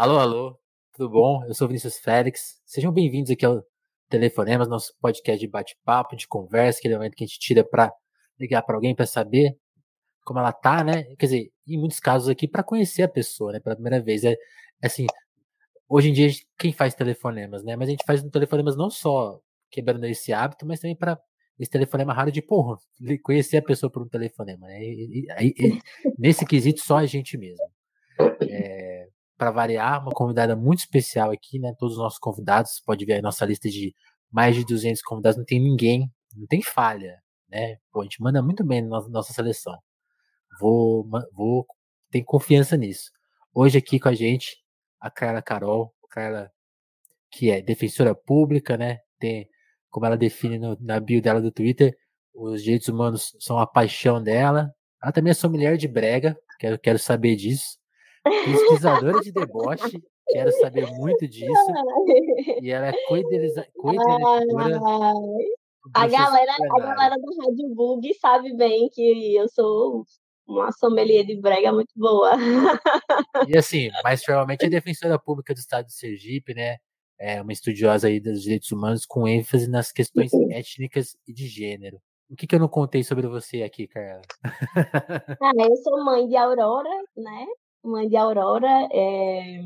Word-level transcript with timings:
Alô, 0.00 0.16
alô, 0.20 0.56
tudo 0.92 1.10
bom? 1.10 1.44
Eu 1.44 1.52
sou 1.54 1.66
Vinícius 1.66 1.98
Félix. 1.98 2.62
Sejam 2.64 2.92
bem-vindos 2.92 3.32
aqui 3.32 3.44
ao 3.44 3.64
Telefonemas, 4.08 4.68
nosso 4.68 4.94
podcast 5.00 5.40
de 5.40 5.48
bate-papo, 5.50 6.14
de 6.14 6.28
conversa, 6.28 6.78
aquele 6.78 6.94
momento 6.94 7.16
que 7.16 7.24
a 7.24 7.26
gente 7.26 7.40
tira 7.40 7.64
para 7.64 7.92
ligar 8.38 8.62
para 8.62 8.76
alguém 8.76 8.94
para 8.94 9.06
saber 9.06 9.58
como 10.24 10.38
ela 10.38 10.52
tá, 10.52 10.84
né? 10.84 11.02
Quer 11.16 11.26
dizer, 11.26 11.50
em 11.66 11.76
muitos 11.76 11.98
casos 11.98 12.28
aqui 12.28 12.46
para 12.46 12.62
conhecer 12.62 13.02
a 13.02 13.08
pessoa, 13.08 13.50
né? 13.50 13.58
Pela 13.58 13.74
primeira 13.74 14.00
vez. 14.00 14.22
É, 14.22 14.36
assim, 14.80 15.04
hoje 15.88 16.10
em 16.10 16.12
dia 16.12 16.30
quem 16.56 16.72
faz 16.72 16.94
telefonemas, 16.94 17.64
né? 17.64 17.74
Mas 17.74 17.88
a 17.88 17.90
gente 17.90 18.04
faz 18.06 18.22
telefonemas 18.22 18.76
não 18.76 18.90
só 18.90 19.40
quebrando 19.68 20.04
esse 20.04 20.32
hábito, 20.32 20.64
mas 20.64 20.78
também 20.78 20.94
para 20.94 21.20
esse 21.58 21.72
telefonema 21.72 22.14
raro 22.14 22.30
de, 22.30 22.40
porra, 22.40 22.78
conhecer 23.24 23.56
a 23.56 23.62
pessoa 23.62 23.90
por 23.90 24.02
um 24.02 24.08
telefonema, 24.08 24.68
né? 24.68 24.80
E, 24.80 25.26
e, 25.40 25.54
e, 25.58 25.80
nesse 26.16 26.46
quesito, 26.46 26.82
só 26.82 26.98
a 26.98 27.04
gente 27.06 27.36
mesmo. 27.36 27.66
É, 28.48 28.87
para 29.38 29.50
variar, 29.52 30.02
uma 30.02 30.12
convidada 30.12 30.56
muito 30.56 30.80
especial 30.80 31.30
aqui, 31.30 31.58
né? 31.58 31.72
Todos 31.78 31.94
os 31.96 32.02
nossos 32.02 32.18
convidados, 32.18 32.82
pode 32.84 33.04
ver 33.06 33.20
a 33.20 33.22
nossa 33.22 33.46
lista 33.46 33.70
de 33.70 33.94
mais 34.30 34.56
de 34.56 34.64
200 34.64 35.00
convidados, 35.02 35.38
não 35.38 35.44
tem 35.44 35.60
ninguém, 35.60 36.12
não 36.36 36.46
tem 36.46 36.60
falha, 36.60 37.22
né? 37.48 37.76
Pô, 37.92 38.00
a 38.00 38.04
gente 38.04 38.20
manda 38.22 38.42
muito 38.42 38.64
bem 38.64 38.82
na 38.82 39.00
nossa 39.08 39.32
seleção. 39.32 39.78
Vou, 40.60 41.08
vou, 41.32 41.66
tem 42.10 42.22
confiança 42.24 42.76
nisso. 42.76 43.10
Hoje 43.54 43.78
aqui 43.78 43.98
com 44.00 44.08
a 44.08 44.14
gente, 44.14 44.58
a 45.00 45.10
Carla 45.10 45.40
Carol, 45.40 45.94
Carla 46.10 46.50
que 47.30 47.50
é 47.50 47.62
defensora 47.62 48.14
pública, 48.14 48.76
né? 48.76 48.98
Tem 49.18 49.48
como 49.90 50.06
ela 50.06 50.16
define 50.16 50.58
no, 50.58 50.76
na 50.80 51.00
bio 51.00 51.22
dela 51.22 51.40
do 51.40 51.50
Twitter, 51.50 51.96
os 52.34 52.62
direitos 52.62 52.88
humanos 52.88 53.34
são 53.40 53.58
a 53.58 53.66
paixão 53.66 54.22
dela. 54.22 54.72
Ela 55.02 55.12
também 55.12 55.32
é 55.32 55.48
mulher 55.48 55.76
de 55.76 55.88
brega, 55.88 56.36
quero, 56.58 56.78
quero 56.78 56.98
saber 56.98 57.36
disso. 57.36 57.77
Pesquisadora 58.44 59.20
de 59.20 59.32
deboche, 59.32 60.02
quero 60.28 60.52
saber 60.52 60.86
muito 60.92 61.26
disso. 61.26 61.48
E 62.62 62.70
ela 62.70 62.88
é 62.88 62.92
co-diretora. 63.06 63.66
A 65.94 66.06
galera, 66.06 66.52
a 66.52 66.80
galera 66.80 67.16
do 67.16 67.42
Rádio 67.42 67.74
Bug 67.74 68.14
sabe 68.14 68.54
bem 68.56 68.88
que 68.92 69.36
eu 69.36 69.48
sou 69.48 70.04
uma 70.46 70.72
sommelier 70.72 71.24
de 71.24 71.40
brega 71.40 71.72
muito 71.72 71.92
boa. 71.96 72.32
E 73.46 73.56
assim, 73.56 73.90
mas 74.02 74.24
provavelmente 74.24 74.64
é 74.64 74.68
defensora 74.68 75.18
pública 75.18 75.54
do 75.54 75.58
estado 75.58 75.86
de 75.86 75.94
Sergipe, 75.94 76.54
né? 76.54 76.76
é 77.18 77.42
uma 77.42 77.52
estudiosa 77.52 78.06
aí 78.06 78.20
dos 78.20 78.42
direitos 78.42 78.70
humanos 78.70 79.04
com 79.04 79.26
ênfase 79.26 79.68
nas 79.68 79.90
questões 79.90 80.32
uhum. 80.32 80.52
étnicas 80.52 81.16
e 81.26 81.32
de 81.32 81.48
gênero. 81.48 82.00
O 82.30 82.36
que, 82.36 82.46
que 82.46 82.54
eu 82.54 82.60
não 82.60 82.68
contei 82.68 83.02
sobre 83.02 83.26
você 83.26 83.62
aqui, 83.62 83.88
Carla? 83.88 84.22
Ah, 85.40 85.52
eu 85.58 85.76
sou 85.76 86.04
mãe 86.04 86.28
de 86.28 86.36
Aurora, 86.36 86.90
né? 87.16 87.46
Mãe 87.88 88.08
de 88.08 88.16
Aurora 88.16 88.88
é... 88.92 89.60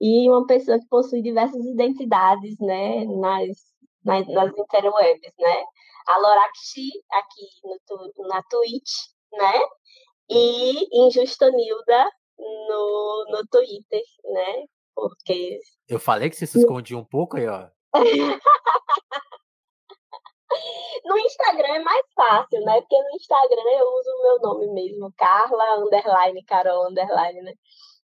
e 0.00 0.28
uma 0.28 0.46
pessoa 0.46 0.78
que 0.78 0.86
possui 0.88 1.22
diversas 1.22 1.64
identidades, 1.64 2.58
né? 2.60 3.04
Nas, 3.04 3.56
nas, 4.04 4.26
nas 4.28 4.58
interwebs, 4.58 5.32
né? 5.38 5.64
A 6.06 6.18
Loraxi 6.18 6.90
aqui 7.12 7.46
no, 7.64 8.28
na 8.28 8.42
Twitch, 8.42 8.92
né? 9.32 9.60
E 10.30 11.06
Injustonilda 11.06 12.10
no, 12.38 13.26
no 13.30 13.46
Twitter, 13.50 14.02
né? 14.24 14.64
Porque. 14.94 15.58
Eu 15.88 15.98
falei 15.98 16.30
que 16.30 16.36
você 16.36 16.46
se 16.46 16.58
escondia 16.58 16.96
um 16.96 17.04
pouco 17.04 17.36
aí, 17.36 17.46
ó. 17.48 17.68
no 21.04 21.18
Instagram 21.18 21.74
é 21.74 21.78
mais 21.80 22.06
fácil, 22.14 22.60
né? 22.62 22.80
Porque 22.80 22.96
no 22.96 23.10
Instagram 23.16 23.70
eu 23.78 23.86
uso 23.94 24.10
o 24.10 24.22
meu 24.22 24.38
nome 24.40 24.72
mesmo, 24.72 25.12
Carla 25.16 25.78
underline, 25.78 26.44
Carol 26.44 26.88
underline, 26.88 27.42
né? 27.42 27.52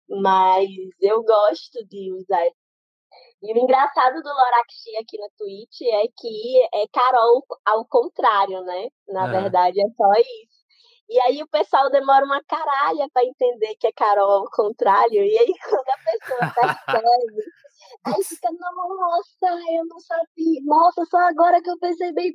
Mas 0.10 0.70
eu 1.02 1.24
gosto 1.24 1.86
de 1.88 2.12
usar. 2.14 2.46
E 3.42 3.54
o 3.54 3.58
engraçado 3.58 4.22
do 4.22 4.30
Loraxi 4.30 4.96
aqui 4.98 5.18
na 5.18 5.28
Twitch 5.38 5.82
é 5.82 6.08
que 6.18 6.64
é 6.74 6.88
Carol 6.92 7.44
ao 7.66 7.86
contrário, 7.86 8.62
né? 8.64 8.88
Na 9.08 9.28
verdade 9.28 9.82
é 9.82 9.90
só 9.96 10.12
isso. 10.20 10.64
E 11.10 11.20
aí 11.22 11.44
o 11.44 11.48
pessoal 11.48 11.90
demora 11.90 12.26
uma 12.26 12.42
caralha 12.44 13.08
para 13.14 13.26
entender 13.26 13.76
que 13.76 13.88
é 13.88 13.92
Carol 13.92 14.32
ao 14.32 14.50
contrário. 14.50 15.24
E 15.24 15.38
aí 15.38 15.54
quando 15.70 15.90
a 15.90 15.98
pessoa 15.98 16.54
percebe, 16.56 17.44
aí 18.06 18.24
fica, 18.24 18.50
nossa, 18.52 19.48
eu 19.72 19.86
não 19.86 20.00
sabia. 20.00 20.62
Nossa, 20.64 21.06
só 21.06 21.18
agora 21.28 21.62
que 21.62 21.70
eu 21.70 21.78
percebi. 21.80 22.34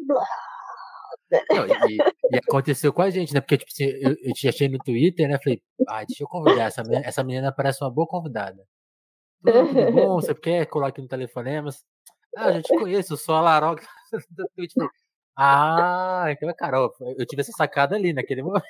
Não, 1.51 1.67
e, 1.89 1.97
e, 1.97 2.39
aconteceu 2.39 2.93
com 2.93 3.03
a 3.03 3.11
gente, 3.11 3.35
né? 3.35 3.41
Porque 3.41 3.59
tipo, 3.59 3.71
assim, 3.71 3.85
eu, 3.85 4.17
eu 4.23 4.33
te 4.33 4.49
achei 4.49 4.69
no 4.69 4.79
Twitter, 4.79 5.29
né? 5.29 5.39
Falei, 5.43 5.63
ah, 5.89 6.05
deixa 6.05 6.23
eu 6.23 6.29
convidar. 6.29 6.65
Essa 6.65 6.83
menina, 6.83 7.07
essa 7.07 7.25
menina 7.25 7.53
parece 7.53 7.83
uma 7.85 7.91
boa 7.91 8.07
convidada. 8.07 8.63
Tudo, 9.45 9.93
bom? 9.93 10.15
Você 10.17 10.35
quer 10.35 10.67
colar 10.67 10.89
aqui 10.89 11.01
no 11.01 11.09
telefonemas? 11.09 11.85
Ah, 12.37 12.51
eu 12.53 12.63
te 12.63 12.77
conheço, 12.77 13.15
eu 13.15 13.17
sou 13.17 13.35
a 13.35 13.41
Laroga 13.41 13.83
do 14.31 14.49
Twitter. 14.55 14.89
Ah, 15.37 16.27
então 16.31 16.49
é 16.51 16.55
Carol. 16.55 16.93
Eu 17.17 17.27
tive 17.27 17.43
essa 17.43 17.53
sacada 17.53 17.95
ali 17.95 18.13
naquele 18.13 18.43
momento. 18.45 18.63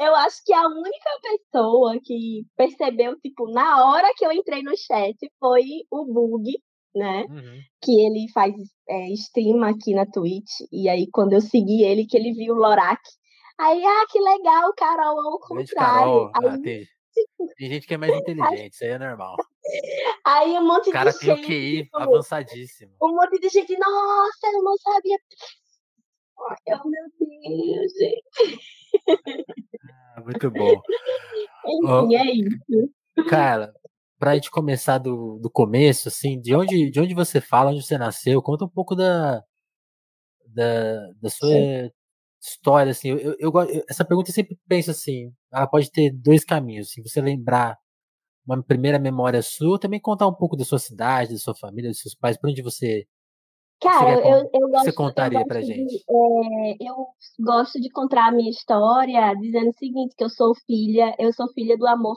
Eu 0.00 0.14
acho 0.16 0.42
que 0.44 0.52
a 0.52 0.66
única 0.66 1.10
pessoa 1.22 1.98
que 2.02 2.44
percebeu, 2.56 3.18
tipo, 3.20 3.50
na 3.50 3.86
hora 3.86 4.12
que 4.16 4.24
eu 4.24 4.32
entrei 4.32 4.62
no 4.62 4.76
chat 4.76 5.16
foi 5.38 5.64
o 5.90 6.04
Bug, 6.04 6.50
né? 6.94 7.24
Uhum. 7.28 7.60
Que 7.82 8.06
ele 8.06 8.26
faz 8.32 8.54
é, 8.88 9.08
stream 9.10 9.62
aqui 9.64 9.94
na 9.94 10.06
Twitch. 10.06 10.50
E 10.72 10.88
aí, 10.88 11.08
quando 11.12 11.32
eu 11.32 11.40
segui 11.40 11.82
ele, 11.82 12.06
que 12.06 12.16
ele 12.16 12.32
viu 12.32 12.54
o 12.54 12.58
Lorac. 12.58 13.00
Aí, 13.58 13.84
ah, 13.84 14.06
que 14.10 14.18
legal, 14.18 14.72
Carol, 14.74 15.20
ao 15.20 15.38
contrário. 15.38 15.74
Carol, 15.74 16.30
aí, 16.34 16.46
ah, 16.48 16.58
tem, 16.60 16.86
tem, 17.56 17.70
gente 17.70 17.86
que 17.86 17.94
é 17.94 17.96
mais 17.96 18.12
inteligente, 18.12 18.72
isso 18.72 18.84
aí 18.84 18.90
é 18.90 18.98
normal. 18.98 19.36
Aí 20.24 20.58
um 20.58 20.66
monte 20.66 20.90
cara 20.90 21.10
de 21.10 21.18
tem 21.18 21.36
gente. 21.36 21.44
o 21.44 21.46
QI 21.46 21.82
tipo, 21.84 21.98
avançadíssimo. 21.98 22.92
Um 23.00 23.14
monte 23.14 23.38
de 23.38 23.48
gente, 23.48 23.76
nossa, 23.78 24.46
eu 24.52 24.62
não 24.62 24.76
sabia. 24.78 25.18
Oh, 26.36 26.88
meu 26.88 27.04
Deus, 27.18 27.92
gente. 27.98 28.60
Ah, 30.16 30.22
muito 30.22 30.50
bom. 30.50 30.80
Enfim, 31.66 31.86
oh, 31.86 32.16
é 32.16 32.32
isso. 32.32 33.28
Cara, 33.28 33.72
pra 34.18 34.34
gente 34.34 34.50
começar 34.50 34.98
do, 34.98 35.38
do 35.38 35.50
começo, 35.50 36.08
assim, 36.08 36.40
de 36.40 36.54
onde, 36.54 36.90
de 36.90 37.00
onde 37.00 37.14
você 37.14 37.40
fala, 37.40 37.70
onde 37.70 37.82
você 37.82 37.98
nasceu, 37.98 38.42
conta 38.42 38.64
um 38.64 38.68
pouco 38.68 38.94
da, 38.94 39.42
da, 40.46 41.10
da 41.20 41.30
sua 41.30 41.48
Sim. 41.48 41.90
história, 42.40 42.90
assim. 42.90 43.10
Eu, 43.10 43.18
eu, 43.18 43.52
eu, 43.52 43.84
essa 43.88 44.04
pergunta 44.04 44.30
eu 44.30 44.34
sempre 44.34 44.58
penso 44.68 44.90
assim, 44.90 45.32
ela 45.52 45.66
pode 45.66 45.90
ter 45.90 46.10
dois 46.12 46.44
caminhos, 46.44 46.88
assim, 46.88 47.02
você 47.02 47.20
lembrar 47.20 47.76
uma 48.46 48.62
primeira 48.62 48.98
memória 48.98 49.42
sua, 49.42 49.78
também 49.78 50.00
contar 50.00 50.26
um 50.26 50.34
pouco 50.34 50.56
da 50.56 50.64
sua 50.64 50.78
cidade, 50.78 51.32
da 51.32 51.38
sua 51.38 51.54
família, 51.54 51.90
dos 51.90 52.00
seus 52.00 52.14
pais, 52.14 52.38
por 52.38 52.50
onde 52.50 52.62
você. 52.62 53.06
Cara, 53.80 54.14
eu, 54.14 54.50
eu 54.52 54.68
gosto, 54.70 54.84
você 54.84 54.92
contaria 54.92 55.40
eu 55.40 55.46
pra 55.46 55.60
gente? 55.60 55.86
De, 55.86 55.96
é, 55.96 56.76
eu 56.80 57.06
gosto 57.40 57.80
de 57.80 57.90
contar 57.90 58.28
a 58.28 58.32
minha 58.32 58.50
história 58.50 59.34
dizendo 59.34 59.68
o 59.68 59.78
seguinte, 59.78 60.14
que 60.16 60.24
eu 60.24 60.30
sou 60.30 60.54
filha, 60.66 61.14
eu 61.18 61.32
sou 61.32 61.52
filha 61.52 61.76
do 61.76 61.86
amor 61.86 62.16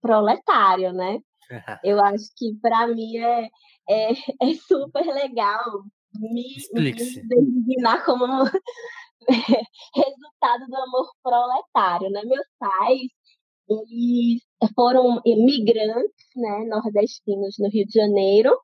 proletário, 0.00 0.92
né? 0.92 1.18
eu 1.84 2.02
acho 2.04 2.24
que 2.36 2.54
para 2.60 2.86
mim 2.86 3.18
é, 3.18 3.48
é, 3.88 4.12
é, 4.12 4.54
super 4.66 5.04
legal 5.04 5.82
me, 6.14 6.56
me 6.74 6.92
designar 6.92 8.04
como 8.04 8.24
resultado 9.94 10.66
do 10.68 10.76
amor 10.76 11.10
proletário, 11.22 12.10
né? 12.10 12.22
Meus 12.24 12.46
pais 12.58 13.10
eles 13.68 14.42
foram 14.74 15.20
imigrantes, 15.24 16.26
né, 16.36 16.66
nordestinos 16.68 17.56
no 17.58 17.68
Rio 17.70 17.86
de 17.86 17.98
Janeiro, 17.98 18.58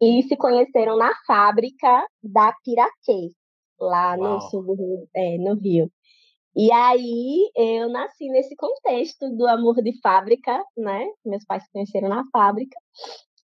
e 0.00 0.22
se 0.24 0.36
conheceram 0.36 0.96
na 0.96 1.12
fábrica 1.26 2.06
da 2.22 2.54
Piraquê, 2.64 3.32
lá 3.80 4.16
Uau. 4.16 4.50
no 4.52 5.08
é, 5.14 5.38
no 5.38 5.54
Rio. 5.54 5.90
E 6.56 6.72
aí 6.72 7.50
eu 7.56 7.88
nasci 7.88 8.28
nesse 8.28 8.56
contexto 8.56 9.30
do 9.36 9.46
amor 9.46 9.82
de 9.82 9.98
fábrica, 10.00 10.64
né? 10.76 11.06
Meus 11.24 11.44
pais 11.44 11.64
se 11.64 11.70
conheceram 11.72 12.08
na 12.08 12.24
fábrica, 12.32 12.76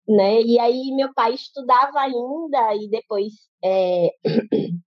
né? 0.09 0.41
E 0.43 0.59
aí 0.59 0.93
meu 0.95 1.13
pai 1.15 1.35
estudava 1.35 2.01
ainda 2.01 2.75
e 2.77 2.89
depois 2.89 3.33
é, 3.63 4.11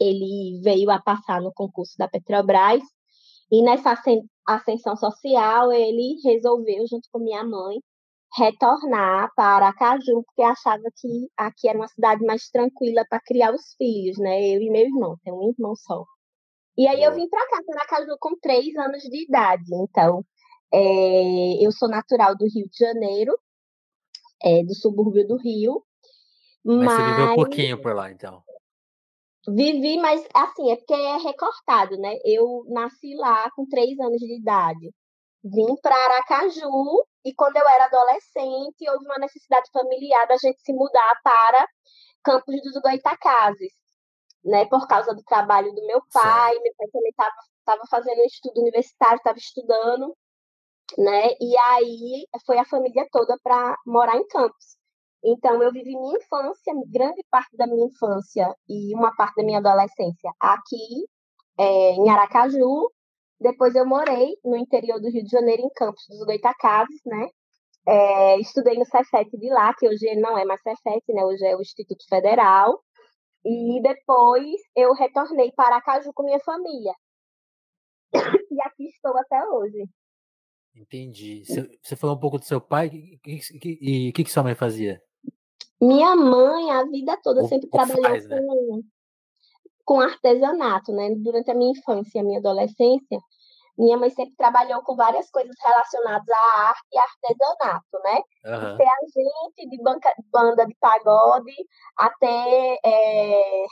ele 0.00 0.60
veio 0.62 0.90
a 0.90 1.00
passar 1.00 1.40
no 1.40 1.52
concurso 1.52 1.96
da 1.98 2.08
Petrobras 2.08 2.82
e 3.52 3.62
nessa 3.62 3.94
ascensão 4.46 4.96
social, 4.96 5.70
ele 5.70 6.18
resolveu, 6.24 6.86
junto 6.88 7.06
com 7.12 7.18
minha 7.18 7.44
mãe, 7.44 7.82
retornar 8.34 9.30
para 9.36 9.72
Caju, 9.74 10.22
porque 10.24 10.42
achava 10.42 10.82
que 10.96 11.28
aqui 11.36 11.68
era 11.68 11.78
uma 11.78 11.88
cidade 11.88 12.24
mais 12.24 12.48
tranquila 12.48 13.04
para 13.08 13.20
criar 13.20 13.52
os 13.54 13.74
filhos, 13.76 14.18
né? 14.18 14.40
Eu 14.40 14.60
e 14.62 14.70
meu 14.70 14.82
irmão, 14.82 15.16
tem 15.22 15.32
um 15.32 15.50
irmão 15.50 15.74
só. 15.76 16.04
E 16.76 16.86
aí 16.86 17.02
eu 17.02 17.14
vim 17.14 17.28
para 17.28 17.46
cá, 17.48 17.62
para 17.66 17.86
Caju, 17.86 18.16
com 18.18 18.38
três 18.40 18.74
anos 18.76 19.02
de 19.02 19.24
idade. 19.24 19.64
Então, 19.74 20.24
é, 20.72 21.64
eu 21.64 21.70
sou 21.70 21.88
natural 21.88 22.34
do 22.36 22.46
Rio 22.46 22.66
de 22.68 22.78
Janeiro, 22.78 23.38
é, 24.42 24.64
do 24.64 24.74
subúrbio 24.74 25.26
do 25.26 25.36
Rio. 25.36 25.84
Mas, 26.64 26.84
mas 26.84 26.92
você 26.92 27.10
viveu 27.10 27.32
um 27.32 27.34
pouquinho 27.34 27.82
por 27.82 27.94
lá, 27.94 28.10
então. 28.10 28.42
Vivi, 29.48 29.98
mas 29.98 30.26
assim, 30.32 30.70
é 30.70 30.76
porque 30.76 30.94
é 30.94 31.16
recortado, 31.18 31.98
né? 31.98 32.14
Eu 32.24 32.64
nasci 32.68 33.14
lá 33.16 33.50
com 33.50 33.66
três 33.66 33.98
anos 33.98 34.18
de 34.18 34.38
idade. 34.38 34.90
Vim 35.44 35.76
para 35.82 35.94
Aracaju 35.94 37.04
e 37.24 37.34
quando 37.34 37.56
eu 37.56 37.68
era 37.68 37.86
adolescente 37.86 38.88
houve 38.88 39.04
uma 39.04 39.18
necessidade 39.18 39.68
familiar 39.72 40.26
da 40.26 40.36
gente 40.36 40.60
se 40.62 40.72
mudar 40.72 41.20
para 41.22 41.66
Campos 42.24 42.54
dos 42.62 42.80
Goitacazes, 42.80 43.72
né, 44.44 44.64
por 44.66 44.86
causa 44.86 45.14
do 45.14 45.22
trabalho 45.24 45.72
do 45.72 45.86
meu 45.86 46.00
pai, 46.12 46.54
Sim. 46.54 46.62
meu 46.62 46.72
pai 46.76 46.88
também 46.92 47.10
estava 47.10 47.82
fazendo 47.90 48.20
estudo 48.22 48.60
universitário, 48.60 49.16
estava 49.16 49.38
estudando, 49.38 50.16
né, 50.98 51.30
e 51.40 51.58
aí 51.58 52.26
foi 52.46 52.58
a 52.58 52.64
família 52.64 53.06
toda 53.10 53.36
para 53.42 53.76
morar 53.86 54.16
em 54.16 54.26
Campos. 54.26 54.76
Então, 55.24 55.62
eu 55.62 55.70
vivi 55.72 55.96
minha 55.96 56.16
infância, 56.16 56.74
grande 56.88 57.22
parte 57.30 57.56
da 57.56 57.66
minha 57.66 57.86
infância 57.86 58.54
e 58.68 58.92
uma 58.94 59.14
parte 59.14 59.36
da 59.36 59.44
minha 59.44 59.58
adolescência 59.58 60.32
aqui, 60.40 61.06
é, 61.58 61.92
em 61.92 62.10
Aracaju. 62.10 62.90
Depois, 63.42 63.74
eu 63.74 63.84
morei 63.84 64.36
no 64.44 64.56
interior 64.56 65.00
do 65.00 65.10
Rio 65.10 65.24
de 65.24 65.30
Janeiro, 65.30 65.62
em 65.62 65.70
Campos 65.70 66.04
dos 66.08 66.24
Goitacazes, 66.24 67.00
né? 67.04 67.28
É, 67.86 68.38
estudei 68.40 68.78
no 68.78 68.84
Cefet 68.84 69.28
de 69.36 69.48
lá, 69.48 69.74
que 69.74 69.88
hoje 69.88 70.14
não 70.16 70.38
é 70.38 70.44
mais 70.44 70.62
Cefet, 70.62 71.02
né? 71.08 71.24
Hoje 71.24 71.44
é 71.44 71.56
o 71.56 71.60
Instituto 71.60 72.04
Federal. 72.08 72.80
E 73.44 73.82
depois 73.82 74.60
eu 74.76 74.92
retornei 74.94 75.50
para 75.52 75.74
Aracaju 75.74 76.12
com 76.14 76.22
minha 76.22 76.40
família. 76.40 76.94
E 78.14 78.62
aqui 78.66 78.84
estou 78.88 79.16
até 79.16 79.44
hoje. 79.48 79.88
Entendi. 80.74 81.42
Você 81.82 81.96
falou 81.96 82.16
um 82.16 82.20
pouco 82.20 82.38
do 82.38 82.44
seu 82.44 82.60
pai 82.60 82.90
e 82.92 84.10
o 84.10 84.12
que, 84.12 84.24
que 84.24 84.30
sua 84.30 84.42
mãe 84.42 84.54
fazia? 84.54 85.02
Minha 85.80 86.14
mãe, 86.14 86.70
a 86.70 86.84
vida 86.84 87.18
toda, 87.22 87.44
sempre 87.48 87.68
trabalhou 87.68 88.02
faz, 88.02 88.28
né? 88.28 88.40
Com, 89.84 90.00
artesanato, 90.00 90.92
né? 90.92 91.10
Durante 91.16 91.50
a 91.50 91.54
minha 91.54 91.72
infância 91.72 92.18
e 92.18 92.20
a 92.20 92.24
minha 92.24 92.38
adolescência, 92.38 93.18
minha 93.78 93.96
mãe 93.96 94.10
sempre 94.10 94.34
trabalhou 94.36 94.82
com 94.82 94.94
várias 94.94 95.30
coisas 95.30 95.54
relacionadas 95.62 96.28
à 96.28 96.60
arte 96.68 96.88
e 96.92 96.98
artesanato, 96.98 97.98
né? 98.04 98.20
Uhum. 98.44 98.76
Ser 98.76 98.88
agente 98.88 99.68
de 99.68 99.82
banca, 99.82 100.14
banda 100.30 100.66
de 100.66 100.74
pagode 100.78 101.54
até, 101.96 102.78
é, 102.84 103.64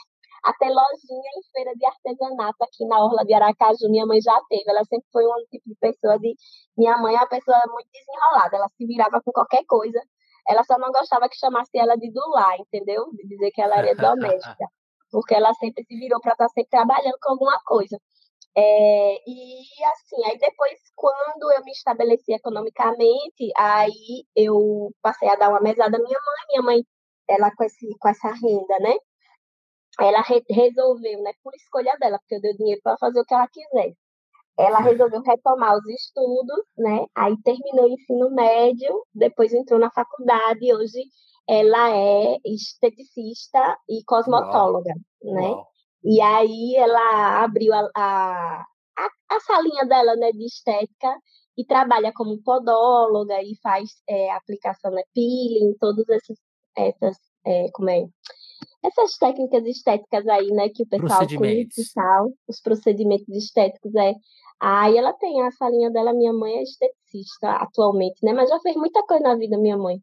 até 0.43 0.65
lojinha 0.65 1.31
em 1.37 1.51
feira 1.53 1.71
de 1.75 1.85
artesanato 1.85 2.63
aqui 2.63 2.85
na 2.87 3.03
Orla 3.03 3.23
de 3.23 3.33
Aracaju, 3.33 3.89
minha 3.89 4.05
mãe 4.05 4.19
já 4.21 4.39
teve. 4.49 4.63
Ela 4.67 4.83
sempre 4.85 5.07
foi 5.13 5.25
um 5.25 5.45
tipo 5.51 5.69
de 5.69 5.75
pessoa 5.75 6.17
de. 6.17 6.35
Minha 6.77 6.97
mãe 6.97 7.15
é 7.15 7.19
uma 7.19 7.27
pessoa 7.27 7.61
muito 7.67 7.87
desenrolada, 7.93 8.57
ela 8.57 8.69
se 8.75 8.85
virava 8.85 9.21
com 9.21 9.31
qualquer 9.31 9.63
coisa. 9.65 10.01
Ela 10.47 10.63
só 10.63 10.79
não 10.79 10.91
gostava 10.91 11.29
que 11.29 11.37
chamasse 11.37 11.77
ela 11.77 11.95
de 11.95 12.11
Dulá, 12.11 12.57
entendeu? 12.57 13.11
De 13.13 13.27
dizer 13.27 13.51
que 13.51 13.61
ela 13.61 13.77
era 13.77 13.93
doméstica. 13.95 14.65
Porque 15.11 15.35
ela 15.35 15.53
sempre 15.55 15.83
se 15.85 15.95
virou 15.97 16.19
para 16.21 16.33
estar 16.33 16.47
tá 16.47 16.53
sempre 16.53 16.69
trabalhando 16.69 17.17
com 17.21 17.31
alguma 17.31 17.59
coisa. 17.63 17.99
É, 18.55 19.15
e 19.27 19.83
assim, 19.85 20.25
aí 20.25 20.37
depois, 20.37 20.79
quando 20.95 21.51
eu 21.53 21.63
me 21.63 21.71
estabeleci 21.71 22.33
economicamente, 22.33 23.51
aí 23.57 24.25
eu 24.35 24.91
passei 25.01 25.29
a 25.29 25.35
dar 25.35 25.49
uma 25.49 25.61
mesada 25.61 25.97
à 25.97 25.99
minha 25.99 26.19
mãe. 26.19 26.45
Minha 26.49 26.61
mãe, 26.63 26.85
ela 27.29 27.51
com, 27.55 27.63
esse, 27.63 27.87
com 27.99 28.09
essa 28.09 28.29
renda, 28.29 28.79
né? 28.79 28.95
Ela 29.99 30.21
re 30.21 30.43
resolveu, 30.49 31.21
né, 31.21 31.31
por 31.43 31.53
escolha 31.55 31.95
dela, 31.99 32.17
porque 32.19 32.35
eu 32.35 32.41
dei 32.41 32.53
dinheiro 32.55 32.81
para 32.83 32.97
fazer 32.97 33.19
o 33.21 33.25
que 33.25 33.33
ela 33.33 33.47
quisesse 33.47 33.97
ela 34.57 34.79
resolveu 34.79 35.21
retomar 35.21 35.75
os 35.77 35.87
estudos, 35.87 36.63
né? 36.77 37.05
Aí 37.15 37.35
terminou 37.43 37.85
o 37.85 37.93
ensino 37.93 38.29
médio, 38.31 39.05
depois 39.13 39.53
entrou 39.53 39.79
na 39.79 39.89
faculdade 39.91 40.59
e 40.61 40.73
hoje 40.73 40.99
ela 41.47 41.95
é 41.95 42.37
esteticista 42.45 43.77
e 43.89 44.03
cosmetóloga, 44.05 44.93
Uau. 45.23 45.35
né? 45.35 45.49
Uau. 45.49 45.71
E 46.03 46.19
aí 46.19 46.75
ela 46.77 47.43
abriu 47.43 47.73
a, 47.73 47.89
a, 47.95 48.63
a, 49.29 49.39
salinha 49.41 49.85
dela, 49.85 50.15
né, 50.15 50.31
de 50.31 50.45
estética 50.45 51.15
e 51.57 51.65
trabalha 51.65 52.11
como 52.13 52.41
podóloga 52.41 53.41
e 53.41 53.55
faz 53.61 53.89
é, 54.09 54.31
aplicação, 54.31 54.91
né, 54.91 55.03
peeling, 55.13 55.75
todas 55.79 56.07
essas, 56.09 56.37
essas 56.75 57.17
é, 57.45 57.69
como 57.71 57.89
é, 57.89 58.03
essas 58.83 59.17
técnicas 59.17 59.63
estéticas 59.65 60.27
aí, 60.27 60.47
né, 60.47 60.69
que 60.69 60.83
o 60.83 60.87
pessoal 60.87 61.27
conhece 61.37 61.81
e 61.81 61.93
tal, 61.93 62.31
os 62.47 62.59
procedimentos 62.61 63.29
estéticos 63.29 63.93
é. 63.95 64.13
Aí 64.59 64.97
ela 64.97 65.13
tem 65.13 65.41
a 65.43 65.51
salinha 65.51 65.91
dela, 65.91 66.13
minha 66.13 66.33
mãe 66.33 66.57
é 66.57 66.63
esteticista 66.63 67.51
atualmente, 67.51 68.23
né, 68.23 68.33
mas 68.33 68.49
já 68.49 68.59
fez 68.59 68.75
muita 68.75 69.03
coisa 69.03 69.23
na 69.23 69.35
vida, 69.35 69.57
minha 69.57 69.77
mãe. 69.77 70.01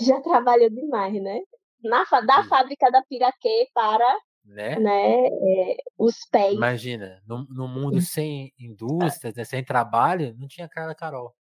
Já 0.00 0.20
trabalhou 0.20 0.70
demais, 0.70 1.14
né? 1.22 1.40
Na, 1.82 2.04
da 2.26 2.42
Sim. 2.42 2.48
fábrica 2.48 2.90
da 2.90 3.02
Piraquê 3.02 3.68
para 3.74 4.18
né? 4.44 4.78
né 4.78 5.26
é, 5.26 5.76
os 5.98 6.16
pés. 6.30 6.54
Imagina, 6.54 7.22
no, 7.26 7.46
no 7.50 7.68
mundo 7.68 8.00
sem 8.00 8.52
indústrias, 8.58 9.34
né, 9.34 9.44
sem 9.44 9.64
trabalho, 9.64 10.34
não 10.38 10.48
tinha 10.48 10.68
cara 10.68 10.94
Carol. 10.94 11.34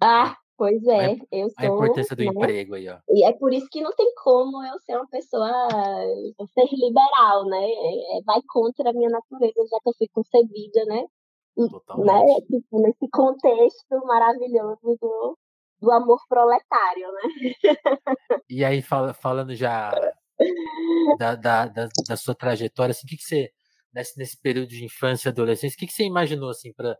Ah, 0.00 0.36
Pois 0.62 0.86
é, 0.86 1.16
eu 1.32 1.50
sou. 1.50 1.56
A 1.56 1.66
importância 1.66 2.14
do 2.14 2.22
né? 2.22 2.28
emprego 2.28 2.74
aí, 2.76 2.88
ó. 2.88 2.98
E 3.08 3.24
é 3.24 3.32
por 3.32 3.52
isso 3.52 3.66
que 3.68 3.80
não 3.80 3.92
tem 3.96 4.12
como 4.22 4.62
eu 4.62 4.78
ser 4.80 4.94
uma 4.94 5.08
pessoa 5.08 5.50
ser 6.54 6.68
liberal, 6.72 7.46
né? 7.46 7.64
É, 7.64 8.22
vai 8.24 8.40
contra 8.46 8.90
a 8.90 8.92
minha 8.92 9.10
natureza, 9.10 9.66
já 9.68 9.80
que 9.80 9.88
eu 9.88 9.94
fui 9.98 10.08
concebida, 10.12 10.84
né? 10.84 11.04
Né? 11.56 11.68
Totalmente. 11.68 12.46
Tipo, 12.46 12.80
nesse 12.80 13.08
contexto 13.10 14.06
maravilhoso 14.06 14.96
do, 15.00 15.38
do 15.82 15.90
amor 15.90 16.20
proletário, 16.28 17.08
né? 17.12 17.76
E 18.48 18.64
aí, 18.64 18.80
fala, 18.80 19.12
falando 19.12 19.54
já 19.54 19.90
da, 21.18 21.34
da, 21.34 21.66
da, 21.66 21.88
da, 22.08 22.16
sua 22.16 22.34
trajetória, 22.34 22.92
assim, 22.92 23.04
o 23.04 23.10
que, 23.10 23.16
que 23.16 23.24
você, 23.24 23.50
nesse, 23.92 24.16
nesse 24.16 24.40
período 24.40 24.68
de 24.68 24.84
infância 24.84 25.28
e 25.28 25.30
adolescência, 25.30 25.74
o 25.74 25.78
que, 25.78 25.86
que 25.86 25.92
você 25.92 26.04
imaginou, 26.04 26.50
assim, 26.50 26.72
para 26.72 26.96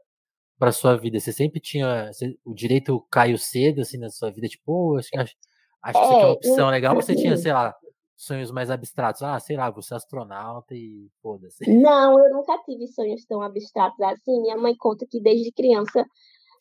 para 0.58 0.70
sua 0.70 0.96
vida? 0.96 1.19
Você 1.19 1.32
sempre 1.32 1.58
tinha 1.58 2.12
você, 2.12 2.37
o 2.44 2.55
direito 2.55 3.05
caiu 3.11 3.37
cedo 3.37 3.81
assim 3.81 3.99
na 3.99 4.08
sua 4.11 4.31
vida, 4.31 4.46
tipo, 4.46 4.94
oh, 4.94 4.96
acho 4.96 5.11
que 5.11 5.19
acho, 5.19 5.35
acho 5.82 5.99
que 5.99 6.05
isso 6.05 6.12
aqui 6.12 6.23
é 6.23 6.25
uma 6.25 6.28
é, 6.28 6.32
opção 6.32 6.70
legal. 6.70 6.94
Ou 6.94 7.02
você 7.02 7.17
tinha, 7.17 7.37
sei 7.37 7.52
lá, 7.52 7.75
sonhos 8.17 8.52
mais 8.52 8.70
abstratos? 8.70 9.23
Ah, 9.23 9.40
sei 9.40 9.56
lá, 9.56 9.70
você 9.70 9.93
é 9.93 9.96
astronauta 9.96 10.73
e 10.75 11.08
foda-se. 11.20 11.69
Não, 11.69 12.17
eu 12.17 12.32
nunca 12.32 12.56
tive 12.64 12.87
sonhos 12.87 13.25
tão 13.25 13.43
abstratos 13.43 14.00
assim. 14.02 14.40
Minha 14.40 14.56
mãe 14.56 14.76
conta 14.76 15.05
que 15.05 15.20
desde 15.20 15.50
criança 15.50 16.05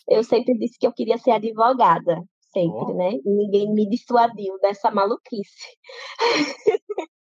eu 0.07 0.23
sempre 0.23 0.57
disse 0.57 0.77
que 0.77 0.87
eu 0.87 0.93
queria 0.93 1.17
ser 1.17 1.31
advogada, 1.31 2.23
sempre, 2.53 2.91
oh. 2.91 2.93
né? 2.93 3.11
E 3.13 3.29
ninguém 3.29 3.73
me 3.73 3.87
dissuadiu 3.87 4.59
dessa 4.59 4.91
maluquice. 4.91 5.77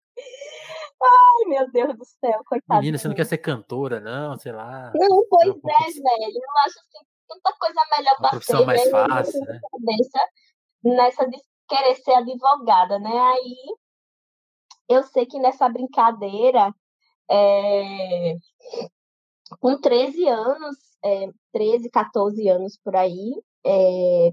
Ai, 1.02 1.48
meu 1.48 1.70
Deus 1.70 1.96
do 1.96 2.04
céu, 2.04 2.42
coitado. 2.46 2.80
Menina, 2.80 2.98
você 2.98 3.08
não 3.08 3.14
quer 3.14 3.24
ser 3.24 3.38
cantora, 3.38 4.00
não? 4.00 4.36
Sei 4.36 4.52
lá. 4.52 4.92
Não, 4.94 5.24
pois 5.30 5.48
é, 5.48 5.50
velho. 5.50 6.36
Eu 6.36 6.58
acho 6.66 6.78
assim, 6.78 7.06
tanta 7.26 7.56
coisa 7.58 7.80
melhor 7.96 8.16
para 8.18 8.30
profissão 8.30 8.66
mais 8.66 8.84
né? 8.84 8.90
fácil, 8.90 9.40
né? 9.40 9.60
Cabeça 9.70 10.28
nessa 10.84 11.26
de 11.26 11.38
querer 11.68 11.94
ser 11.96 12.12
advogada, 12.12 12.98
né? 12.98 13.18
Aí 13.18 13.56
eu 14.88 15.02
sei 15.04 15.24
que 15.24 15.38
nessa 15.38 15.68
brincadeira, 15.68 16.74
é, 17.30 18.34
com 19.58 19.80
13 19.80 20.28
anos, 20.28 20.76
é, 21.04 21.28
13, 21.52 21.90
14 21.90 22.48
anos 22.48 22.78
por 22.82 22.96
aí, 22.96 23.34
é, 23.64 24.32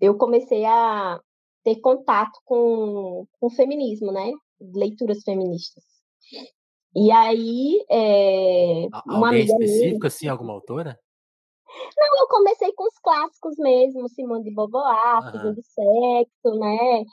eu 0.00 0.16
comecei 0.16 0.64
a 0.64 1.20
ter 1.62 1.76
contato 1.80 2.38
com, 2.44 3.26
com 3.38 3.46
o 3.46 3.50
feminismo, 3.50 4.12
né? 4.12 4.32
leituras 4.60 5.22
feministas. 5.22 5.84
E 6.94 7.10
aí, 7.10 7.84
é, 7.88 8.88
uma 9.06 9.28
Alguém 9.28 9.44
específico, 9.44 9.98
minha... 9.98 10.06
assim, 10.06 10.28
alguma 10.28 10.52
autora? 10.54 10.98
Não, 11.96 12.20
eu 12.20 12.28
comecei 12.28 12.72
com 12.72 12.84
os 12.84 12.98
clássicos 12.98 13.56
mesmo, 13.58 14.08
Simone 14.08 14.42
de 14.42 14.54
Beauvoir, 14.54 15.34
uhum. 15.34 15.54
do 15.54 15.62
Sexo, 15.62 16.58
né? 16.58 17.04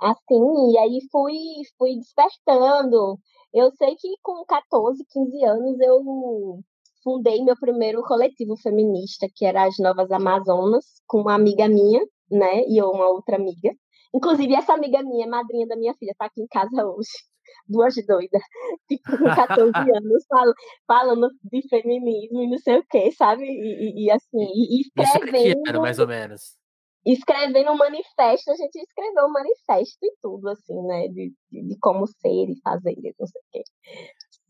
Assim, 0.00 0.72
e 0.72 0.78
aí 0.78 1.00
fui, 1.10 1.36
fui 1.78 1.96
despertando. 1.96 3.18
Eu 3.52 3.70
sei 3.72 3.94
que 3.96 4.08
com 4.22 4.44
14, 4.46 5.04
15 5.10 5.44
anos 5.44 5.80
eu 5.80 6.60
fundei 7.06 7.40
meu 7.44 7.54
primeiro 7.56 8.02
coletivo 8.02 8.56
feminista, 8.56 9.28
que 9.32 9.46
era 9.46 9.64
as 9.64 9.78
Novas 9.78 10.10
Amazonas, 10.10 10.84
com 11.06 11.20
uma 11.20 11.34
amiga 11.34 11.68
minha, 11.68 12.00
né? 12.28 12.64
E 12.66 12.82
uma 12.82 13.08
outra 13.08 13.36
amiga. 13.36 13.70
Inclusive, 14.12 14.52
essa 14.54 14.74
amiga 14.74 15.00
minha, 15.04 15.28
madrinha 15.28 15.68
da 15.68 15.76
minha 15.76 15.94
filha, 15.94 16.12
tá 16.18 16.26
aqui 16.26 16.42
em 16.42 16.48
casa 16.48 16.84
hoje. 16.84 17.08
Duas 17.68 17.94
doidas, 18.06 18.42
tipo, 18.88 19.18
com 19.18 19.24
14 19.24 19.70
anos, 19.96 20.24
fal 20.28 20.52
falando 20.86 21.28
de 21.44 21.68
feminismo 21.68 22.42
e 22.42 22.50
não 22.50 22.58
sei 22.58 22.78
o 22.78 22.84
que, 22.90 23.12
sabe? 23.12 23.44
E, 23.44 24.02
e, 24.02 24.06
e 24.06 24.10
assim, 24.10 24.44
e, 24.52 24.80
escrevendo. 24.80 25.60
Isso 25.60 25.68
era 25.68 25.80
mais 25.80 25.98
ou 26.00 26.08
menos. 26.08 26.56
Escrevendo 27.04 27.70
um 27.70 27.76
manifesto, 27.76 28.50
a 28.50 28.56
gente 28.56 28.80
escreveu 28.80 29.26
um 29.26 29.32
manifesto 29.32 29.98
e 30.02 30.12
tudo, 30.20 30.48
assim, 30.48 30.82
né? 30.88 31.06
De, 31.06 31.32
de, 31.52 31.68
de 31.68 31.78
como 31.78 32.04
ser 32.08 32.50
e 32.50 32.60
fazer, 32.64 32.96
não 33.16 33.26
sei 33.28 33.40
o 33.40 33.44
quê. 33.52 33.62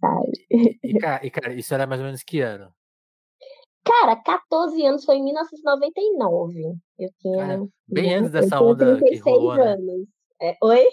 Sabe? 0.01 0.33
E, 0.83 1.31
cara, 1.31 1.55
isso 1.55 1.75
era 1.75 1.87
mais 1.87 2.01
ou 2.01 2.07
menos 2.07 2.23
que 2.23 2.41
ano? 2.41 2.73
Cara, 3.85 4.17
14 4.17 4.85
anos 4.85 5.05
foi 5.05 5.17
em 5.17 5.25
1999. 5.25 6.77
Eu 6.99 7.11
tinha. 7.21 7.37
Cara, 7.37 7.67
bem 7.87 8.15
antes 8.15 8.31
dessa 8.31 8.61
onda 8.61 8.99
que 8.99 9.17
rolou, 9.19 9.55
né? 9.55 9.63
anos. 9.73 10.09
É, 10.41 10.57
oi? 10.63 10.87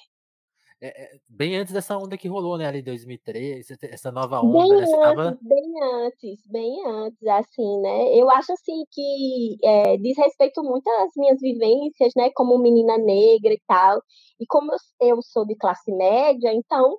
é, 0.83 1.03
é, 1.03 1.19
bem 1.29 1.55
antes 1.55 1.71
dessa 1.71 1.97
onda 1.97 2.17
que 2.17 2.27
rolou, 2.27 2.57
né, 2.57 2.67
ali 2.67 2.79
em 2.79 2.83
2013, 2.83 3.77
essa 3.83 4.11
nova 4.11 4.41
onda, 4.41 4.59
bem 4.59 4.69
né? 4.69 4.81
Antes, 4.81 4.91
tava... 4.91 5.37
Bem 5.41 5.73
antes, 5.81 6.47
bem 6.47 6.85
antes, 6.85 7.27
assim, 7.27 7.81
né? 7.81 8.13
Eu 8.19 8.29
acho 8.29 8.51
assim 8.51 8.83
que 8.91 9.55
é, 9.63 9.95
diz 9.95 10.17
respeito 10.17 10.61
muito 10.61 10.85
às 10.89 11.11
minhas 11.15 11.39
vivências, 11.39 12.11
né, 12.17 12.29
como 12.35 12.57
menina 12.57 12.97
negra 12.97 13.53
e 13.53 13.61
tal. 13.65 14.01
E 14.41 14.45
como 14.45 14.73
eu, 14.73 15.07
eu 15.07 15.21
sou 15.21 15.45
de 15.45 15.55
classe 15.55 15.89
média, 15.89 16.53
então 16.53 16.97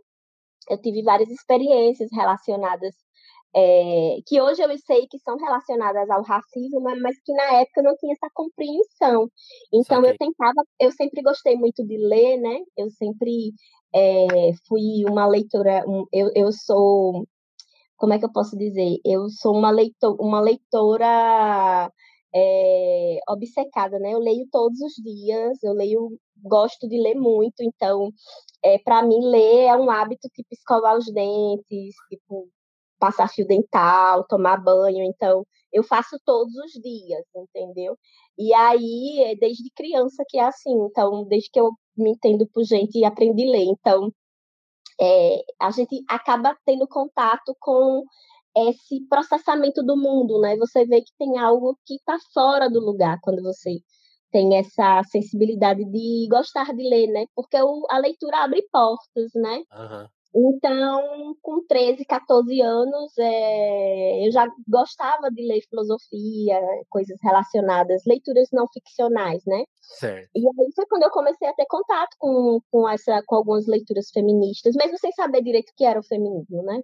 eu 0.70 0.78
tive 0.80 1.02
várias 1.02 1.30
experiências 1.30 2.10
relacionadas 2.12 2.94
é, 3.56 4.16
que 4.26 4.40
hoje 4.40 4.62
eu 4.62 4.78
sei 4.78 5.06
que 5.06 5.18
são 5.20 5.36
relacionadas 5.36 6.10
ao 6.10 6.22
racismo, 6.22 6.80
mas 6.80 7.16
que 7.24 7.32
na 7.32 7.60
época 7.60 7.80
eu 7.80 7.84
não 7.84 7.96
tinha 7.96 8.12
essa 8.12 8.28
compreensão. 8.34 9.30
Então 9.72 10.04
eu 10.04 10.16
tentava, 10.18 10.60
eu 10.80 10.90
sempre 10.90 11.22
gostei 11.22 11.56
muito 11.56 11.86
de 11.86 11.96
ler, 11.96 12.38
né? 12.38 12.58
Eu 12.76 12.90
sempre 12.90 13.52
é, 13.94 14.52
fui 14.66 15.04
uma 15.08 15.26
leitora, 15.26 15.84
um, 15.88 16.04
eu, 16.12 16.30
eu 16.34 16.50
sou, 16.52 17.26
como 17.96 18.12
é 18.12 18.18
que 18.18 18.24
eu 18.24 18.32
posso 18.32 18.58
dizer? 18.58 18.98
Eu 19.04 19.28
sou 19.30 19.54
uma, 19.56 19.70
leitor, 19.70 20.16
uma 20.20 20.40
leitora 20.40 21.92
é, 22.34 23.20
obcecada, 23.28 23.98
né? 23.98 24.12
Eu 24.12 24.18
leio 24.18 24.46
todos 24.50 24.80
os 24.80 24.94
dias, 24.94 25.62
eu 25.62 25.72
leio, 25.72 26.18
gosto 26.42 26.88
de 26.88 26.98
ler 26.98 27.14
muito, 27.14 27.62
então, 27.62 28.10
é, 28.62 28.78
para 28.78 29.02
mim, 29.02 29.20
ler 29.24 29.66
é 29.66 29.76
um 29.76 29.90
hábito 29.90 30.28
tipo 30.34 30.48
escovar 30.52 30.96
os 30.96 31.06
dentes, 31.12 31.94
tipo 32.08 32.48
passar 32.98 33.28
fio 33.28 33.46
dental, 33.46 34.24
tomar 34.26 34.56
banho, 34.58 35.04
então 35.04 35.44
eu 35.72 35.82
faço 35.84 36.18
todos 36.24 36.54
os 36.56 36.72
dias, 36.72 37.24
entendeu? 37.36 37.96
E 38.38 38.54
aí, 38.54 39.22
é 39.24 39.36
desde 39.36 39.70
criança 39.76 40.24
que 40.28 40.38
é 40.38 40.44
assim, 40.44 40.72
então, 40.86 41.24
desde 41.26 41.50
que 41.50 41.60
eu 41.60 41.70
me 41.96 42.10
entendo 42.12 42.46
por 42.48 42.64
gente 42.64 42.98
e 42.98 43.04
aprendi 43.04 43.44
a 43.46 43.50
ler, 43.50 43.64
então, 43.64 44.12
é, 45.00 45.44
a 45.60 45.70
gente 45.70 46.04
acaba 46.08 46.56
tendo 46.64 46.86
contato 46.88 47.56
com 47.60 48.04
esse 48.56 49.00
processamento 49.08 49.82
do 49.82 49.96
mundo, 49.96 50.40
né? 50.40 50.56
Você 50.56 50.84
vê 50.86 51.00
que 51.00 51.12
tem 51.18 51.38
algo 51.38 51.78
que 51.84 51.94
está 51.94 52.16
fora 52.32 52.68
do 52.68 52.80
lugar 52.80 53.18
quando 53.22 53.42
você 53.42 53.80
tem 54.30 54.56
essa 54.56 55.02
sensibilidade 55.04 55.84
de 55.84 56.26
gostar 56.28 56.74
de 56.74 56.82
ler, 56.82 57.06
né? 57.08 57.26
Porque 57.34 57.56
o, 57.60 57.86
a 57.88 57.98
leitura 57.98 58.38
abre 58.38 58.66
portas, 58.72 59.30
né? 59.34 59.62
Uhum. 59.72 60.08
Então, 60.36 61.36
com 61.40 61.64
13, 61.64 62.04
14 62.04 62.60
anos, 62.60 63.12
é, 63.16 64.26
eu 64.26 64.32
já 64.32 64.48
gostava 64.68 65.30
de 65.30 65.46
ler 65.46 65.60
filosofia, 65.70 66.60
coisas 66.90 67.16
relacionadas, 67.22 68.02
leituras 68.04 68.48
não 68.52 68.66
ficcionais, 68.72 69.44
né? 69.46 69.62
Certo. 69.80 70.28
E 70.34 70.40
aí 70.40 70.72
foi 70.74 70.86
quando 70.86 71.04
eu 71.04 71.10
comecei 71.10 71.46
a 71.46 71.54
ter 71.54 71.66
contato 71.68 72.16
com, 72.18 72.58
com, 72.68 72.88
essa, 72.88 73.22
com 73.24 73.36
algumas 73.36 73.68
leituras 73.68 74.10
feministas, 74.12 74.74
mesmo 74.74 74.98
sem 74.98 75.12
saber 75.12 75.40
direito 75.42 75.70
o 75.70 75.74
que 75.76 75.84
era 75.84 76.00
o 76.00 76.04
feminismo, 76.04 76.64
né? 76.64 76.80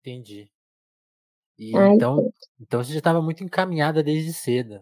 Entendi. 0.00 0.50
E 1.58 1.76
Ai, 1.76 1.94
então, 1.94 2.32
então 2.60 2.82
você 2.82 2.92
já 2.92 2.98
estava 2.98 3.22
muito 3.22 3.44
encaminhada 3.44 4.02
desde 4.02 4.32
cedo. 4.32 4.80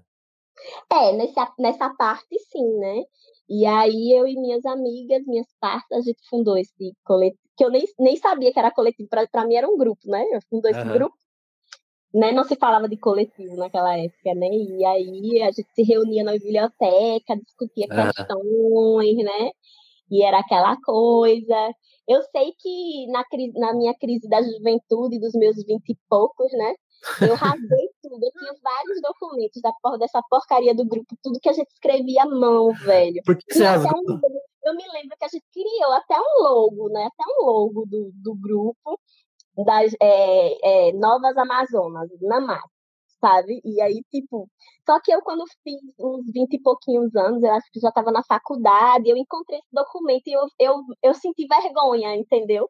É, 0.91 1.13
nessa, 1.13 1.53
nessa 1.59 1.91
parte 1.91 2.39
sim, 2.51 2.79
né? 2.79 3.03
E 3.49 3.67
aí 3.67 4.13
eu 4.13 4.27
e 4.27 4.35
minhas 4.35 4.65
amigas, 4.65 5.25
minhas 5.27 5.49
partes, 5.61 5.91
a 5.93 6.01
gente 6.01 6.21
fundou 6.29 6.57
esse 6.57 6.95
coletivo, 7.05 7.43
que 7.57 7.65
eu 7.65 7.71
nem, 7.71 7.85
nem 7.99 8.17
sabia 8.17 8.53
que 8.53 8.59
era 8.59 8.71
coletivo, 8.71 9.09
para 9.09 9.45
mim 9.47 9.57
era 9.57 9.69
um 9.69 9.77
grupo, 9.77 10.01
né? 10.07 10.25
Eu 10.31 10.41
fundou 10.49 10.71
esse 10.71 10.81
uhum. 10.81 10.93
grupo, 10.93 11.17
né? 12.15 12.33
Não 12.33 12.45
se 12.45 12.57
falava 12.57 12.89
de 12.89 12.97
coletivo 12.97 13.57
naquela 13.57 13.97
época, 13.99 14.35
né? 14.35 14.49
E 14.49 14.85
aí 14.85 15.43
a 15.43 15.51
gente 15.51 15.69
se 15.75 15.83
reunia 15.83 16.25
na 16.25 16.33
biblioteca, 16.33 17.37
discutia 17.37 17.87
uhum. 17.91 18.13
questões, 18.13 19.17
né? 19.17 19.51
E 20.11 20.23
era 20.23 20.39
aquela 20.39 20.77
coisa. 20.81 21.75
Eu 22.13 22.23
sei 22.31 22.53
que 22.59 23.07
na, 23.09 23.25
na 23.55 23.75
minha 23.75 23.95
crise 23.95 24.29
da 24.29 24.43
juventude, 24.43 25.19
dos 25.19 25.33
meus 25.35 25.57
vinte 25.65 25.91
e 25.91 25.99
poucos, 26.09 26.51
né? 26.53 26.75
Eu 27.21 27.35
rasguei 27.35 27.89
tudo. 28.03 28.25
Eu 28.25 28.33
tinha 28.33 28.53
vários 28.63 29.01
documentos 29.01 29.61
da 29.63 29.73
por, 29.83 29.99
dessa 29.99 30.23
porcaria 30.29 30.75
do 30.75 30.85
grupo, 30.85 31.17
tudo 31.23 31.41
que 31.41 31.49
a 31.49 31.53
gente 31.53 31.71
escrevia 31.71 32.23
à 32.23 32.27
mão, 32.27 32.73
velho. 32.73 33.23
Por 33.25 33.37
que 33.37 33.53
você 33.53 33.65
rasgou? 33.65 33.99
Um, 33.99 34.21
eu 34.65 34.75
me 34.77 34.85
lembro 34.93 35.17
que 35.19 35.25
a 35.25 35.29
gente 35.29 35.45
criou 35.53 35.93
até 35.93 36.15
um 36.19 36.43
logo, 36.43 36.89
né? 36.91 37.05
Até 37.07 37.25
um 37.29 37.47
logo 37.47 37.87
do, 37.87 38.11
do 38.15 38.35
grupo 38.35 38.99
das 39.57 39.93
é, 40.01 40.89
é, 40.89 40.93
Novas 40.93 41.37
Amazonas, 41.37 42.09
Namar, 42.21 42.63
sabe? 43.23 43.61
E 43.65 43.81
aí, 43.81 44.03
tipo, 44.11 44.49
só 44.85 45.01
que 45.01 45.13
eu, 45.13 45.23
quando 45.23 45.45
fiz 45.63 45.81
uns 45.99 46.27
20 46.33 46.55
e 46.55 46.61
pouquinhos 46.61 47.15
anos, 47.15 47.43
eu 47.43 47.53
acho 47.53 47.71
que 47.73 47.81
já 47.81 47.89
estava 47.89 48.11
na 48.11 48.23
faculdade, 48.25 49.09
eu 49.09 49.17
encontrei 49.17 49.59
esse 49.61 49.69
documento 49.73 50.27
e 50.27 50.33
eu, 50.33 50.43
eu, 50.59 50.83
eu 51.03 51.15
senti 51.15 51.47
vergonha, 51.47 52.17
entendeu? 52.17 52.69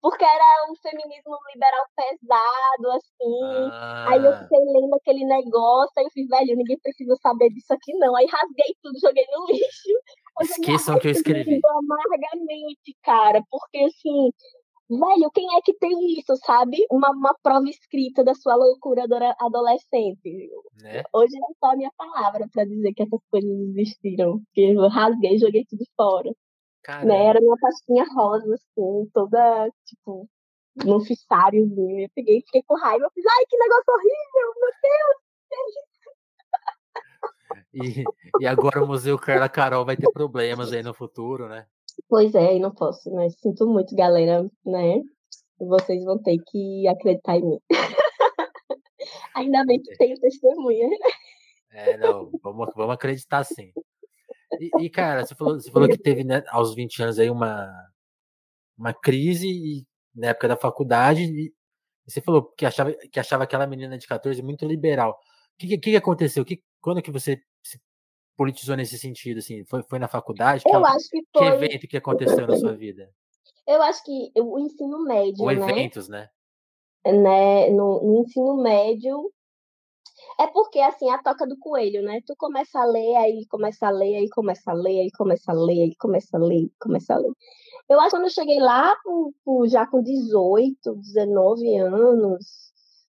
porque 0.00 0.24
era 0.24 0.70
um 0.70 0.76
feminismo 0.76 1.36
liberal 1.52 1.84
pesado, 1.96 2.96
assim. 2.96 3.70
Ah. 3.72 4.06
Aí 4.10 4.24
eu 4.24 4.30
ah. 4.30 4.42
fiquei 4.42 4.58
lendo 4.58 4.94
aquele 4.94 5.24
negócio, 5.24 5.92
aí 5.98 6.04
eu 6.04 6.10
fiz, 6.10 6.28
velho, 6.28 6.56
ninguém 6.56 6.78
precisa 6.78 7.16
saber 7.16 7.50
disso 7.50 7.72
aqui, 7.72 7.92
não. 7.94 8.14
Aí 8.16 8.26
rasguei 8.26 8.74
tudo, 8.82 8.98
joguei 9.00 9.26
no 9.32 9.46
lixo. 9.46 9.88
Esqueçam 10.40 10.98
que 11.00 11.08
eu 11.08 11.12
escrevi. 11.12 11.60
Amargamente, 11.64 12.96
cara, 13.02 13.42
porque 13.50 13.78
assim, 13.78 14.30
velho, 14.88 15.30
quem 15.32 15.56
é 15.56 15.60
que 15.62 15.74
tem 15.74 16.18
isso, 16.18 16.36
sabe? 16.44 16.86
Uma, 16.90 17.10
uma 17.10 17.34
prova 17.42 17.68
escrita 17.68 18.24
da 18.24 18.34
sua 18.34 18.54
loucura 18.56 19.04
adolescente. 19.38 20.50
Né? 20.82 21.02
Hoje 21.12 21.36
é 21.36 21.54
só 21.58 21.72
a 21.72 21.76
minha 21.76 21.90
palavra 21.96 22.46
para 22.52 22.64
dizer 22.64 22.92
que 22.94 23.02
essas 23.02 23.20
coisas 23.30 23.50
existiram. 23.50 24.40
Que 24.52 24.72
eu 24.72 24.88
rasguei, 24.88 25.38
joguei 25.38 25.64
tudo 25.68 25.84
fora. 25.96 26.30
Né? 27.04 27.26
Era 27.26 27.40
uma 27.40 27.56
pastinha 27.60 28.04
rosa, 28.14 28.54
assim, 28.54 29.10
toda, 29.12 29.70
tipo, 29.84 30.26
num 30.84 31.00
ficáriozinho. 31.00 32.00
Eu 32.00 32.08
peguei, 32.14 32.40
fiquei 32.40 32.62
com 32.66 32.76
raiva, 32.76 33.04
eu 33.04 33.10
fiz, 33.10 33.24
ai, 33.26 33.44
que 33.46 33.56
negócio 33.56 33.92
horrível, 33.94 34.54
meu 34.56 34.70
Deus! 34.82 35.28
E, 37.74 38.04
e 38.40 38.46
agora 38.46 38.82
o 38.82 38.86
Museu 38.86 39.18
Carla 39.18 39.48
Carol 39.48 39.84
vai 39.84 39.96
ter 39.96 40.10
problemas 40.10 40.72
aí 40.72 40.82
no 40.82 40.94
futuro, 40.94 41.48
né? 41.48 41.66
Pois 42.08 42.34
é, 42.34 42.56
e 42.56 42.60
não 42.60 42.72
posso, 42.74 43.10
né? 43.10 43.28
Sinto 43.30 43.66
muito, 43.66 43.94
galera, 43.94 44.42
né? 44.64 45.02
Vocês 45.58 46.04
vão 46.04 46.22
ter 46.22 46.38
que 46.46 46.86
acreditar 46.86 47.36
em 47.36 47.44
mim. 47.44 47.60
Ainda 49.34 49.64
bem 49.64 49.80
que 49.80 49.96
tenho 49.96 50.18
testemunha. 50.20 50.88
É, 51.70 51.96
não, 51.96 52.30
vamos, 52.42 52.70
vamos 52.74 52.94
acreditar 52.94 53.44
sim. 53.44 53.72
E, 54.60 54.84
e, 54.84 54.90
cara, 54.90 55.24
você 55.24 55.34
falou, 55.34 55.54
você 55.54 55.70
falou 55.70 55.88
que 55.88 55.98
teve 55.98 56.24
né, 56.24 56.42
aos 56.48 56.74
20 56.74 57.02
anos 57.02 57.18
aí 57.18 57.30
uma, 57.30 57.68
uma 58.76 58.94
crise 58.94 59.48
e, 59.48 59.86
na 60.14 60.28
época 60.28 60.48
da 60.48 60.56
faculdade 60.56 61.22
e 61.24 61.52
você 62.06 62.22
falou 62.22 62.42
que 62.56 62.64
achava, 62.64 62.92
que 63.12 63.20
achava 63.20 63.44
aquela 63.44 63.66
menina 63.66 63.98
de 63.98 64.06
14 64.06 64.42
muito 64.42 64.64
liberal. 64.64 65.12
O 65.12 65.58
que, 65.58 65.68
que, 65.68 65.90
que 65.90 65.96
aconteceu? 65.96 66.44
Que, 66.44 66.62
quando 66.80 67.02
que 67.02 67.10
você 67.10 67.38
politizou 68.38 68.76
nesse 68.76 68.96
sentido? 68.96 69.38
Assim? 69.38 69.64
Foi, 69.64 69.82
foi 69.82 69.98
na 69.98 70.06
faculdade? 70.06 70.62
Eu 70.64 70.80
que, 70.80 70.86
acho 70.86 71.10
que 71.10 71.22
foi... 71.36 71.42
Que 71.42 71.64
evento 71.64 71.88
que 71.88 71.96
aconteceu 71.96 72.46
na 72.46 72.56
sua 72.56 72.72
vida? 72.72 73.10
Eu 73.66 73.82
acho 73.82 74.02
que 74.04 74.32
o 74.36 74.58
ensino 74.60 75.02
médio, 75.02 75.44
Ou 75.44 75.52
né? 75.52 75.70
eventos, 75.70 76.08
né? 76.08 76.30
né? 77.04 77.68
No, 77.70 78.02
no 78.02 78.20
ensino 78.22 78.56
médio, 78.62 79.30
é 80.40 80.46
porque, 80.46 80.78
assim, 80.78 81.10
a 81.10 81.18
toca 81.18 81.46
do 81.46 81.58
coelho, 81.58 82.00
né? 82.02 82.20
Tu 82.24 82.34
começa 82.38 82.80
a 82.80 82.84
ler, 82.84 83.16
aí 83.16 83.44
começa 83.46 83.88
a 83.88 83.90
ler, 83.90 84.16
aí 84.16 84.28
começa 84.30 84.70
a 84.70 84.74
ler, 84.74 85.00
aí 85.00 85.10
começa 85.10 85.50
a 85.50 85.54
ler, 85.54 85.82
aí 85.82 85.96
começa 85.96 86.36
a 86.36 86.40
ler, 86.40 86.70
começa 86.80 87.14
a 87.14 87.18
ler. 87.18 87.32
Eu 87.90 87.98
acho 87.98 88.10
que 88.10 88.16
quando 88.16 88.24
eu 88.24 88.30
cheguei 88.30 88.60
lá, 88.60 88.94
já 89.66 89.86
com 89.86 90.02
18, 90.02 90.94
19 90.94 91.76
anos, 91.76 92.67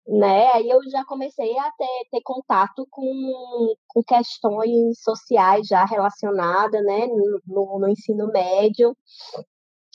né? 0.08 0.52
Aí 0.54 0.70
eu 0.70 0.80
já 0.90 1.06
comecei 1.06 1.58
a 1.58 1.72
ter, 1.78 2.08
ter 2.12 2.22
contato 2.24 2.88
com, 2.90 3.76
com 3.88 4.04
questões 4.04 5.02
sociais 5.02 5.68
já 5.68 5.86
relacionadas, 5.86 6.84
né? 6.84 7.08
No, 7.46 7.80
no 7.80 7.88
ensino 7.90 8.28
médio 8.28 8.96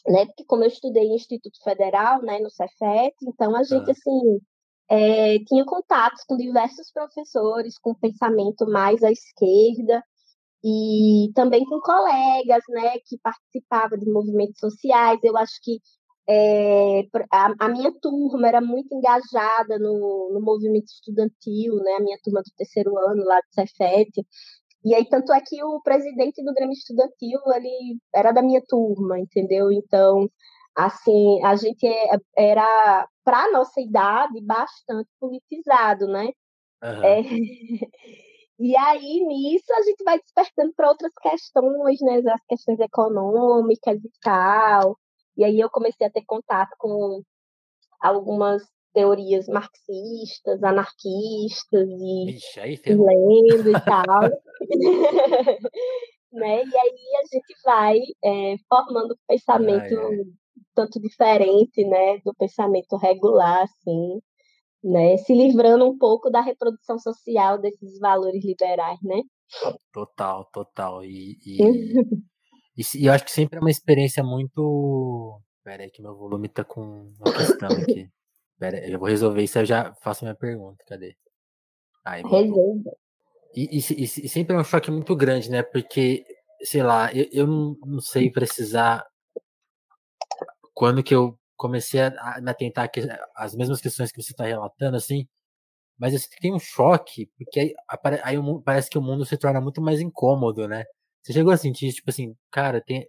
né? 0.08 0.26
Porque 0.26 0.44
como 0.44 0.62
eu 0.64 0.68
estudei 0.68 1.04
em 1.04 1.16
Instituto 1.16 1.58
Federal, 1.62 2.22
né, 2.22 2.38
no 2.38 2.50
Cefet, 2.50 3.14
então 3.22 3.56
a 3.56 3.62
gente, 3.62 3.90
ah. 3.90 3.92
assim, 3.92 4.40
é, 4.88 5.38
tinha 5.46 5.64
contatos 5.64 6.22
com 6.24 6.36
diversos 6.36 6.90
professores 6.92 7.78
com 7.78 7.94
pensamento 7.94 8.66
mais 8.66 9.02
à 9.02 9.10
esquerda 9.10 10.02
e 10.64 11.30
também 11.34 11.64
com 11.64 11.80
colegas, 11.80 12.62
né, 12.68 12.98
que 13.06 13.18
participavam 13.18 13.98
de 13.98 14.10
movimentos 14.10 14.58
sociais. 14.58 15.18
Eu 15.22 15.36
acho 15.36 15.60
que 15.62 15.80
é, 16.28 17.02
a, 17.30 17.54
a, 17.60 17.68
minha 17.68 17.92
turma 18.00 18.48
era 18.48 18.60
muito 18.60 18.92
engajada 18.92 19.78
no, 19.78 20.30
no, 20.32 20.40
movimento 20.40 20.86
estudantil, 20.86 21.76
né, 21.76 21.92
a 21.92 22.00
minha 22.00 22.18
turma 22.22 22.42
do 22.42 22.50
terceiro 22.56 22.96
ano 22.98 23.24
lá 23.24 23.36
do 23.36 23.54
Cefet. 23.54 24.10
E 24.84 24.94
aí, 24.94 25.04
tanto 25.08 25.32
é 25.32 25.40
que 25.40 25.62
o 25.64 25.80
presidente 25.82 26.42
do 26.44 26.54
Grêmio 26.54 26.72
Estudantil, 26.72 27.40
ele 27.54 27.98
era 28.14 28.32
da 28.32 28.42
minha 28.42 28.62
turma, 28.68 29.18
entendeu? 29.18 29.70
Então, 29.72 30.28
assim, 30.76 31.42
a 31.44 31.56
gente 31.56 31.86
é, 31.86 32.16
era, 32.36 33.08
para 33.24 33.44
a 33.44 33.50
nossa 33.50 33.80
idade, 33.80 34.40
bastante 34.42 35.08
politizado, 35.18 36.06
né? 36.06 36.28
Uhum. 36.82 37.04
É, 37.04 37.20
e 38.60 38.76
aí, 38.76 39.24
nisso, 39.26 39.72
a 39.74 39.82
gente 39.82 40.04
vai 40.04 40.18
despertando 40.20 40.72
para 40.76 40.88
outras 40.88 41.12
questões, 41.20 42.00
né? 42.00 42.22
As 42.32 42.44
questões 42.48 42.78
econômicas 42.78 43.98
e 44.04 44.10
tal. 44.22 44.96
E 45.36 45.44
aí 45.44 45.60
eu 45.60 45.70
comecei 45.70 46.06
a 46.06 46.10
ter 46.10 46.24
contato 46.24 46.74
com 46.78 47.22
algumas 48.00 48.62
teorias 48.92 49.46
marxistas, 49.46 50.62
anarquistas 50.62 51.86
e, 51.86 52.38
aí, 52.58 52.80
e 52.86 52.94
lendo 52.94 53.70
e 53.70 53.80
tal. 53.84 54.22
né? 56.32 56.64
E 56.64 56.76
aí 56.76 57.16
a 57.22 57.26
gente 57.30 57.54
vai 57.62 57.98
é, 58.24 58.56
formando 58.68 59.12
um 59.12 59.26
pensamento 59.26 59.98
ai, 59.98 60.18
ai. 60.18 60.24
tanto 60.74 60.98
diferente, 60.98 61.84
né, 61.84 62.18
do 62.24 62.34
pensamento 62.34 62.96
regular, 62.96 63.64
assim, 63.64 64.20
né, 64.82 65.18
se 65.18 65.34
livrando 65.34 65.86
um 65.86 65.98
pouco 65.98 66.30
da 66.30 66.40
reprodução 66.40 66.98
social 66.98 67.58
desses 67.58 67.98
valores 67.98 68.42
liberais, 68.42 68.98
né? 69.02 69.20
Total, 69.92 70.44
total. 70.52 71.04
E, 71.04 71.36
e, 71.44 71.58
e, 72.76 72.82
e 72.94 73.06
eu 73.06 73.12
acho 73.12 73.24
que 73.24 73.30
sempre 73.30 73.58
é 73.58 73.60
uma 73.60 73.70
experiência 73.70 74.22
muito. 74.22 75.40
Pera 75.64 75.82
aí 75.82 75.90
que 75.90 76.02
meu 76.02 76.14
volume 76.14 76.48
tá 76.48 76.64
com 76.64 77.12
uma 77.18 77.32
questão 77.32 77.68
aqui. 77.70 78.08
Pera 78.58 78.78
aí, 78.78 78.92
eu 78.92 78.98
vou 78.98 79.08
resolver 79.08 79.42
isso, 79.42 79.58
eu 79.58 79.64
já 79.64 79.94
faço 79.96 80.24
minha 80.24 80.34
pergunta. 80.34 80.84
Cadê? 80.86 81.16
Aí, 82.04 82.22
Resolva. 82.22 82.96
E, 83.54 83.78
e, 83.78 84.04
e, 84.04 84.28
sempre 84.28 84.54
é 84.54 84.58
um 84.58 84.64
choque 84.64 84.90
muito 84.90 85.16
grande, 85.16 85.50
né? 85.50 85.62
Porque, 85.62 86.24
sei 86.62 86.82
lá, 86.82 87.12
eu, 87.12 87.26
eu 87.32 87.46
não, 87.46 88.00
sei 88.00 88.30
precisar 88.30 89.04
quando 90.74 91.02
que 91.02 91.14
eu 91.14 91.38
comecei 91.56 92.00
a, 92.00 92.08
a 92.46 92.54
tentar 92.54 92.86
que, 92.88 93.00
as 93.34 93.54
mesmas 93.56 93.80
questões 93.80 94.12
que 94.12 94.22
você 94.22 94.32
está 94.32 94.44
relatando, 94.44 94.96
assim, 94.96 95.26
mas 95.98 96.12
eu 96.12 96.20
tem 96.40 96.54
um 96.54 96.58
choque, 96.58 97.30
porque 97.38 97.60
aí, 97.60 97.74
aí 98.22 98.36
parece 98.64 98.90
que 98.90 98.98
o 98.98 99.02
mundo 99.02 99.24
se 99.24 99.38
torna 99.38 99.60
muito 99.60 99.80
mais 99.80 100.00
incômodo, 100.00 100.68
né? 100.68 100.84
Você 101.26 101.32
chegou 101.32 101.52
a 101.52 101.56
sentir, 101.56 101.92
tipo 101.92 102.08
assim, 102.08 102.36
cara, 102.52 102.80
tem. 102.80 103.04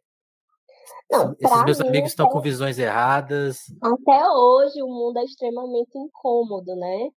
Não, 1.11 1.35
esses 1.39 1.63
meus 1.65 1.79
mim, 1.79 1.87
amigos 1.87 2.09
estão 2.09 2.27
com 2.27 2.41
visões 2.41 2.79
erradas. 2.79 3.59
Até 3.79 4.27
hoje 4.27 4.81
o 4.81 4.87
mundo 4.87 5.19
é 5.19 5.23
extremamente 5.23 5.95
incômodo, 5.95 6.75
né? 6.75 7.09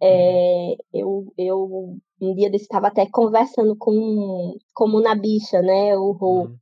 É, 0.00 0.76
eu, 0.94 1.32
eu 1.36 1.98
um 2.20 2.34
dia 2.36 2.48
desse 2.48 2.62
estava 2.62 2.86
até 2.86 3.10
conversando 3.10 3.74
com 3.76 4.56
como 4.72 5.00
na 5.00 5.16
bicha, 5.16 5.60
né? 5.62 5.96
O 5.98 6.12
Rô, 6.12 6.42
uhum. 6.42 6.56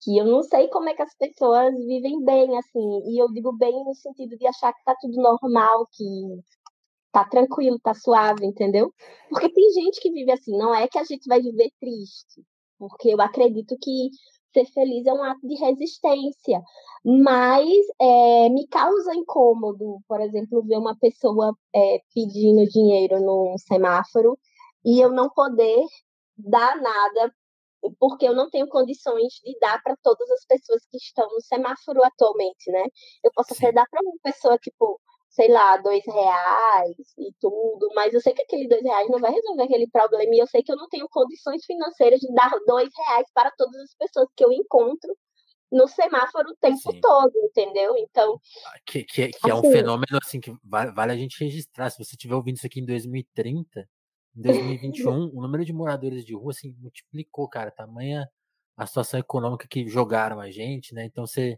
que 0.00 0.16
eu 0.16 0.24
não 0.24 0.42
sei 0.42 0.68
como 0.68 0.88
é 0.88 0.94
que 0.94 1.02
as 1.02 1.14
pessoas 1.14 1.74
vivem 1.74 2.24
bem, 2.24 2.56
assim, 2.56 3.02
e 3.04 3.20
eu 3.20 3.30
digo 3.30 3.52
bem 3.52 3.84
no 3.84 3.94
sentido 3.94 4.34
de 4.38 4.46
achar 4.46 4.72
que 4.72 4.82
tá 4.82 4.96
tudo 4.98 5.20
normal, 5.20 5.86
que 5.92 6.04
tá 7.12 7.26
tranquilo, 7.26 7.78
tá 7.80 7.92
suave, 7.92 8.46
entendeu? 8.46 8.90
Porque 9.28 9.52
tem 9.52 9.70
gente 9.72 10.00
que 10.00 10.10
vive 10.10 10.32
assim, 10.32 10.56
não 10.56 10.74
é 10.74 10.88
que 10.88 10.98
a 10.98 11.04
gente 11.04 11.28
vai 11.28 11.42
viver 11.42 11.70
triste, 11.78 12.42
porque 12.80 13.10
eu 13.10 13.20
acredito 13.20 13.76
que 13.78 14.08
ser 14.54 14.64
feliz 14.72 15.06
é 15.06 15.12
um 15.12 15.22
ato 15.22 15.46
de 15.46 15.54
resistência, 15.54 16.62
mas 17.04 17.68
é, 18.00 18.48
me 18.48 18.66
causa 18.66 19.14
incômodo, 19.14 20.00
por 20.08 20.20
exemplo, 20.20 20.62
ver 20.62 20.78
uma 20.78 20.96
pessoa 20.96 21.54
é, 21.74 22.00
pedindo 22.14 22.66
dinheiro 22.68 23.20
no 23.20 23.54
semáforo 23.58 24.38
e 24.84 24.98
eu 24.98 25.12
não 25.12 25.28
poder 25.28 25.84
dar 26.36 26.80
nada 26.80 27.32
porque 27.98 28.26
eu 28.26 28.34
não 28.34 28.50
tenho 28.50 28.68
condições 28.68 29.34
de 29.44 29.58
dar 29.58 29.82
para 29.82 29.96
todas 30.02 30.28
as 30.30 30.44
pessoas 30.46 30.84
que 30.90 30.96
estão 30.96 31.26
no 31.30 31.40
semáforo 31.40 32.02
atualmente, 32.04 32.70
né? 32.70 32.84
Eu 33.24 33.30
posso 33.34 33.54
Sim. 33.54 33.66
até 33.66 33.72
dar 33.72 33.86
para 33.90 34.02
uma 34.02 34.16
pessoa, 34.22 34.58
tipo, 34.58 35.00
sei 35.30 35.48
lá, 35.48 35.76
dois 35.76 36.04
reais 36.04 36.96
e 37.16 37.32
tudo, 37.40 37.88
mas 37.94 38.12
eu 38.12 38.20
sei 38.20 38.34
que 38.34 38.42
aquele 38.42 38.68
dois 38.68 38.82
reais 38.82 39.08
não 39.08 39.20
vai 39.20 39.32
resolver 39.32 39.62
aquele 39.62 39.88
problema 39.88 40.34
e 40.34 40.38
eu 40.38 40.46
sei 40.46 40.62
que 40.62 40.72
eu 40.72 40.76
não 40.76 40.88
tenho 40.88 41.08
condições 41.08 41.64
financeiras 41.64 42.20
de 42.20 42.32
dar 42.34 42.50
dois 42.66 42.90
reais 43.06 43.26
para 43.32 43.50
todas 43.52 43.80
as 43.80 43.94
pessoas 43.94 44.28
que 44.36 44.44
eu 44.44 44.52
encontro 44.52 45.16
no 45.70 45.86
semáforo 45.86 46.50
o 46.50 46.56
tempo 46.56 46.92
Sim. 46.92 47.00
todo, 47.00 47.32
entendeu? 47.44 47.96
Então. 47.96 48.40
Ah, 48.66 48.78
que, 48.84 49.04
que, 49.04 49.28
que 49.28 49.36
assim, 49.36 49.50
é 49.50 49.54
um 49.54 49.60
assim 49.60 49.70
fenômeno 49.70 50.18
assim 50.20 50.40
que 50.40 50.52
vale, 50.64 50.90
vale, 50.90 51.12
a 51.12 51.16
gente 51.16 51.42
registrar. 51.42 51.90
Se 51.90 51.98
você 51.98 52.16
estiver 52.16 52.34
ouvindo 52.34 52.56
isso 52.56 52.66
aqui 52.66 52.80
em 52.80 52.84
2030, 52.84 53.88
em 54.36 54.42
2021, 55.14 55.30
o 55.32 55.40
número 55.40 55.64
de 55.64 55.72
moradores 55.72 56.24
de 56.24 56.34
rua 56.34 56.50
assim, 56.50 56.74
multiplicou, 56.80 57.48
cara. 57.48 57.70
Tamanha 57.70 58.28
a 58.76 58.84
situação 58.86 59.20
econômica 59.20 59.68
que 59.68 59.86
jogaram 59.86 60.40
a 60.40 60.50
gente, 60.50 60.92
né? 60.92 61.04
Então 61.04 61.24
você 61.24 61.56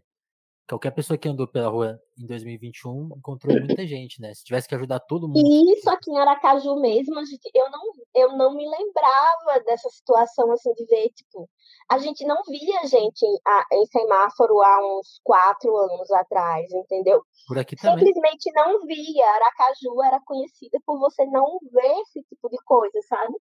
qualquer 0.67 0.91
pessoa 0.91 1.17
que 1.17 1.27
andou 1.27 1.47
pela 1.47 1.69
rua 1.69 1.99
em 2.17 2.25
2021 2.25 3.09
encontrou 3.17 3.55
muita 3.59 3.85
gente, 3.87 4.21
né? 4.21 4.33
Se 4.33 4.43
tivesse 4.43 4.67
que 4.67 4.75
ajudar 4.75 4.99
todo 5.01 5.27
mundo. 5.27 5.39
E 5.39 5.73
isso 5.73 5.89
aqui 5.89 6.11
em 6.11 6.17
Aracaju 6.17 6.79
mesmo, 6.79 7.17
a 7.17 7.25
gente, 7.25 7.49
eu, 7.53 7.69
não, 7.69 7.81
eu 8.15 8.37
não 8.37 8.55
me 8.55 8.67
lembrava 8.69 9.59
dessa 9.65 9.89
situação, 9.89 10.51
assim, 10.51 10.73
de 10.73 10.85
ver, 10.85 11.09
tipo, 11.09 11.49
a 11.89 11.97
gente 11.97 12.25
não 12.25 12.37
via 12.47 12.87
gente 12.87 13.23
em, 13.23 13.37
em 13.73 13.85
semáforo 13.87 14.61
há 14.61 14.97
uns 14.97 15.19
quatro 15.23 15.75
anos 15.75 16.09
atrás, 16.11 16.71
entendeu? 16.71 17.21
Por 17.47 17.59
aqui 17.59 17.75
também. 17.75 18.05
Simplesmente 18.05 18.51
não 18.53 18.85
via. 18.85 19.29
Aracaju 19.35 20.01
era 20.03 20.19
conhecida 20.25 20.79
por 20.85 20.99
você 20.99 21.25
não 21.25 21.59
ver 21.71 22.01
esse 22.01 22.21
tipo 22.23 22.49
de 22.49 22.57
coisa, 22.65 22.99
sabe? 23.07 23.33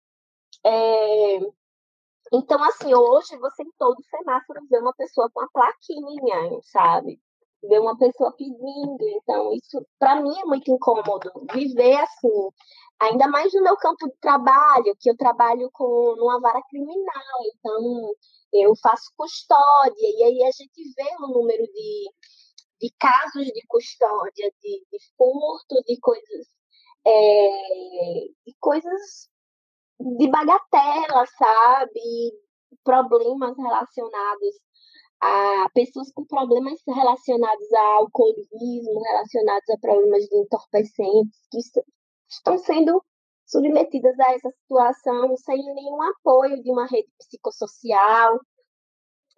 É, 0.65 1.41
então, 2.33 2.63
assim, 2.65 2.95
hoje 2.95 3.37
você 3.39 3.63
em 3.63 3.71
todo 3.79 4.03
semáforo 4.11 4.61
vê 4.71 4.79
uma 4.79 4.95
pessoa 4.95 5.31
com 5.31 5.41
a 5.41 5.49
plaquinha, 5.49 6.61
sabe? 6.65 7.21
Vê 7.63 7.79
uma 7.79 7.97
pessoa 7.99 8.33
pedindo. 8.33 8.99
Então, 9.01 9.53
isso 9.53 9.87
para 9.99 10.21
mim 10.23 10.35
é 10.41 10.45
muito 10.47 10.71
incômodo. 10.71 11.31
Viver 11.53 11.97
assim, 11.99 12.49
ainda 13.01 13.29
mais 13.29 13.53
no 13.53 13.63
meu 13.63 13.77
campo 13.77 14.09
de 14.09 14.17
trabalho, 14.21 14.97
que 14.99 15.11
eu 15.11 15.17
trabalho 15.17 15.71
com 15.73 16.17
numa 16.17 16.41
vara 16.41 16.63
criminal. 16.71 17.39
Então, 17.55 18.15
eu 18.53 18.75
faço 18.77 19.13
custódia, 19.17 19.95
e 20.01 20.25
aí 20.25 20.43
a 20.45 20.51
gente 20.53 20.95
vê 20.97 21.15
o 21.21 21.29
número 21.29 21.65
de, 21.65 22.11
de 22.81 22.95
casos 22.99 23.47
de 23.47 23.67
custódia, 23.69 24.53
de, 24.63 24.87
de 24.91 24.99
furto, 25.19 25.83
de 25.87 25.99
coisas. 26.01 26.47
É, 27.05 28.29
de 28.47 28.55
coisas 28.61 29.29
de 30.01 30.29
bagatela, 30.29 31.27
sabe? 31.27 32.33
Problemas 32.85 33.57
relacionados 33.57 34.57
a 35.21 35.69
pessoas 35.73 36.13
com 36.13 36.25
problemas 36.27 36.81
relacionados 36.87 37.73
a 37.73 37.95
alcoolismo, 37.99 39.01
relacionados 39.03 39.71
a 39.71 39.79
problemas 39.79 40.25
de 40.25 40.37
entorpecentes, 40.37 41.39
que 41.51 41.59
estão 42.29 42.59
sendo 42.59 43.03
submetidas 43.47 44.19
a 44.19 44.33
essa 44.33 44.51
situação 44.51 45.37
sem 45.37 45.63
nenhum 45.75 46.03
apoio 46.03 46.61
de 46.63 46.71
uma 46.71 46.87
rede 46.87 47.09
psicossocial 47.19 48.41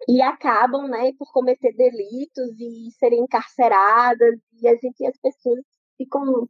e 0.07 0.21
acabam, 0.21 0.87
né, 0.87 1.11
por 1.19 1.31
cometer 1.31 1.73
delitos 1.75 2.59
e 2.59 2.91
serem 2.97 3.21
encarceradas 3.21 4.39
e 4.61 4.67
a 4.67 4.75
gente 4.75 5.05
as 5.05 5.17
pessoas 5.19 5.63
ficam 5.97 6.47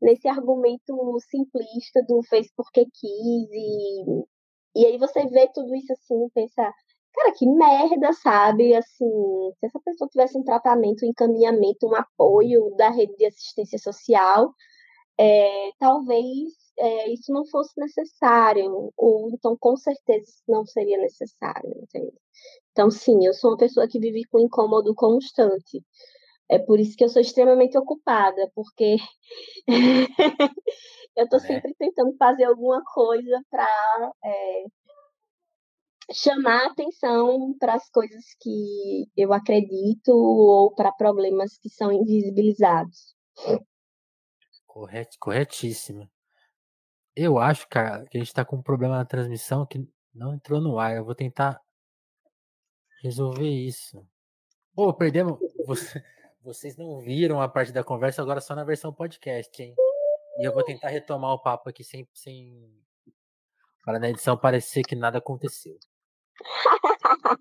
nesse 0.00 0.28
argumento 0.28 1.18
simplista 1.30 2.02
do 2.08 2.22
fez 2.24 2.48
porque 2.56 2.84
quis 2.84 3.48
e, 3.52 4.24
e 4.76 4.86
aí 4.86 4.98
você 4.98 5.26
vê 5.26 5.48
tudo 5.54 5.74
isso 5.74 5.92
assim 5.92 6.26
e 6.26 6.30
pensa, 6.30 6.72
cara, 7.14 7.32
que 7.32 7.46
merda, 7.46 8.12
sabe? 8.12 8.74
Assim, 8.74 9.06
se 9.58 9.66
essa 9.66 9.80
pessoa 9.84 10.08
tivesse 10.08 10.36
um 10.38 10.44
tratamento, 10.44 11.04
um 11.04 11.08
encaminhamento, 11.08 11.86
um 11.86 11.94
apoio 11.94 12.74
da 12.76 12.90
rede 12.90 13.16
de 13.16 13.26
assistência 13.26 13.78
social, 13.78 14.52
é, 15.18 15.70
talvez 15.78 16.52
é, 16.78 17.12
isso 17.12 17.32
não 17.32 17.46
fosse 17.46 17.78
necessário, 17.80 18.92
ou 18.96 19.30
então 19.32 19.56
com 19.58 19.76
certeza 19.76 20.24
isso 20.28 20.42
não 20.48 20.66
seria 20.66 20.98
necessário, 20.98 21.70
entende? 21.82 22.12
Então, 22.72 22.90
sim, 22.90 23.24
eu 23.24 23.32
sou 23.32 23.52
uma 23.52 23.56
pessoa 23.56 23.86
que 23.86 24.00
vive 24.00 24.24
com 24.24 24.40
incômodo 24.40 24.94
constante. 24.94 25.84
É 26.48 26.58
por 26.58 26.78
isso 26.78 26.96
que 26.96 27.04
eu 27.04 27.08
sou 27.08 27.22
extremamente 27.22 27.76
ocupada, 27.78 28.50
porque 28.54 28.96
eu 31.16 31.24
estou 31.24 31.38
é. 31.38 31.42
sempre 31.42 31.74
tentando 31.74 32.14
fazer 32.16 32.44
alguma 32.44 32.82
coisa 32.84 33.42
para 33.50 34.12
é, 34.24 34.64
chamar 36.12 36.66
atenção 36.66 37.56
para 37.58 37.74
as 37.74 37.88
coisas 37.90 38.24
que 38.40 39.08
eu 39.16 39.32
acredito 39.32 40.10
ou 40.10 40.74
para 40.74 40.92
problemas 40.92 41.56
que 41.58 41.70
são 41.70 41.90
invisibilizados. 41.90 43.14
Correto, 44.66 45.16
corretíssima. 45.18 46.10
Eu 47.16 47.38
acho, 47.38 47.68
cara, 47.68 48.04
que 48.06 48.18
a 48.18 48.20
gente 48.20 48.28
está 48.28 48.44
com 48.44 48.56
um 48.56 48.62
problema 48.62 48.96
na 48.96 49.04
transmissão 49.04 49.64
que 49.64 49.86
não 50.12 50.34
entrou 50.34 50.60
no 50.60 50.78
ar. 50.78 50.96
Eu 50.96 51.04
vou 51.04 51.14
tentar 51.14 51.60
resolver 53.02 53.48
isso. 53.48 54.04
Pô, 54.74 54.92
perdemos. 54.92 55.38
Você... 55.66 56.02
Vocês 56.44 56.76
não 56.76 57.00
viram 57.00 57.40
a 57.40 57.48
parte 57.48 57.72
da 57.72 57.82
conversa 57.82 58.20
agora 58.20 58.38
só 58.38 58.54
na 58.54 58.64
versão 58.64 58.92
podcast, 58.92 59.62
hein? 59.62 59.74
E 60.38 60.44
eu 60.46 60.52
vou 60.52 60.62
tentar 60.62 60.88
retomar 60.88 61.32
o 61.32 61.38
papo 61.38 61.70
aqui 61.70 61.82
sem, 61.82 62.06
sem... 62.12 62.70
para 63.82 63.98
na 63.98 64.10
edição 64.10 64.36
parecer 64.36 64.82
que 64.82 64.94
nada 64.94 65.16
aconteceu. 65.16 65.74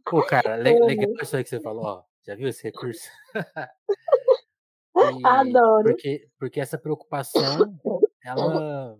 Pô, 0.09 0.25
cara, 0.25 0.55
le 0.55 0.79
legal 0.87 1.11
isso 1.21 1.35
aí 1.35 1.43
que 1.43 1.49
você 1.49 1.59
falou, 1.59 1.83
ó. 1.83 2.03
Já 2.25 2.33
viu 2.33 2.47
esse 2.47 2.63
recurso? 2.63 3.09
e, 5.19 5.27
Adoro. 5.27 5.83
Porque, 5.83 6.29
porque 6.39 6.61
essa 6.61 6.77
preocupação, 6.77 7.77
ela. 8.23 8.97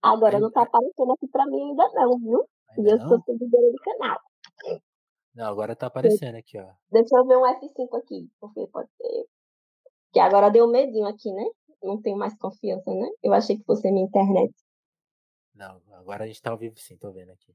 Agora 0.00 0.40
não 0.40 0.50
tá 0.50 0.62
aparecendo 0.62 1.12
aqui 1.12 1.28
pra 1.28 1.44
mim 1.44 1.68
ainda 1.68 1.86
não, 1.92 2.18
viu? 2.18 2.48
Ainda 2.70 2.90
e 2.90 2.92
eu 2.94 2.98
não? 2.98 3.08
sou 3.08 3.22
seguidora 3.24 3.70
do 3.70 3.78
canal. 3.78 4.18
Não, 5.34 5.46
agora 5.46 5.74
tá 5.74 5.88
aparecendo 5.88 6.36
aqui, 6.36 6.58
ó. 6.58 6.72
Deixa 6.90 7.16
eu 7.16 7.26
ver 7.26 7.36
um 7.36 7.42
F5 7.42 7.98
aqui, 7.98 8.30
porque 8.38 8.66
pode 8.68 8.88
ser. 8.96 9.26
Que 10.12 10.20
agora 10.20 10.50
deu 10.50 10.68
medinho 10.68 11.06
aqui, 11.06 11.32
né? 11.32 11.44
Não 11.82 12.00
tenho 12.00 12.16
mais 12.16 12.36
confiança, 12.38 12.94
né? 12.94 13.08
Eu 13.22 13.32
achei 13.32 13.56
que 13.56 13.64
fosse 13.64 13.90
minha 13.90 14.06
internet. 14.06 14.54
Não, 15.54 15.80
agora 15.92 16.24
a 16.24 16.26
gente 16.26 16.40
tá 16.40 16.50
ao 16.50 16.58
vivo 16.58 16.78
sim, 16.78 16.96
tô 16.96 17.12
vendo 17.12 17.32
aqui. 17.32 17.54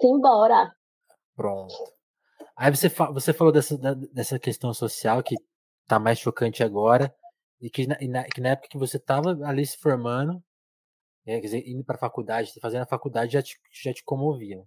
Simbora. 0.00 0.74
Pronto. 1.34 1.74
Aí 2.56 2.74
você, 2.74 2.90
fa 2.90 3.10
você 3.10 3.32
falou 3.32 3.52
dessa, 3.52 3.76
dessa 4.12 4.38
questão 4.38 4.74
social 4.74 5.22
que 5.22 5.36
tá 5.86 5.98
mais 5.98 6.18
chocante 6.18 6.62
agora, 6.64 7.14
e 7.60 7.70
que 7.70 7.86
na, 7.86 8.24
que 8.24 8.40
na 8.40 8.50
época 8.50 8.68
que 8.68 8.78
você 8.78 8.98
tava 8.98 9.38
ali 9.46 9.64
se 9.64 9.78
formando, 9.78 10.42
é, 11.26 11.40
quer 11.40 11.46
dizer, 11.46 11.68
indo 11.68 11.84
pra 11.84 11.98
faculdade, 11.98 12.52
fazendo 12.60 12.82
a 12.82 12.86
faculdade 12.86 13.32
já 13.32 13.42
te, 13.42 13.58
já 13.72 13.92
te 13.92 14.04
comoviam. 14.04 14.66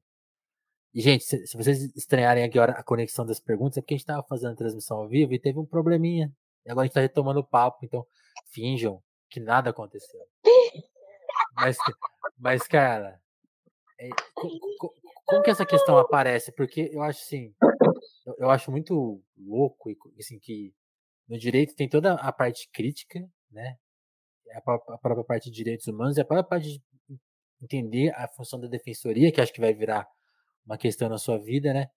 E, 0.94 1.02
gente, 1.02 1.24
se, 1.24 1.48
se, 1.48 1.56
vocês 1.56 1.96
estranharem 1.96 2.44
agora 2.44 2.74
a 2.74 2.84
conexão 2.84 3.26
das 3.26 3.40
perguntas, 3.40 3.78
é 3.78 3.82
porque 3.82 3.94
a 3.94 3.98
gente 3.98 4.06
tava 4.06 4.24
fazendo 4.24 4.54
a 4.54 4.56
transmissão 4.56 4.98
ao 4.98 5.08
vivo 5.08 5.34
e 5.34 5.40
teve 5.40 5.58
um 5.58 5.66
probleminha. 5.66 6.32
E 6.66 6.72
agora 6.72 6.84
a 6.84 6.88
gente 6.88 6.96
tá 6.96 7.02
retomando 7.02 7.40
o 7.40 7.48
papo, 7.48 7.86
então 7.86 8.06
finjam 8.52 9.02
que 9.30 9.40
nada 9.40 9.70
aconteceu. 9.70 10.20
Mas, 11.54 11.78
mas 12.38 12.64
cara, 12.64 13.22
é, 14.00 14.10
como 14.34 15.44
que 15.44 15.50
essa 15.50 15.66
questão 15.66 15.98
aparece? 15.98 16.52
Porque 16.52 16.90
eu 16.92 17.02
acho 17.04 17.22
assim, 17.22 17.54
eu, 18.26 18.36
eu 18.40 18.50
acho 18.50 18.72
muito 18.72 19.22
louco 19.38 19.92
assim 20.18 20.40
que 20.40 20.74
no 21.28 21.38
direito 21.38 21.76
tem 21.76 21.88
toda 21.88 22.16
a 22.16 22.32
parte 22.32 22.68
crítica, 22.74 23.20
né? 23.52 23.78
A 24.54 24.98
própria 24.98 25.24
parte 25.24 25.50
de 25.50 25.56
direitos 25.56 25.88
humanos 25.88 26.18
e 26.18 26.22
a 26.22 26.26
própria 26.26 26.44
parte 26.44 26.70
de 26.70 26.82
entender 27.62 28.14
a 28.16 28.28
função 28.28 28.60
da 28.60 28.68
defensoria, 28.68 29.32
que 29.32 29.42
acho 29.42 29.54
que 29.54 29.60
vai 29.60 29.74
virar 29.74 30.08
uma 30.66 30.78
questão 30.78 31.10
na 31.10 31.18
sua 31.18 31.38
vida, 31.38 31.74
né? 31.74 31.90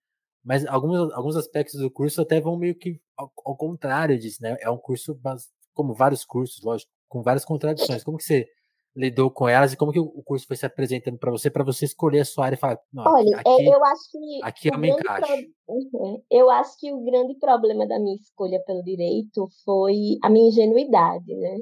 Mas 0.45 0.67
alguns, 0.67 1.13
alguns 1.13 1.37
aspectos 1.37 1.79
do 1.79 1.91
curso 1.91 2.21
até 2.21 2.41
vão 2.41 2.57
meio 2.57 2.75
que 2.75 3.01
ao, 3.17 3.33
ao 3.45 3.57
contrário 3.57 4.19
disso, 4.19 4.43
né? 4.43 4.57
É 4.61 4.69
um 4.69 4.79
curso, 4.79 5.19
como 5.73 5.95
vários 5.95 6.25
cursos, 6.25 6.63
lógico, 6.63 6.91
com 7.09 7.23
várias 7.23 7.45
contradições. 7.45 8.03
Como 8.03 8.19
que 8.19 8.25
você 8.25 8.49
lidou 8.95 9.31
com 9.31 9.49
elas 9.49 9.73
e 9.73 9.77
como 9.77 9.93
que 9.93 9.99
o 9.99 10.23
curso 10.23 10.47
foi 10.47 10.57
se 10.57 10.67
apresentando 10.67 11.19
para 11.19 11.31
você, 11.31 11.51
para 11.51 11.65
você 11.65 11.85
escolher 11.85 12.21
a 12.21 12.25
sua 12.25 12.47
área 12.47 12.57
e 12.57 12.59
falar, 12.59 12.79
Olha, 12.95 13.39
aqui, 13.39 13.49
é, 13.49 13.75
eu 13.75 13.85
acho 13.85 14.11
que 14.11 14.41
aqui 14.43 14.69
eu 14.69 14.79
me 14.79 14.91
encaixo. 14.91 15.33
Uhum. 15.67 16.23
Eu 16.31 16.51
acho 16.51 16.79
que 16.79 16.93
o 16.93 17.03
grande 17.03 17.35
problema 17.37 17.87
da 17.87 17.99
minha 17.99 18.17
escolha 18.17 18.63
pelo 18.67 18.83
direito 18.83 19.49
foi 19.65 20.19
a 20.23 20.29
minha 20.29 20.49
ingenuidade, 20.49 21.35
né? 21.35 21.61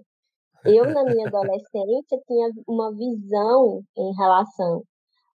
Eu, 0.64 0.85
na 0.92 1.05
minha 1.05 1.27
adolescência, 1.29 2.20
tinha 2.27 2.51
uma 2.66 2.92
visão 2.94 3.83
em 3.96 4.14
relação 4.14 4.83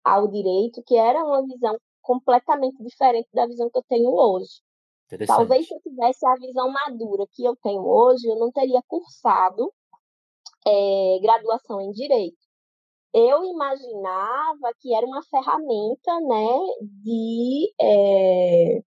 ao 0.04 0.28
direito 0.28 0.82
que 0.84 0.96
era 0.96 1.24
uma 1.24 1.46
visão 1.46 1.78
completamente 2.02 2.84
diferente 2.84 3.30
da 3.34 3.46
visão 3.46 3.70
que 3.70 3.78
eu 3.78 3.84
tenho 3.88 4.10
hoje. 4.10 4.62
Talvez 5.28 5.68
se 5.68 5.74
eu 5.74 5.82
tivesse 5.82 6.26
a 6.26 6.36
visão 6.36 6.72
madura 6.72 7.26
que 7.32 7.44
eu 7.44 7.56
tenho 7.58 7.82
hoje, 7.86 8.28
eu 8.28 8.40
não 8.40 8.52
teria 8.52 8.82
cursado 8.88 9.72
é, 10.66 11.20
graduação 11.22 11.82
em 11.82 11.92
direito. 11.92 12.38
Eu 13.14 13.44
imaginava 13.44 14.74
que 14.80 14.94
era 14.96 15.06
uma 15.06 15.22
ferramenta, 15.24 16.20
né, 16.22 16.58
de 17.04 17.74
é, 17.82 18.82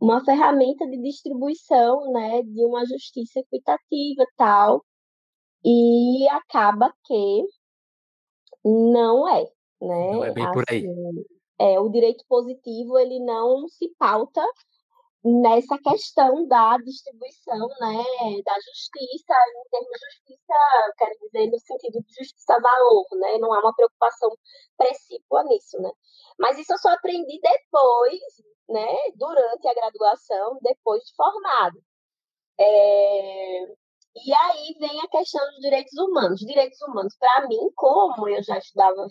uma 0.00 0.24
ferramenta 0.24 0.86
de 0.86 1.02
distribuição, 1.02 2.12
né, 2.12 2.42
de 2.42 2.64
uma 2.64 2.86
justiça 2.86 3.40
equitativa 3.40 4.24
tal, 4.36 4.84
e 5.64 6.28
acaba 6.28 6.92
que 7.04 7.44
não 8.64 9.28
é, 9.28 9.42
né? 9.80 10.12
Não 10.12 10.24
é 10.24 10.32
bem 10.32 10.50
por 10.52 10.64
aí. 10.68 10.78
Assim, 10.78 11.24
é, 11.60 11.80
o 11.80 11.88
direito 11.88 12.24
positivo 12.28 12.98
ele 12.98 13.18
não 13.18 13.66
se 13.68 13.88
pauta 13.98 14.44
nessa 15.24 15.76
questão 15.78 16.46
da 16.46 16.78
distribuição 16.78 17.68
né, 17.80 18.04
da 18.44 18.54
justiça, 18.60 19.34
em 19.34 19.68
termos 19.70 19.98
de 19.98 20.06
justiça, 20.06 20.54
quero 20.96 21.18
dizer, 21.20 21.50
no 21.50 21.58
sentido 21.58 22.00
de 22.02 22.14
justiça-valor, 22.14 23.06
né, 23.18 23.38
não 23.38 23.52
há 23.52 23.60
uma 23.60 23.74
preocupação 23.74 24.30
precípua 24.76 25.42
nisso. 25.44 25.80
Né. 25.80 25.90
Mas 26.38 26.58
isso 26.58 26.72
eu 26.72 26.78
só 26.78 26.90
aprendi 26.90 27.40
depois, 27.40 28.20
né, 28.68 28.96
durante 29.16 29.66
a 29.66 29.74
graduação, 29.74 30.58
depois 30.62 31.02
de 31.02 31.14
formado. 31.16 31.82
É... 32.60 33.66
E 34.24 34.32
aí 34.34 34.76
vem 34.78 35.00
a 35.00 35.08
questão 35.08 35.44
dos 35.50 35.60
direitos 35.60 35.96
humanos. 35.98 36.40
Direitos 36.40 36.80
humanos, 36.82 37.14
para 37.18 37.46
mim, 37.48 37.70
como 37.74 38.28
eu 38.28 38.42
já 38.42 38.58
estudava 38.58 39.06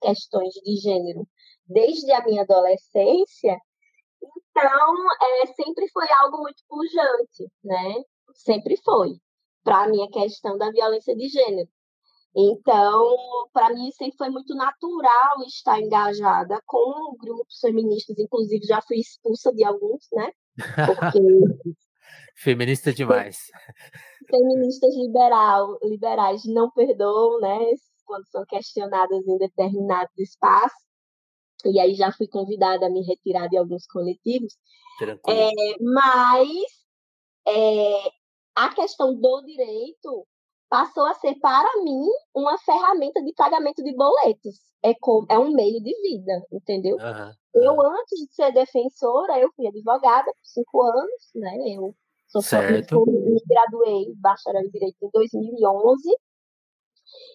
questões 0.00 0.52
de 0.54 0.76
gênero 0.76 1.26
desde 1.66 2.12
a 2.12 2.22
minha 2.24 2.42
adolescência, 2.42 3.58
então, 4.22 4.96
é, 5.42 5.46
sempre 5.54 5.88
foi 5.92 6.06
algo 6.20 6.38
muito 6.38 6.62
pujante, 6.68 7.52
né? 7.62 8.02
Sempre 8.34 8.76
foi. 8.84 9.16
Para 9.62 9.88
mim, 9.88 10.02
a 10.02 10.10
questão 10.10 10.56
da 10.56 10.70
violência 10.70 11.14
de 11.16 11.28
gênero. 11.28 11.68
Então, 12.36 13.16
para 13.52 13.72
mim, 13.72 13.90
sempre 13.92 14.16
foi 14.16 14.28
muito 14.28 14.54
natural 14.54 15.42
estar 15.46 15.80
engajada 15.80 16.60
com 16.66 17.16
grupos 17.18 17.58
feministas, 17.60 18.18
inclusive 18.18 18.66
já 18.66 18.80
fui 18.82 18.98
expulsa 18.98 19.52
de 19.52 19.64
alguns, 19.64 20.06
né? 20.12 20.30
Porque. 21.12 21.18
Feminista 22.36 22.92
demais. 22.92 23.38
Feministas 24.30 24.94
liberal, 24.96 25.78
liberais 25.82 26.42
não 26.46 26.70
perdoam, 26.70 27.40
né? 27.40 27.58
Quando 28.04 28.26
são 28.28 28.44
questionadas 28.46 29.26
em 29.26 29.38
determinados 29.38 30.16
espaços 30.18 30.84
e 31.64 31.80
aí 31.80 31.94
já 31.94 32.12
fui 32.12 32.28
convidada 32.28 32.86
a 32.86 32.90
me 32.90 33.02
retirar 33.02 33.48
de 33.48 33.56
alguns 33.56 33.86
coletivos. 33.86 34.54
É, 35.28 35.50
mas 35.80 36.48
é, 37.46 38.12
a 38.54 38.74
questão 38.74 39.18
do 39.18 39.42
direito 39.42 40.26
passou 40.68 41.06
a 41.06 41.14
ser, 41.14 41.34
para 41.36 41.82
mim, 41.82 42.06
uma 42.34 42.58
ferramenta 42.58 43.22
de 43.22 43.32
pagamento 43.34 43.82
de 43.82 43.94
boletos. 43.94 44.56
É, 44.82 44.92
com, 45.00 45.24
é 45.30 45.38
um 45.38 45.52
meio 45.52 45.82
de 45.82 45.94
vida, 46.02 46.46
entendeu? 46.52 46.96
Uhum, 46.96 47.32
Eu, 47.54 47.80
antes 47.80 48.20
de 48.20 48.34
ser 48.34 48.52
defensora, 48.52 49.38
eu 49.38 49.50
fui 49.56 49.66
advogada 49.66 50.26
por 50.26 50.44
cinco 50.44 50.82
anos, 50.82 51.30
né? 51.34 51.56
Eu 51.74 51.94
sou 52.34 52.42
certo. 52.42 53.04
me 53.06 53.40
graduei 53.46 54.12
bacharel 54.16 54.62
em 54.62 54.70
Direito 54.70 54.96
em 55.02 55.10
2011. 55.12 56.08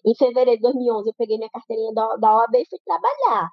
Em 0.04 0.14
fevereiro 0.14 0.56
de 0.56 0.62
2011, 0.62 1.08
eu 1.08 1.14
peguei 1.16 1.38
minha 1.38 1.50
carteirinha 1.50 1.92
da, 1.94 2.16
da 2.16 2.36
OAB 2.36 2.54
e 2.56 2.68
fui 2.68 2.78
trabalhar. 2.84 3.48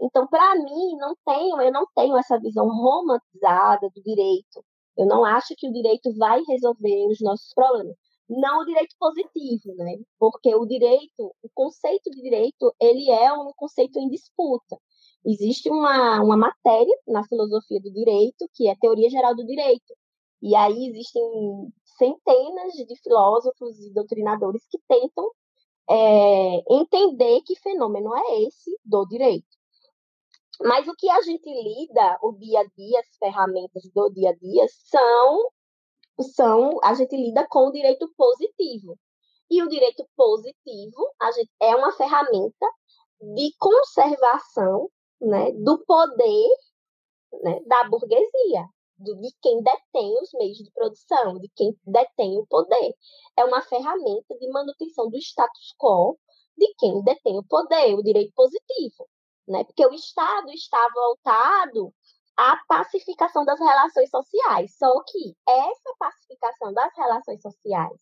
Então, 0.00 0.26
para 0.28 0.54
mim, 0.56 0.96
não 0.98 1.14
tenho, 1.24 1.60
eu 1.60 1.72
não 1.72 1.86
tenho 1.94 2.16
essa 2.16 2.38
visão 2.38 2.66
romantizada 2.68 3.88
do 3.94 4.02
direito. 4.02 4.64
Eu 4.96 5.06
não 5.06 5.24
acho 5.24 5.54
que 5.56 5.68
o 5.68 5.72
direito 5.72 6.14
vai 6.16 6.40
resolver 6.46 7.06
os 7.08 7.20
nossos 7.20 7.52
problemas. 7.54 7.96
Não 8.28 8.60
o 8.60 8.64
direito 8.64 8.94
positivo, 8.98 9.74
né? 9.76 9.96
Porque 10.18 10.54
o 10.54 10.66
direito, 10.66 11.34
o 11.42 11.48
conceito 11.54 12.10
de 12.10 12.22
direito, 12.22 12.72
ele 12.80 13.10
é 13.10 13.32
um 13.32 13.52
conceito 13.56 13.98
em 13.98 14.08
disputa. 14.08 14.76
Existe 15.24 15.70
uma, 15.70 16.20
uma 16.22 16.36
matéria 16.36 16.96
na 17.06 17.24
filosofia 17.24 17.80
do 17.80 17.92
direito, 17.92 18.48
que 18.54 18.68
é 18.68 18.72
a 18.72 18.76
teoria 18.76 19.10
geral 19.10 19.34
do 19.34 19.44
direito. 19.44 19.94
E 20.42 20.56
aí 20.56 20.88
existem 20.88 21.72
centenas 21.96 22.72
de 22.72 22.96
filósofos 22.96 23.78
e 23.78 23.92
doutrinadores 23.92 24.66
que 24.68 24.78
tentam 24.88 25.30
é, 25.88 26.74
entender 26.74 27.40
que 27.42 27.54
fenômeno 27.60 28.14
é 28.16 28.42
esse 28.42 28.76
do 28.84 29.06
direito. 29.06 29.46
Mas 30.60 30.86
o 30.86 30.94
que 30.94 31.08
a 31.10 31.20
gente 31.22 31.48
lida, 31.48 32.18
o 32.22 32.32
dia 32.32 32.60
a 32.60 32.64
dia, 32.76 33.00
as 33.00 33.16
ferramentas 33.18 33.82
do 33.94 34.10
dia 34.10 34.30
a 34.30 34.34
dia, 34.34 34.66
são, 34.68 35.50
são 36.34 36.78
a 36.82 36.94
gente 36.94 37.16
lida 37.16 37.46
com 37.48 37.68
o 37.68 37.72
direito 37.72 38.12
positivo. 38.16 38.98
E 39.50 39.62
o 39.62 39.68
direito 39.68 40.04
positivo 40.16 41.12
gente, 41.34 41.50
é 41.60 41.76
uma 41.76 41.92
ferramenta 41.92 42.66
de 43.20 43.54
conservação 43.58 44.88
né, 45.20 45.52
do 45.52 45.78
poder 45.84 46.48
né, 47.42 47.60
da 47.66 47.84
burguesia, 47.84 48.66
do, 48.98 49.16
de 49.20 49.30
quem 49.42 49.62
detém 49.62 50.20
os 50.20 50.30
meios 50.34 50.58
de 50.58 50.70
produção, 50.72 51.38
de 51.38 51.48
quem 51.54 51.76
detém 51.86 52.38
o 52.38 52.46
poder. 52.46 52.94
É 53.36 53.44
uma 53.44 53.62
ferramenta 53.62 54.36
de 54.38 54.48
manutenção 54.50 55.08
do 55.10 55.16
status 55.18 55.74
quo 55.78 56.18
de 56.56 56.74
quem 56.78 57.02
detém 57.02 57.38
o 57.38 57.44
poder, 57.44 57.94
o 57.94 58.02
direito 58.02 58.32
positivo 58.34 59.08
né? 59.48 59.64
Porque 59.64 59.86
o 59.86 59.92
Estado 59.92 60.50
está 60.50 60.88
voltado 60.94 61.92
à 62.36 62.56
pacificação 62.66 63.44
das 63.44 63.58
relações 63.58 64.10
sociais. 64.10 64.76
Só 64.76 64.90
que 65.04 65.36
essa 65.46 65.94
pacificação 65.98 66.72
das 66.72 66.92
relações 66.96 67.40
sociais 67.40 68.00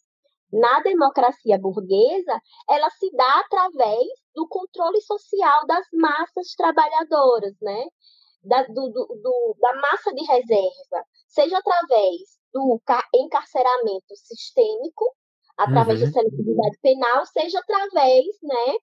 na 0.53 0.81
democracia 0.81 1.59
burguesa, 1.59 2.41
ela 2.69 2.91
se 2.91 3.09
dá 3.13 3.41
através 3.41 4.09
do 4.35 4.49
controle 4.49 5.01
social 5.03 5.65
das 5.67 5.87
massas 5.93 6.55
trabalhadoras, 6.57 7.55
né? 7.63 7.87
Da, 8.43 8.63
do, 8.65 8.89
do, 8.89 9.57
da 9.61 9.75
massa 9.75 10.15
de 10.15 10.25
reserva, 10.25 11.05
seja 11.29 11.59
através 11.59 12.39
do 12.53 12.81
encarceramento 13.15 14.17
sistêmico, 14.17 15.05
através 15.59 16.01
uhum. 16.01 16.07
da 16.07 16.13
seletividade 16.13 16.79
penal, 16.81 17.27
seja 17.27 17.59
através 17.59 18.27
né, 18.43 18.75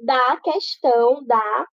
da 0.00 0.36
questão 0.38 1.24
da 1.24 1.66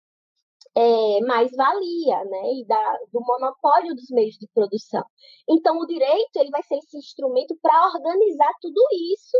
é, 0.76 1.20
mais-valia, 1.22 2.24
né, 2.24 2.54
e 2.54 2.64
da, 2.66 2.98
do 3.12 3.20
monopólio 3.20 3.94
dos 3.94 4.08
meios 4.10 4.36
de 4.36 4.46
produção. 4.54 5.04
Então, 5.48 5.78
o 5.78 5.86
direito 5.86 6.36
ele 6.36 6.50
vai 6.50 6.62
ser 6.62 6.76
esse 6.76 6.96
instrumento 6.96 7.56
para 7.60 7.86
organizar 7.86 8.52
tudo 8.60 8.80
isso, 9.12 9.36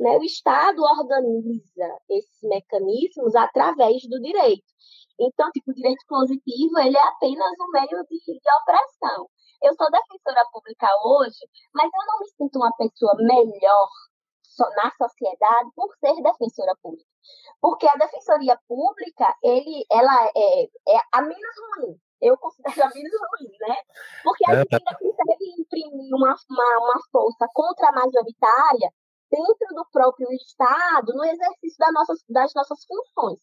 né, 0.00 0.16
o 0.16 0.24
Estado 0.24 0.82
organiza 0.82 1.98
esses 2.08 2.42
mecanismos 2.42 3.34
através 3.36 4.02
do 4.08 4.18
direito. 4.20 4.64
Então, 5.20 5.50
tipo, 5.50 5.70
o 5.70 5.74
direito 5.74 6.02
positivo 6.08 6.78
ele 6.78 6.96
é 6.96 7.08
apenas 7.08 7.52
um 7.60 7.70
meio 7.70 8.02
de, 8.08 8.18
de 8.18 8.50
opressão. 8.62 9.28
Eu 9.62 9.74
sou 9.74 9.90
defensora 9.90 10.48
pública 10.50 10.88
hoje, 11.04 11.44
mas 11.74 11.90
eu 11.92 12.06
não 12.06 12.18
me 12.18 12.26
sinto 12.28 12.56
uma 12.56 12.72
pessoa 12.76 13.14
melhor 13.18 13.88
na 14.76 14.90
sociedade 14.90 15.70
por 15.76 15.94
ser 15.96 16.14
defensora 16.22 16.74
pública. 16.82 17.08
Porque 17.60 17.86
a 17.86 17.96
defensoria 17.96 18.58
pública, 18.66 19.36
ele, 19.42 19.84
ela 19.90 20.30
é, 20.34 20.62
é 20.64 21.00
a 21.12 21.20
menos 21.20 21.56
ruim. 21.76 22.00
Eu 22.22 22.36
considero 22.38 22.84
a 22.84 22.88
menos 22.88 23.12
ruim, 23.12 23.52
né? 23.60 23.76
Porque 24.22 24.50
a 24.50 24.54
é, 24.54 24.56
gente 24.60 24.74
ainda 24.74 24.98
consegue 24.98 25.60
imprimir 25.60 26.14
uma, 26.14 26.34
uma, 26.48 26.78
uma 26.78 27.00
força 27.12 27.46
contra 27.52 27.88
a 27.88 27.92
majoritária 27.92 28.90
dentro 29.30 29.74
do 29.74 29.86
próprio 29.92 30.30
Estado, 30.32 31.14
no 31.14 31.24
exercício 31.24 31.78
das 31.78 31.92
nossas, 31.92 32.18
das 32.28 32.54
nossas 32.54 32.84
funções. 32.84 33.38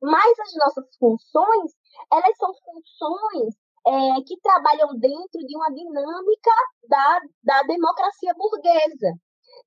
Mas 0.00 0.38
as 0.38 0.54
nossas 0.56 0.96
funções, 0.96 1.72
elas 2.12 2.36
são 2.36 2.52
funções 2.64 3.54
é, 3.86 4.22
que 4.26 4.40
trabalham 4.40 4.96
dentro 4.98 5.40
de 5.46 5.56
uma 5.56 5.68
dinâmica 5.70 6.50
da, 6.88 7.20
da 7.42 7.62
democracia 7.64 8.32
burguesa. 8.36 9.18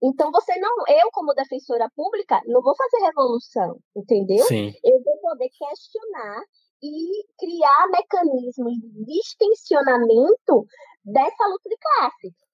Então, 0.02 0.32
você 0.32 0.58
não, 0.60 0.76
eu, 0.88 1.10
como 1.12 1.34
defensora 1.34 1.90
pública, 1.96 2.42
não 2.46 2.62
vou 2.62 2.76
fazer 2.76 3.06
revolução, 3.06 3.78
entendeu? 3.96 4.44
Sim. 4.46 4.74
Eu 4.84 5.04
vou 5.04 5.18
poder 5.20 5.50
questionar 5.50 6.42
e 6.84 7.26
criar 7.38 7.88
mecanismos 7.92 8.74
de 8.74 9.06
distensionamento 9.06 10.66
dessa 11.04 11.48
luta 11.48 11.70
de 11.70 11.78
classes. 11.78 12.45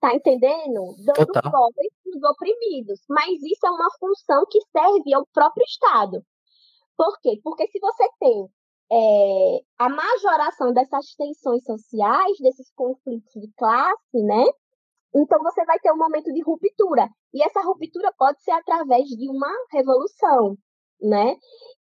Tá 0.00 0.14
entendendo? 0.14 0.94
Dando 1.04 1.26
Total. 1.26 1.50
voz 1.50 1.74
dos 2.04 2.22
oprimidos. 2.22 3.00
Mas 3.08 3.42
isso 3.42 3.66
é 3.66 3.70
uma 3.70 3.90
função 3.98 4.44
que 4.48 4.60
serve 4.70 5.14
ao 5.14 5.26
próprio 5.32 5.64
Estado. 5.64 6.24
Por 6.96 7.18
quê? 7.20 7.40
Porque 7.42 7.66
se 7.68 7.78
você 7.80 8.08
tem 8.20 8.48
é, 8.90 9.60
a 9.78 9.88
majoração 9.88 10.72
dessas 10.72 11.14
tensões 11.14 11.64
sociais, 11.64 12.38
desses 12.40 12.70
conflitos 12.74 13.32
de 13.34 13.52
classe, 13.56 14.22
né? 14.22 14.44
Então 15.14 15.42
você 15.42 15.64
vai 15.64 15.78
ter 15.80 15.92
um 15.92 15.98
momento 15.98 16.32
de 16.32 16.42
ruptura. 16.42 17.08
E 17.32 17.42
essa 17.42 17.60
ruptura 17.62 18.12
pode 18.16 18.42
ser 18.42 18.52
através 18.52 19.08
de 19.08 19.28
uma 19.28 19.50
revolução, 19.72 20.56
né? 21.00 21.36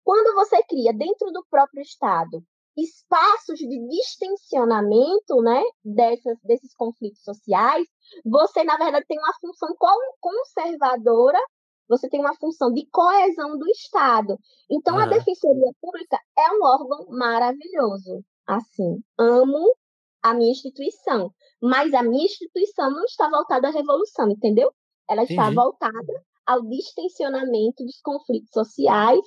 Quando 0.04 0.34
você 0.34 0.62
cria 0.64 0.92
dentro 0.92 1.30
do 1.32 1.44
próprio 1.50 1.82
Estado 1.82 2.42
espaços 2.76 3.58
de 3.58 3.88
distensionamento, 3.88 5.42
né, 5.42 5.62
dessas, 5.84 6.38
desses 6.42 6.74
conflitos 6.74 7.22
sociais, 7.22 7.86
você 8.24 8.64
na 8.64 8.76
verdade 8.76 9.06
tem 9.06 9.18
uma 9.18 9.34
função 9.40 9.68
conservadora, 10.20 11.38
você 11.88 12.08
tem 12.08 12.20
uma 12.20 12.34
função 12.36 12.72
de 12.72 12.86
coesão 12.90 13.58
do 13.58 13.68
Estado. 13.68 14.38
Então 14.70 14.94
uhum. 14.94 15.02
a 15.02 15.06
Defensoria 15.06 15.72
Pública 15.80 16.18
é 16.38 16.50
um 16.52 16.64
órgão 16.64 17.06
maravilhoso. 17.10 18.24
Assim, 18.46 19.02
amo 19.18 19.74
a 20.22 20.32
minha 20.34 20.52
instituição. 20.52 21.32
Mas 21.60 21.92
a 21.92 22.02
minha 22.02 22.24
instituição 22.24 22.90
não 22.90 23.04
está 23.04 23.28
voltada 23.28 23.68
à 23.68 23.70
revolução, 23.70 24.30
entendeu? 24.30 24.72
Ela 25.08 25.22
está 25.24 25.42
Entendi. 25.42 25.54
voltada 25.54 26.24
ao 26.46 26.62
distensionamento 26.62 27.84
dos 27.84 28.00
conflitos 28.00 28.50
sociais, 28.52 29.20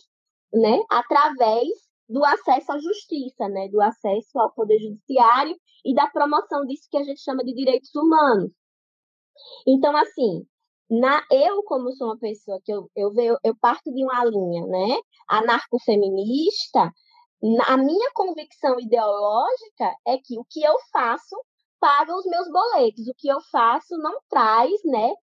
né, 0.53 0.81
através 0.89 1.67
do 2.07 2.23
acesso 2.23 2.71
à 2.71 2.79
justiça, 2.79 3.47
né, 3.49 3.67
do 3.69 3.81
acesso 3.81 4.39
ao 4.39 4.51
poder 4.53 4.79
judiciário 4.79 5.55
e 5.83 5.93
da 5.93 6.07
promoção 6.07 6.65
disso 6.65 6.87
que 6.89 6.97
a 6.97 7.03
gente 7.03 7.21
chama 7.21 7.43
de 7.43 7.53
direitos 7.53 7.93
humanos. 7.95 8.51
Então, 9.67 9.95
assim, 9.97 10.45
na, 10.89 11.23
eu, 11.31 11.63
como 11.63 11.91
sou 11.93 12.07
uma 12.07 12.19
pessoa 12.19 12.59
que 12.63 12.71
eu, 12.71 12.89
eu, 12.95 13.11
eu, 13.17 13.37
eu 13.43 13.55
parto 13.59 13.91
de 13.91 14.03
uma 14.03 14.23
linha 14.23 14.65
né, 14.67 14.97
anarcofeminista, 15.27 16.91
a 17.65 17.77
minha 17.77 18.11
convicção 18.13 18.79
ideológica 18.79 19.95
é 20.07 20.17
que 20.17 20.39
o 20.39 20.45
que 20.49 20.63
eu 20.63 20.75
faço 20.91 21.35
paga 21.79 22.15
os 22.15 22.25
meus 22.25 22.49
boletos, 22.51 23.07
o 23.07 23.13
que 23.17 23.27
eu 23.27 23.39
faço 23.51 23.97
não 23.97 24.19
traz, 24.29 24.71
né, 24.85 25.13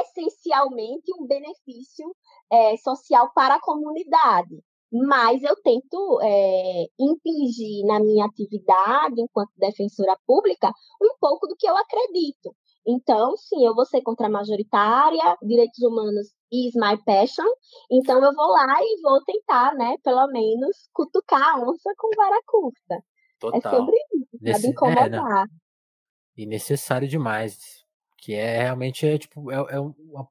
essencialmente 0.00 1.12
um 1.18 1.26
benefício 1.26 2.14
é, 2.50 2.76
social 2.78 3.32
para 3.34 3.56
a 3.56 3.60
comunidade. 3.60 4.62
Mas 4.92 5.42
eu 5.42 5.56
tento 5.62 6.20
é, 6.22 6.84
impingir 7.00 7.86
na 7.86 7.98
minha 7.98 8.26
atividade 8.26 9.20
enquanto 9.20 9.50
defensora 9.56 10.16
pública 10.26 10.70
um 11.00 11.16
pouco 11.18 11.46
do 11.46 11.56
que 11.56 11.66
eu 11.66 11.76
acredito. 11.76 12.54
Então, 12.86 13.36
sim, 13.36 13.64
eu 13.64 13.74
vou 13.74 13.86
ser 13.86 14.02
contra 14.02 14.26
a 14.26 14.30
majoritária, 14.30 15.36
direitos 15.42 15.78
humanos 15.82 16.28
is 16.50 16.74
my 16.74 17.00
passion. 17.04 17.46
Então, 17.90 18.22
eu 18.22 18.34
vou 18.34 18.48
lá 18.48 18.76
e 18.80 19.00
vou 19.00 19.22
tentar, 19.24 19.74
né, 19.74 19.96
pelo 20.02 20.26
menos, 20.28 20.88
cutucar 20.92 21.40
a 21.42 21.60
onça 21.60 21.90
com 21.96 22.10
vara 22.16 22.42
curta. 22.46 22.94
É 22.94 23.00
Total. 23.38 23.58
É 23.58 23.76
sobre 23.76 23.96
isso, 24.14 24.38
Nesse... 24.40 24.68
incomodar. 24.68 25.44
É, 25.44 26.42
e 26.42 26.46
necessário 26.46 27.08
demais. 27.08 27.82
Que 28.18 28.34
é 28.34 28.62
realmente, 28.62 29.06
é, 29.06 29.18
tipo, 29.18 29.50
é, 29.50 29.56
é, 29.74 29.80
uma, 29.80 30.28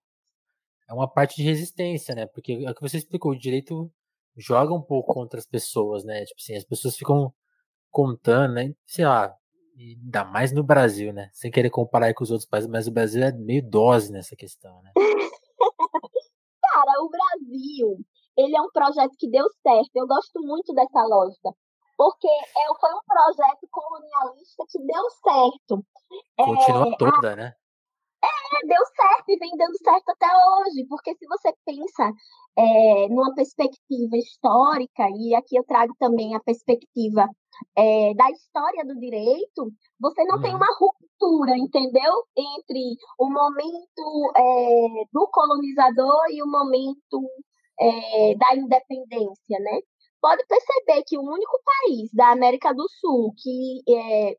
é 0.90 0.94
uma 0.94 1.10
parte 1.10 1.36
de 1.36 1.44
resistência, 1.44 2.16
né? 2.16 2.26
Porque 2.26 2.64
é 2.66 2.72
o 2.72 2.76
que 2.76 2.82
você 2.82 2.98
explicou, 2.98 3.32
o 3.32 3.38
direito 3.38 3.92
joga 4.38 4.74
um 4.74 4.82
pouco 4.82 5.14
contra 5.14 5.40
as 5.40 5.46
pessoas, 5.46 6.04
né? 6.04 6.24
Tipo 6.26 6.40
assim, 6.40 6.56
as 6.56 6.64
pessoas 6.64 6.96
ficam 6.96 7.34
contando, 7.90 8.54
né? 8.54 8.74
Sei 8.86 9.06
lá, 9.06 9.36
ainda 9.78 10.24
mais 10.26 10.52
no 10.52 10.64
Brasil, 10.64 11.14
né? 11.14 11.30
Sem 11.34 11.52
querer 11.52 11.70
comparar 11.70 12.14
com 12.14 12.24
os 12.24 12.32
outros 12.32 12.48
países, 12.48 12.70
mas 12.70 12.88
o 12.88 12.92
Brasil 12.92 13.24
é 13.24 13.32
meio 13.32 13.68
dose 13.68 14.12
nessa 14.12 14.36
questão, 14.36 14.82
né? 14.82 14.92
Cara, 16.62 17.02
o 17.02 17.10
Brasil, 17.10 18.00
ele 18.38 18.56
é 18.56 18.62
um 18.62 18.72
projeto 18.72 19.12
que 19.18 19.30
deu 19.30 19.46
certo. 19.62 19.92
Eu 19.94 20.08
gosto 20.08 20.40
muito 20.42 20.74
dessa 20.74 21.04
lógica. 21.04 21.52
Porque 21.98 22.28
é, 22.28 22.80
foi 22.80 22.90
um 22.94 23.02
projeto 23.06 23.68
colonialista 23.70 24.64
que 24.70 24.80
deu 24.80 25.10
certo. 25.24 25.86
Continua 26.38 26.94
é, 26.94 26.98
toda, 26.98 27.34
a, 27.34 27.36
né? 27.36 27.56
É, 28.54 28.68
deu 28.68 28.86
certo 28.86 29.30
e 29.30 29.38
vem 29.38 29.52
dando 29.58 29.78
certo 29.78 30.10
até 30.10 30.28
hoje, 30.28 30.86
porque 30.90 31.16
se 31.16 31.26
você 31.26 31.54
pensa 31.66 32.12
é, 32.58 33.08
numa 33.08 33.34
perspectiva 33.34 34.18
histórica, 34.18 35.08
e 35.16 35.34
aqui 35.36 35.56
eu 35.58 35.64
trago 35.64 35.94
também 35.98 36.36
a 36.36 36.40
perspectiva 36.40 37.28
é, 37.78 38.14
da 38.14 38.30
história 38.30 38.84
do 38.86 39.00
direito, 39.00 39.72
você 40.00 40.24
não 40.26 40.42
tem 40.42 40.52
uhum. 40.52 40.58
uma 40.58 40.68
ruptura, 40.78 41.58
entendeu? 41.58 42.12
Entre 42.36 42.98
o 43.18 43.30
momento 43.30 44.34
é, 44.36 45.06
do 45.14 45.28
colonizador 45.32 46.26
e 46.32 46.44
o 46.44 46.48
momento 46.48 47.30
é, 47.80 48.36
da 48.36 48.56
independência, 48.56 49.60
né? 49.60 49.80
Pode 50.22 50.46
perceber 50.46 51.04
que 51.08 51.18
o 51.18 51.22
único 51.22 51.60
país 51.66 52.10
da 52.14 52.32
América 52.32 52.74
do 52.74 52.88
Sul 53.00 53.34
que, 53.38 53.82
é, 53.90 54.36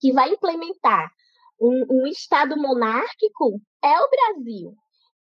que 0.00 0.12
vai 0.12 0.30
implementar 0.30 1.10
um, 1.62 2.02
um 2.02 2.06
Estado 2.06 2.56
monárquico 2.56 3.60
é 3.82 4.00
o 4.00 4.10
Brasil. 4.10 4.74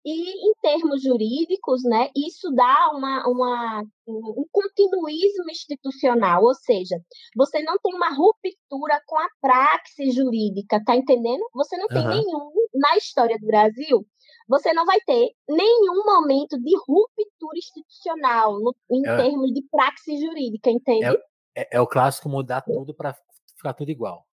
E 0.03 0.49
em 0.49 0.53
termos 0.63 1.03
jurídicos, 1.03 1.83
né, 1.83 2.09
isso 2.15 2.49
dá 2.55 2.89
uma, 2.91 3.23
uma, 3.27 3.83
um 4.07 4.45
continuismo 4.51 5.43
institucional, 5.51 6.43
ou 6.43 6.55
seja, 6.55 6.97
você 7.35 7.61
não 7.61 7.77
tem 7.77 7.93
uma 7.93 8.09
ruptura 8.09 8.99
com 9.05 9.19
a 9.19 9.27
praxe 9.39 10.09
jurídica, 10.09 10.83
tá 10.83 10.95
entendendo? 10.95 11.47
Você 11.53 11.77
não 11.77 11.87
tem 11.87 12.01
uhum. 12.01 12.09
nenhum, 12.09 12.51
na 12.73 12.97
história 12.97 13.37
do 13.37 13.45
Brasil, 13.45 14.03
você 14.49 14.73
não 14.73 14.87
vai 14.87 14.99
ter 15.01 15.29
nenhum 15.47 16.03
momento 16.03 16.59
de 16.59 16.75
ruptura 16.77 17.57
institucional 17.57 18.59
no, 18.59 18.75
em 18.89 19.07
é, 19.07 19.17
termos 19.17 19.53
de 19.53 19.61
praxe 19.69 20.19
jurídica, 20.19 20.71
entende? 20.71 21.05
É, 21.05 21.61
é, 21.61 21.77
é 21.77 21.79
o 21.79 21.85
clássico 21.85 22.27
mudar 22.27 22.61
tudo 22.61 22.91
para 22.91 23.15
ficar 23.55 23.75
tudo 23.75 23.91
igual. 23.91 24.25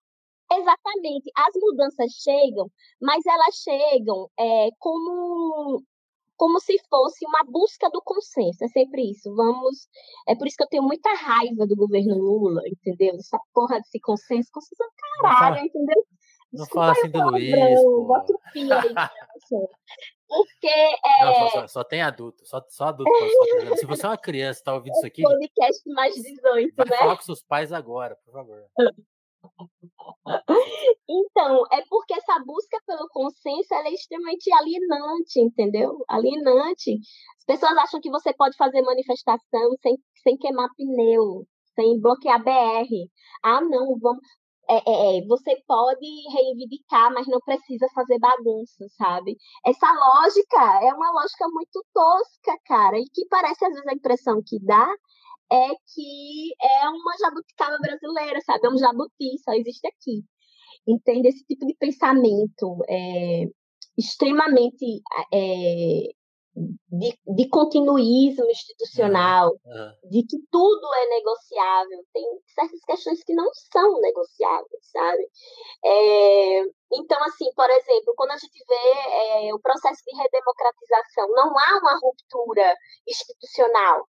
Exatamente. 0.51 1.31
As 1.35 1.53
mudanças 1.61 2.11
chegam, 2.13 2.71
mas 3.01 3.25
elas 3.25 3.55
chegam 3.55 4.29
é, 4.39 4.69
como 4.79 5.83
como 6.37 6.59
se 6.59 6.77
fosse 6.87 7.25
uma 7.25 7.43
busca 7.49 7.89
do 7.89 8.01
consenso. 8.01 8.63
É 8.63 8.67
sempre 8.67 9.09
isso. 9.09 9.33
Vamos. 9.35 9.87
É 10.27 10.35
por 10.35 10.47
isso 10.47 10.55
que 10.55 10.63
eu 10.63 10.69
tenho 10.69 10.83
muita 10.83 11.11
raiva 11.15 11.65
do 11.65 11.75
governo 11.75 12.15
Lula, 12.15 12.61
entendeu? 12.67 13.15
Essa 13.15 13.39
porra 13.53 13.79
desse 13.79 13.99
consenso, 13.99 14.49
consenso 14.53 14.83
é 14.83 15.23
caralho, 15.23 15.55
fala, 15.55 15.65
entendeu? 15.65 16.05
Desculpa 16.53 16.53
não 16.53 16.65
fala 16.67 16.91
assim 16.91 17.09
do 17.09 17.29
Luiz. 17.31 17.83
Bota 18.07 18.33
o 18.33 18.39
aí. 18.55 18.93
Porque. 20.27 20.67
É... 20.67 21.25
Não, 21.25 21.33
só, 21.33 21.49
só, 21.49 21.67
só, 21.67 21.83
tem 21.83 22.01
adulto. 22.01 22.45
Só, 22.45 22.61
só 22.69 22.85
adulto 22.85 23.11
Se 23.77 23.85
você 23.85 24.05
é 24.05 24.09
uma 24.09 24.17
criança 24.17 24.59
está 24.59 24.73
ouvindo 24.73 24.93
isso 24.97 25.05
aqui. 25.05 25.23
Podcast 25.23 25.89
mais 25.89 26.15
18, 26.15 26.75
vai 26.75 26.87
né? 26.87 26.97
falar 26.97 27.15
com 27.15 27.23
seus 27.23 27.41
pais 27.41 27.73
agora, 27.73 28.15
por 28.23 28.31
favor. 28.31 28.63
Então, 31.09 31.63
é 31.71 31.83
porque 31.89 32.13
essa 32.13 32.39
busca 32.45 32.77
pelo 32.85 33.07
consenso 33.09 33.73
é 33.73 33.91
extremamente 33.91 34.51
alienante, 34.53 35.39
entendeu? 35.39 36.03
Alienante. 36.09 36.99
As 37.39 37.45
pessoas 37.45 37.77
acham 37.77 38.01
que 38.01 38.09
você 38.09 38.33
pode 38.33 38.57
fazer 38.57 38.81
manifestação 38.81 39.75
sem, 39.81 39.97
sem 40.23 40.37
queimar 40.37 40.69
pneu. 40.75 41.45
sem 41.75 41.99
bloquear 42.01 42.43
BR. 42.43 42.89
Ah, 43.43 43.61
não, 43.61 43.97
vamos. 43.99 44.21
É, 44.69 44.75
é, 44.75 45.19
é, 45.19 45.25
você 45.27 45.55
pode 45.65 46.05
reivindicar, 46.33 47.13
mas 47.13 47.25
não 47.27 47.39
precisa 47.39 47.87
fazer 47.95 48.19
bagunça, 48.19 48.85
sabe? 48.97 49.37
Essa 49.65 49.87
lógica 49.93 50.59
é 50.85 50.93
uma 50.93 51.11
lógica 51.11 51.47
muito 51.49 51.85
tosca, 51.93 52.57
cara, 52.65 52.97
e 52.99 53.05
que 53.13 53.25
parece 53.29 53.63
às 53.65 53.73
vezes 53.73 53.87
a 53.87 53.93
impressão 53.93 54.41
que 54.45 54.59
dá 54.65 54.87
é 55.51 55.67
que 55.93 56.53
é 56.61 56.89
uma 56.89 57.17
jabuticaba 57.19 57.77
brasileira, 57.79 58.39
sabe? 58.41 58.67
É 58.67 58.69
um 58.69 58.77
jabuti, 58.77 59.37
só 59.43 59.53
existe 59.53 59.87
aqui. 59.87 60.23
Entende? 60.87 61.29
Esse 61.29 61.43
tipo 61.45 61.65
de 61.65 61.75
pensamento 61.75 62.83
é, 62.89 63.43
extremamente 63.97 65.01
é, 65.33 66.11
de, 66.89 67.19
de 67.35 67.49
continuismo 67.49 68.49
institucional, 68.49 69.51
uhum. 69.63 70.09
de 70.09 70.23
que 70.23 70.37
tudo 70.51 70.87
é 70.95 71.09
negociável. 71.09 72.03
Tem 72.13 72.23
certas 72.47 72.79
questões 72.85 73.23
que 73.23 73.33
não 73.33 73.47
são 73.71 73.99
negociáveis, 73.99 74.81
sabe? 74.91 75.23
É, 75.85 76.61
então, 76.93 77.23
assim, 77.23 77.51
por 77.55 77.69
exemplo, 77.69 78.13
quando 78.15 78.31
a 78.31 78.37
gente 78.37 78.63
vê 78.67 79.47
é, 79.47 79.53
o 79.53 79.59
processo 79.59 80.01
de 80.05 80.17
redemocratização, 80.17 81.27
não 81.29 81.53
há 81.57 81.79
uma 81.79 81.99
ruptura 81.99 82.75
institucional. 83.07 84.07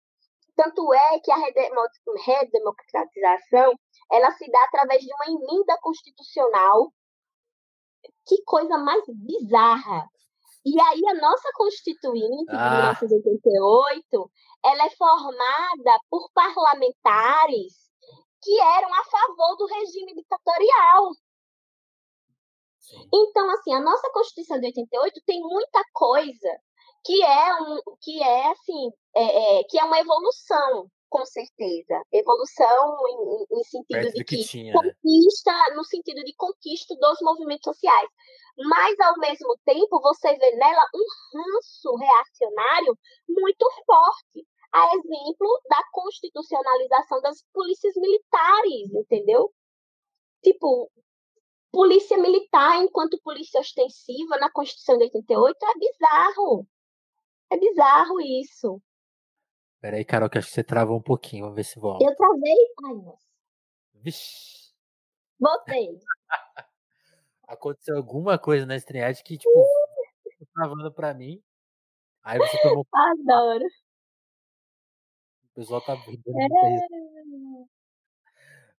Tanto 0.58 0.92
é 0.92 1.20
que 1.20 1.30
a 1.30 1.36
redemocratização 1.36 3.78
ela 4.10 4.32
se 4.32 4.50
dá 4.50 4.60
através 4.64 5.00
de 5.00 5.08
uma 5.14 5.26
emenda 5.26 5.78
constitucional. 5.80 6.92
Que 8.26 8.42
coisa 8.42 8.76
mais 8.76 9.04
bizarra! 9.06 10.10
E 10.66 10.80
aí 10.80 11.00
a 11.10 11.14
nossa 11.14 11.48
Constituinte 11.54 12.50
de 12.50 12.56
ah. 12.56 12.92
1988, 12.98 14.30
ela 14.64 14.84
é 14.84 14.90
formada 14.90 15.96
por 16.10 16.28
parlamentares 16.32 17.88
que 18.42 18.60
eram 18.60 18.92
a 18.92 19.04
favor 19.04 19.56
do 19.58 19.66
regime 19.66 20.12
ditatorial. 20.12 21.12
Sim. 22.80 23.08
Então, 23.14 23.48
assim, 23.50 23.72
a 23.74 23.80
nossa 23.80 24.10
Constituição 24.12 24.58
de 24.58 24.66
88 24.66 25.22
tem 25.24 25.40
muita 25.40 25.84
coisa 25.92 26.60
que 27.04 27.22
é 27.22 27.54
um, 27.54 27.78
que 28.02 28.20
é 28.22 28.50
assim, 28.50 28.90
é, 29.18 29.60
é, 29.60 29.64
que 29.64 29.78
é 29.78 29.84
uma 29.84 29.98
evolução 29.98 30.90
com 31.08 31.24
certeza. 31.24 32.02
Evolução 32.12 32.96
em, 33.08 33.58
em 33.58 33.64
sentido 33.64 34.12
de 34.12 34.24
que, 34.24 34.44
que 34.44 34.64
né? 34.64 34.72
conquista, 34.72 35.52
no 35.74 35.84
sentido 35.84 36.22
de 36.22 36.34
conquista 36.36 36.94
dos 36.96 37.18
movimentos 37.22 37.64
sociais. 37.64 38.08
Mas, 38.58 38.98
ao 39.00 39.18
mesmo 39.18 39.56
tempo, 39.64 40.00
você 40.00 40.36
vê 40.36 40.50
nela 40.56 40.84
um 40.94 41.38
ranço 41.38 41.96
reacionário 41.96 42.98
muito 43.28 43.66
forte. 43.86 44.46
A 44.72 44.84
exemplo 44.96 45.60
da 45.70 45.82
constitucionalização 45.92 47.22
das 47.22 47.42
polícias 47.54 47.94
militares, 47.96 48.92
entendeu? 48.92 49.50
Tipo, 50.42 50.90
polícia 51.72 52.18
militar 52.18 52.82
enquanto 52.82 53.20
polícia 53.22 53.60
ostensiva 53.60 54.36
na 54.36 54.50
Constituição 54.50 54.98
de 54.98 55.04
88 55.04 55.56
é 55.64 55.78
bizarro. 55.78 56.66
É 57.50 57.56
bizarro 57.56 58.20
isso. 58.20 58.82
Peraí, 59.80 60.04
Carol, 60.04 60.28
que 60.28 60.38
acho 60.38 60.48
que 60.48 60.54
você 60.54 60.64
travou 60.64 60.98
um 60.98 61.02
pouquinho. 61.02 61.44
Vamos 61.44 61.56
ver 61.56 61.64
se 61.64 61.78
volta. 61.78 62.04
Eu 62.04 62.14
travei? 62.16 62.56
Ai, 62.84 62.94
nossa. 62.94 63.26
Vixe. 63.94 64.72
Voltei. 65.38 65.98
Aconteceu 67.46 67.96
alguma 67.96 68.38
coisa 68.38 68.66
na 68.66 68.76
estreante 68.76 69.22
que, 69.22 69.38
tipo, 69.38 69.58
uh! 69.58 70.46
travando 70.52 70.92
pra 70.92 71.14
mim. 71.14 71.40
Aí 72.22 72.38
você 72.38 72.60
tomou. 72.60 72.86
Adoro. 72.92 73.64
O 75.44 75.54
pessoal 75.54 75.80
tá 75.80 75.94
vendo. 75.94 76.22
É... 76.26 76.78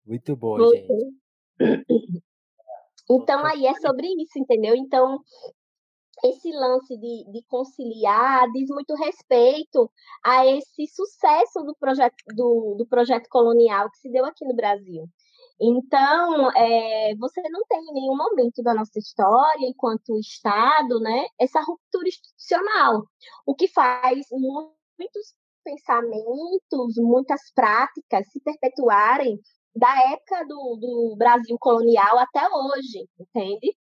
Muito 0.05 0.37
bom, 0.37 0.57
Voltei. 0.57 0.87
gente. 0.87 2.25
Então 3.11 3.45
aí 3.45 3.67
é 3.67 3.75
sobre 3.75 4.07
isso, 4.07 4.39
entendeu? 4.39 4.75
Então, 4.75 5.23
esse 6.25 6.51
lance 6.53 6.97
de, 6.97 7.25
de, 7.33 7.43
conciliar 7.49 8.51
diz 8.53 8.69
muito 8.71 8.95
respeito 8.95 9.91
a 10.25 10.47
esse 10.47 10.87
sucesso 10.89 11.63
do 11.63 11.75
projeto, 11.79 12.17
do, 12.35 12.75
do 12.79 12.87
projeto 12.87 13.29
colonial 13.29 13.91
que 13.91 13.99
se 13.99 14.11
deu 14.11 14.25
aqui 14.25 14.45
no 14.45 14.55
Brasil. 14.55 15.09
Então, 15.61 16.51
é, 16.53 17.15
você 17.17 17.43
não 17.51 17.65
tem 17.69 17.81
em 17.81 17.93
nenhum 17.93 18.17
momento 18.17 18.63
da 18.63 18.75
nossa 18.75 18.99
história, 18.99 19.67
enquanto 19.67 20.19
Estado, 20.19 21.01
né, 21.01 21.27
essa 21.39 21.61
ruptura 21.61 22.09
institucional, 22.09 23.05
o 23.45 23.55
que 23.55 23.67
faz 23.69 24.27
muitos 24.31 25.35
pensamentos, 25.65 26.97
muitas 26.97 27.53
práticas 27.55 28.31
se 28.31 28.41
perpetuarem 28.41 29.39
da 29.75 29.89
época 30.13 30.47
do, 30.47 30.77
do 30.77 31.17
Brasil 31.17 31.57
colonial 31.59 32.19
até 32.19 32.49
hoje, 32.49 33.09
entende? 33.19 33.77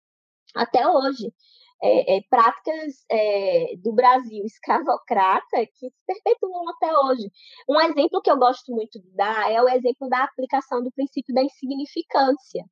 Até 0.56 0.88
hoje 0.88 1.32
é, 1.82 2.18
é, 2.18 2.22
práticas 2.30 3.06
é, 3.12 3.76
do 3.84 3.94
Brasil 3.94 4.44
escravocrata 4.46 5.66
que 5.78 5.90
se 5.90 5.94
perpetuam 6.06 6.70
até 6.70 6.98
hoje. 6.98 7.32
Um 7.70 7.80
exemplo 7.82 8.22
que 8.22 8.32
eu 8.32 8.38
gosto 8.38 8.72
muito 8.72 9.00
de 9.00 9.12
dar 9.16 9.52
é 9.52 9.62
o 9.62 9.70
exemplo 9.70 10.08
da 10.10 10.24
aplicação 10.24 10.84
do 10.84 10.92
princípio 10.92 11.34
da 11.34 11.44
insignificância. 11.44 12.66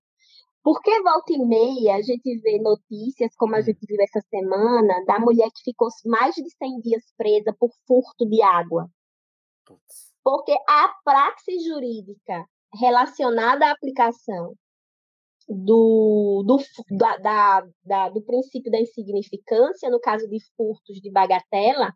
Porque 0.63 1.01
volta 1.01 1.33
e 1.33 1.45
meia 1.45 1.95
a 1.95 2.01
gente 2.01 2.39
vê 2.39 2.57
notícias, 2.57 3.35
como 3.35 3.55
a 3.55 3.59
hum. 3.59 3.63
gente 3.63 3.85
viu 3.85 3.97
essa 4.01 4.21
semana, 4.29 5.03
da 5.05 5.19
mulher 5.19 5.49
que 5.53 5.63
ficou 5.63 5.89
mais 6.05 6.33
de 6.35 6.49
100 6.49 6.79
dias 6.79 7.03
presa 7.17 7.53
por 7.59 7.69
furto 7.85 8.25
de 8.25 8.41
água. 8.41 8.89
Porque 10.23 10.53
a 10.67 10.93
praxis 11.03 11.65
jurídica 11.65 12.45
relacionada 12.79 13.67
à 13.67 13.71
aplicação 13.71 14.55
do, 15.47 16.43
do, 16.45 16.57
da, 16.97 17.17
da, 17.17 17.67
da, 17.83 18.09
do 18.09 18.21
princípio 18.21 18.71
da 18.71 18.79
insignificância, 18.79 19.89
no 19.89 19.99
caso 19.99 20.27
de 20.27 20.39
furtos 20.55 21.01
de 21.01 21.11
bagatela, 21.11 21.93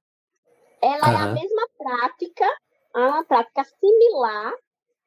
ela 0.82 1.08
uhum. 1.08 1.14
é 1.14 1.16
a 1.16 1.28
mesma 1.34 1.68
prática, 1.78 2.46
uma 2.96 3.26
prática 3.26 3.64
similar 3.64 4.54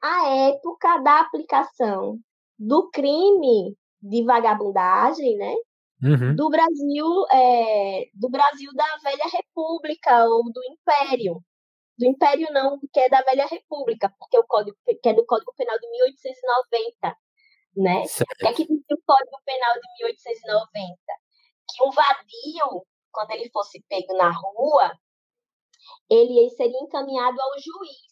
à 0.02 0.28
época 0.48 0.98
da 0.98 1.20
aplicação 1.20 2.18
do 2.58 2.90
crime 2.90 3.76
de 4.02 4.24
vagabundagem, 4.24 5.36
né? 5.36 5.54
Uhum. 6.02 6.34
Do 6.34 6.48
Brasil, 6.48 7.06
é, 7.30 8.06
do 8.14 8.30
Brasil 8.30 8.70
da 8.74 8.96
velha 9.02 9.30
República 9.30 10.24
ou 10.24 10.44
do 10.50 10.60
Império. 10.64 11.42
Do 11.98 12.06
Império 12.06 12.48
não, 12.52 12.80
que 12.90 13.00
é 13.00 13.08
da 13.10 13.20
velha 13.20 13.46
República, 13.46 14.10
porque 14.18 14.38
o 14.38 14.46
código 14.46 14.76
que 14.84 15.08
é 15.08 15.12
do 15.12 15.26
Código 15.26 15.52
Penal 15.54 15.78
de 15.78 15.90
1890 15.90 17.16
né? 17.76 18.04
Certo. 18.06 18.46
É 18.46 18.52
que 18.52 18.66
dizia 18.66 18.96
o 18.96 19.02
Código 19.06 19.38
Penal 19.44 19.74
de 19.74 20.04
1890? 20.04 20.96
Que 21.68 21.84
um 21.84 21.90
vadio, 21.90 22.86
quando 23.12 23.30
ele 23.32 23.50
fosse 23.50 23.82
pego 23.88 24.16
na 24.16 24.30
rua, 24.30 24.92
ele 26.08 26.50
seria 26.50 26.80
encaminhado 26.80 27.40
ao 27.40 27.52
juiz. 27.58 28.10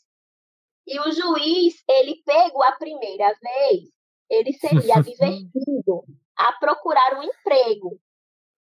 E 0.86 0.98
o 1.00 1.12
juiz, 1.12 1.82
ele 1.88 2.22
pego 2.24 2.62
a 2.62 2.72
primeira 2.72 3.34
vez, 3.42 3.90
ele 4.30 4.52
seria 4.54 4.96
advertido 4.96 6.04
a 6.36 6.52
procurar 6.54 7.18
um 7.18 7.22
emprego. 7.22 8.00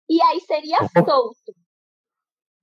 E 0.09 0.21
aí 0.21 0.41
seria 0.41 0.77
solto. 1.05 1.55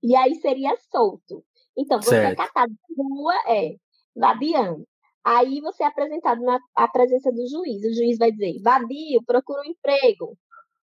E 0.01 0.15
aí 0.15 0.35
seria 0.35 0.75
solto. 0.91 1.43
Então, 1.77 2.01
você 2.01 2.11
certo. 2.11 2.33
é 2.33 2.35
catado 2.35 2.73
na 2.95 3.03
rua, 3.03 3.33
é, 3.47 3.75
vadiando. 4.15 4.87
Aí 5.29 5.61
você 5.61 5.83
é 5.83 5.85
apresentado 5.85 6.41
na 6.41 6.59
a 6.75 6.87
presença 6.87 7.31
do 7.31 7.47
juiz. 7.47 7.83
O 7.85 7.93
juiz 7.93 8.17
vai 8.17 8.31
dizer: 8.31 8.59
vadio, 8.63 9.23
procura 9.27 9.61
um 9.61 9.65
emprego. 9.69 10.35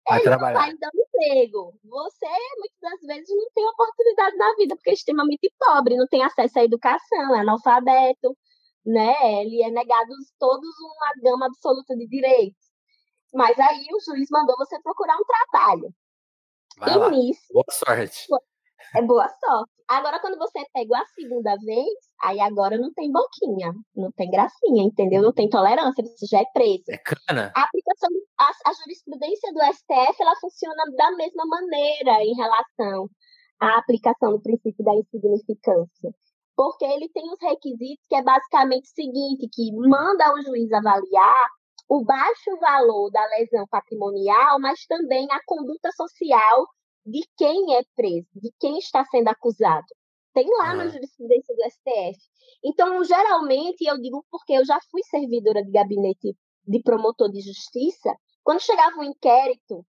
Vai 0.07 0.17
Ele 0.17 0.23
trabalhar. 0.23 0.53
não 0.53 0.61
vai 0.61 0.77
dar 0.77 0.89
emprego. 0.95 1.79
Você, 1.83 2.25
muitas 2.57 2.79
das 2.81 3.01
vezes, 3.01 3.29
não 3.29 3.51
tem 3.53 3.63
oportunidade 3.67 4.35
na 4.37 4.55
vida, 4.55 4.75
porque 4.75 4.89
é 4.89 4.93
extremamente 4.93 5.53
pobre, 5.59 5.95
não 5.95 6.07
tem 6.07 6.23
acesso 6.23 6.57
à 6.57 6.63
educação, 6.63 7.35
é 7.35 7.39
analfabeto, 7.41 8.35
né? 8.83 9.41
Ele 9.43 9.61
é 9.61 9.69
negado 9.69 10.11
todos 10.39 10.69
uma 10.79 11.13
gama 11.21 11.45
absoluta 11.45 11.95
de 11.95 12.07
direitos. 12.07 12.71
Mas 13.31 13.59
aí 13.59 13.85
o 13.93 13.99
juiz 13.99 14.27
mandou 14.31 14.57
você 14.57 14.81
procurar 14.81 15.17
um 15.17 15.23
trabalho. 15.23 15.93
Vai 16.79 16.97
lá. 16.97 17.11
Boa 17.53 17.65
sorte. 17.69 18.27
É 18.95 19.01
boa 19.01 19.27
sorte. 19.27 19.71
Agora, 19.87 20.19
quando 20.19 20.37
você 20.37 20.59
pega 20.73 20.97
a 20.97 21.05
segunda 21.07 21.55
vez, 21.57 21.89
aí 22.21 22.39
agora 22.39 22.77
não 22.77 22.93
tem 22.93 23.11
boquinha, 23.11 23.73
não 23.95 24.11
tem 24.13 24.29
gracinha, 24.29 24.83
entendeu? 24.83 25.21
Não 25.21 25.33
tem 25.33 25.49
tolerância, 25.49 26.03
você 26.03 26.25
já 26.27 26.39
é 26.39 26.45
preso. 26.53 26.85
É 26.89 26.97
cana. 26.97 27.51
A 27.55 27.63
aplicação, 27.63 28.09
a, 28.39 28.51
a 28.69 28.73
jurisprudência 28.73 29.51
do 29.53 29.59
STF, 29.73 30.21
ela 30.21 30.35
funciona 30.39 30.83
da 30.95 31.11
mesma 31.11 31.45
maneira 31.45 32.23
em 32.23 32.33
relação 32.35 33.09
à 33.59 33.79
aplicação 33.79 34.31
do 34.31 34.41
princípio 34.41 34.85
da 34.85 34.95
insignificância. 34.95 36.11
Porque 36.55 36.85
ele 36.85 37.09
tem 37.09 37.23
os 37.31 37.41
requisitos 37.41 38.05
que 38.07 38.15
é 38.15 38.23
basicamente 38.23 38.85
o 38.85 38.95
seguinte, 38.95 39.49
que 39.51 39.71
manda 39.73 40.33
o 40.33 40.41
juiz 40.41 40.71
avaliar 40.71 41.47
o 41.89 42.05
baixo 42.05 42.57
valor 42.61 43.11
da 43.11 43.25
lesão 43.25 43.67
patrimonial, 43.69 44.57
mas 44.61 44.85
também 44.85 45.27
a 45.29 45.41
conduta 45.45 45.91
social 45.91 46.65
de 47.05 47.21
quem 47.37 47.75
é 47.75 47.83
preso, 47.95 48.27
de 48.35 48.51
quem 48.59 48.77
está 48.77 49.03
sendo 49.05 49.27
acusado. 49.27 49.87
Tem 50.33 50.47
lá 50.57 50.71
ah. 50.71 50.75
na 50.75 50.87
jurisprudência 50.87 51.55
do 51.55 51.63
STF. 51.69 52.19
Então, 52.63 53.03
geralmente, 53.03 53.81
eu 53.81 53.99
digo 53.99 54.25
porque 54.29 54.53
eu 54.53 54.65
já 54.65 54.79
fui 54.89 55.01
servidora 55.03 55.63
de 55.63 55.71
gabinete 55.71 56.35
de 56.65 56.81
promotor 56.81 57.29
de 57.31 57.41
justiça, 57.41 58.15
quando 58.43 58.61
chegava 58.61 58.97
um 58.97 59.03
inquérito 59.03 59.85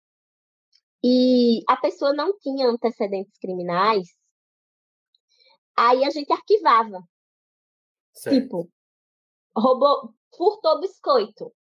e 1.02 1.62
a 1.68 1.76
pessoa 1.76 2.12
não 2.12 2.36
tinha 2.38 2.68
antecedentes 2.68 3.36
criminais, 3.38 4.08
aí 5.76 6.04
a 6.04 6.10
gente 6.10 6.32
arquivava. 6.32 7.02
Certo. 8.12 8.40
Tipo, 8.40 8.70
roubou, 9.56 10.14
furtou 10.36 10.80
biscoito. 10.80 11.52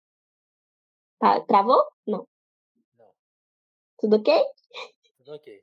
Travou? 1.47 1.84
Não. 2.08 2.28
Não. 2.97 3.12
Tudo 3.97 4.18
ok? 4.18 4.34
Ok. 5.30 5.62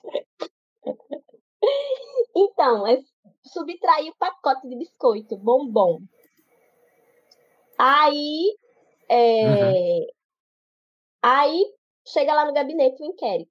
então, 2.36 2.86
é 2.86 3.02
subtrair 3.42 4.12
o 4.12 4.16
pacote 4.16 4.68
de 4.68 4.76
biscoito, 4.76 5.36
bombom. 5.36 5.98
Aí, 7.76 8.56
é, 9.08 9.44
uhum. 9.44 10.06
aí 11.20 11.74
chega 12.06 12.32
lá 12.32 12.46
no 12.46 12.52
gabinete 12.52 13.02
o 13.02 13.06
inquérito. 13.06 13.50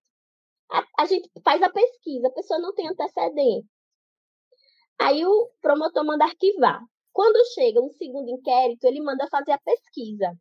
A, 0.72 0.84
a, 1.00 1.06
gente 1.06 1.30
faz 1.44 1.62
a 1.62 1.70
pesquisa, 1.70 2.28
a 2.28 2.32
pessoa 2.32 2.60
não 2.60 2.74
tem 2.74 2.88
antecedente. 2.88 3.68
Aí 4.98 5.26
o 5.26 5.52
promotor 5.62 6.06
manda 6.06 6.24
arquivar. 6.24 6.82
Quando 7.12 7.46
chega 7.54 7.82
um 7.82 7.90
segundo 7.90 8.30
inquérito, 8.30 8.86
ele 8.86 9.02
manda 9.02 9.28
fazer 9.28 9.52
a 9.52 9.60
pesquisa. 9.60 10.34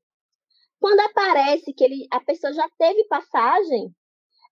Quando 0.80 1.00
aparece 1.00 1.72
que 1.72 1.82
ele, 1.82 2.06
a 2.10 2.20
pessoa 2.20 2.52
já 2.52 2.68
teve 2.78 3.04
passagem, 3.06 3.92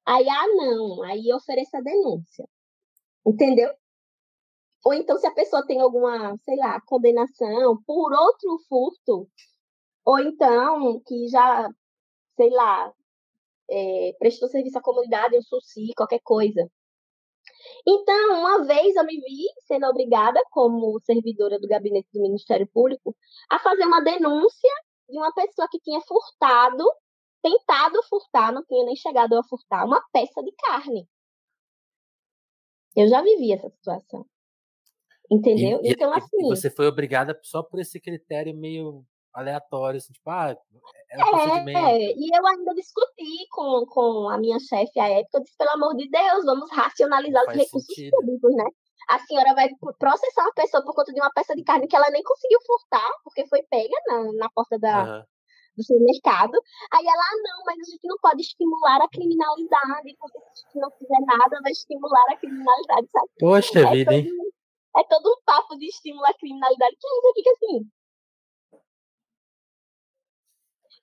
aí, 0.07 0.29
ah, 0.29 0.49
não, 0.49 1.03
aí 1.05 1.33
ofereça 1.33 1.79
a 1.79 1.83
denúncia. 1.83 2.47
Entendeu? 3.27 3.71
Ou 4.85 4.95
então, 4.95 5.17
se 5.19 5.27
a 5.27 5.35
pessoa 5.35 5.65
tem 5.67 5.81
alguma, 5.81 6.37
sei 6.39 6.57
lá, 6.57 6.81
condenação 6.87 7.81
por 7.87 8.13
outro 8.13 8.59
furto, 8.69 9.29
ou 10.05 10.19
então 10.19 11.01
que 11.07 11.29
já, 11.29 11.69
sei 12.37 12.51
lá, 12.51 12.93
é, 13.71 14.13
prestou 14.19 14.49
serviço 14.49 14.79
à 14.79 14.83
comunidade, 14.83 15.37
um 15.37 15.43
SUSI, 15.43 15.93
qualquer 15.97 16.21
coisa. 16.25 16.69
Então, 17.87 18.41
uma 18.41 18.65
vez 18.65 18.97
eu 18.97 19.05
me 19.05 19.21
vi 19.21 19.45
sendo 19.67 19.87
obrigada, 19.87 20.41
como 20.51 21.01
servidora 21.01 21.59
do 21.59 21.69
gabinete 21.69 22.09
do 22.13 22.23
Ministério 22.23 22.69
Público, 22.73 23.17
a 23.51 23.59
fazer 23.59 23.85
uma 23.85 24.03
denúncia 24.03 24.71
de 25.09 25.19
uma 25.19 25.33
pessoa 25.33 25.69
que 25.71 25.81
tinha 25.81 26.01
furtado, 26.01 26.85
tentado 27.43 28.03
furtar, 28.05 28.53
não 28.53 28.65
tinha 28.65 28.85
nem 28.85 28.97
chegado 28.97 29.37
a 29.37 29.45
furtar, 29.45 29.85
uma 29.85 30.03
peça 30.13 30.43
de 30.43 30.53
carne. 30.53 31.09
Eu 32.95 33.09
já 33.09 33.23
vivi 33.23 33.53
essa 33.53 33.69
situação. 33.71 34.27
Entendeu? 35.31 35.81
E, 35.83 35.93
então, 35.93 36.13
assim. 36.13 36.39
E 36.39 36.49
você 36.49 36.71
foi 36.71 36.87
obrigada 36.87 37.39
só 37.43 37.63
por 37.63 37.81
esse 37.81 38.01
critério 38.01 38.55
meio 38.55 39.05
aleatório, 39.33 39.97
assim, 39.97 40.13
tipo, 40.13 40.29
ah, 40.29 40.55
é, 41.11 41.25
um 41.25 41.69
é, 41.69 42.13
e 42.13 42.37
eu 42.37 42.47
ainda 42.47 42.75
discuti 42.75 43.47
com, 43.51 43.87
com 43.87 44.29
a 44.29 44.37
minha 44.37 44.59
chefe 44.61 45.01
à 45.01 45.09
época, 45.09 45.39
eu 45.39 45.43
disse, 45.43 45.57
pelo 45.57 45.71
amor 45.71 45.97
de 45.97 46.07
Deus, 46.11 46.45
vamos 46.45 46.71
racionalizar 46.71 47.43
os 47.49 47.57
recursos 47.57 47.87
sentido. 47.87 48.11
públicos, 48.11 48.55
né? 48.55 48.65
A 49.09 49.19
senhora 49.21 49.55
vai 49.55 49.71
processar 49.99 50.43
uma 50.43 50.53
pessoa 50.53 50.85
por 50.85 50.95
conta 50.95 51.13
de 51.13 51.21
uma 51.21 51.33
peça 51.33 51.57
de 51.57 51.65
carne 51.65 51.89
que 51.89 51.97
ela 51.97 52.11
nem 52.11 52.23
conseguiu 52.23 52.59
furtar, 52.67 53.11
porque 53.25 53.47
foi 53.47 53.63
pega 53.71 53.95
na, 54.07 54.33
na 54.35 54.51
porta 54.51 54.79
da, 54.79 55.03
uhum. 55.03 55.25
Do 55.77 55.83
supermercado. 55.83 56.55
Aí 56.93 57.07
ela, 57.07 57.23
ah, 57.23 57.39
não, 57.43 57.65
mas 57.65 57.79
a 57.81 57.91
gente 57.91 58.07
não 58.07 58.17
pode 58.21 58.43
estimular 58.43 59.01
a 59.03 59.09
criminalidade, 59.09 60.17
porque 60.19 60.39
se 60.39 60.45
a 60.45 60.55
gente 60.55 60.79
não 60.79 60.91
fizer 60.91 61.21
nada, 61.27 61.61
vai 61.63 61.73
estimular 61.73 62.27
a 62.31 62.37
criminalidade, 62.37 63.09
sabe? 63.11 63.29
Poxa 63.39 63.81
é 63.81 63.91
vida, 63.91 64.11
todo, 64.11 64.21
hein? 64.21 64.53
É 64.97 65.05
todo 65.05 65.31
um 65.31 65.43
papo 65.45 65.77
de 65.77 65.87
estímulo 65.87 66.27
à 66.27 66.35
criminalidade 66.35 66.97
que 67.01 67.07
a 67.07 67.15
gente 67.15 67.35
fica 67.35 67.51
assim, 67.51 67.91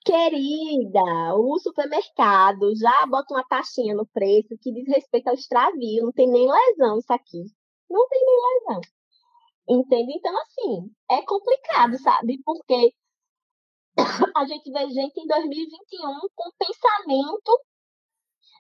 Querida, 0.06 1.36
o 1.36 1.60
supermercado 1.60 2.74
já 2.76 3.06
bota 3.06 3.34
uma 3.34 3.44
taxinha 3.44 3.94
no 3.94 4.08
preço 4.08 4.58
que 4.62 4.72
diz 4.72 4.88
respeito 4.88 5.28
ao 5.28 5.36
extravio, 5.36 6.06
não 6.06 6.12
tem 6.12 6.28
nem 6.28 6.50
lesão 6.50 6.98
isso 6.98 7.14
aqui. 7.14 7.44
Não 7.90 8.08
tem 8.08 8.20
nem 8.26 8.40
lesão. 8.42 8.82
Entende? 9.70 10.14
Então, 10.16 10.36
assim, 10.42 10.92
é 11.12 11.22
complicado, 11.24 11.98
sabe? 12.00 12.40
Porque 12.44 12.92
a 14.36 14.46
gente 14.46 14.72
vê 14.72 14.90
gente 14.90 15.20
em 15.20 15.28
2021 15.28 16.20
com 16.36 16.52
pensamento 16.58 17.64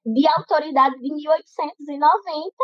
de 0.05 0.27
autoridade 0.27 0.95
de 0.99 1.13
1890 1.13 2.55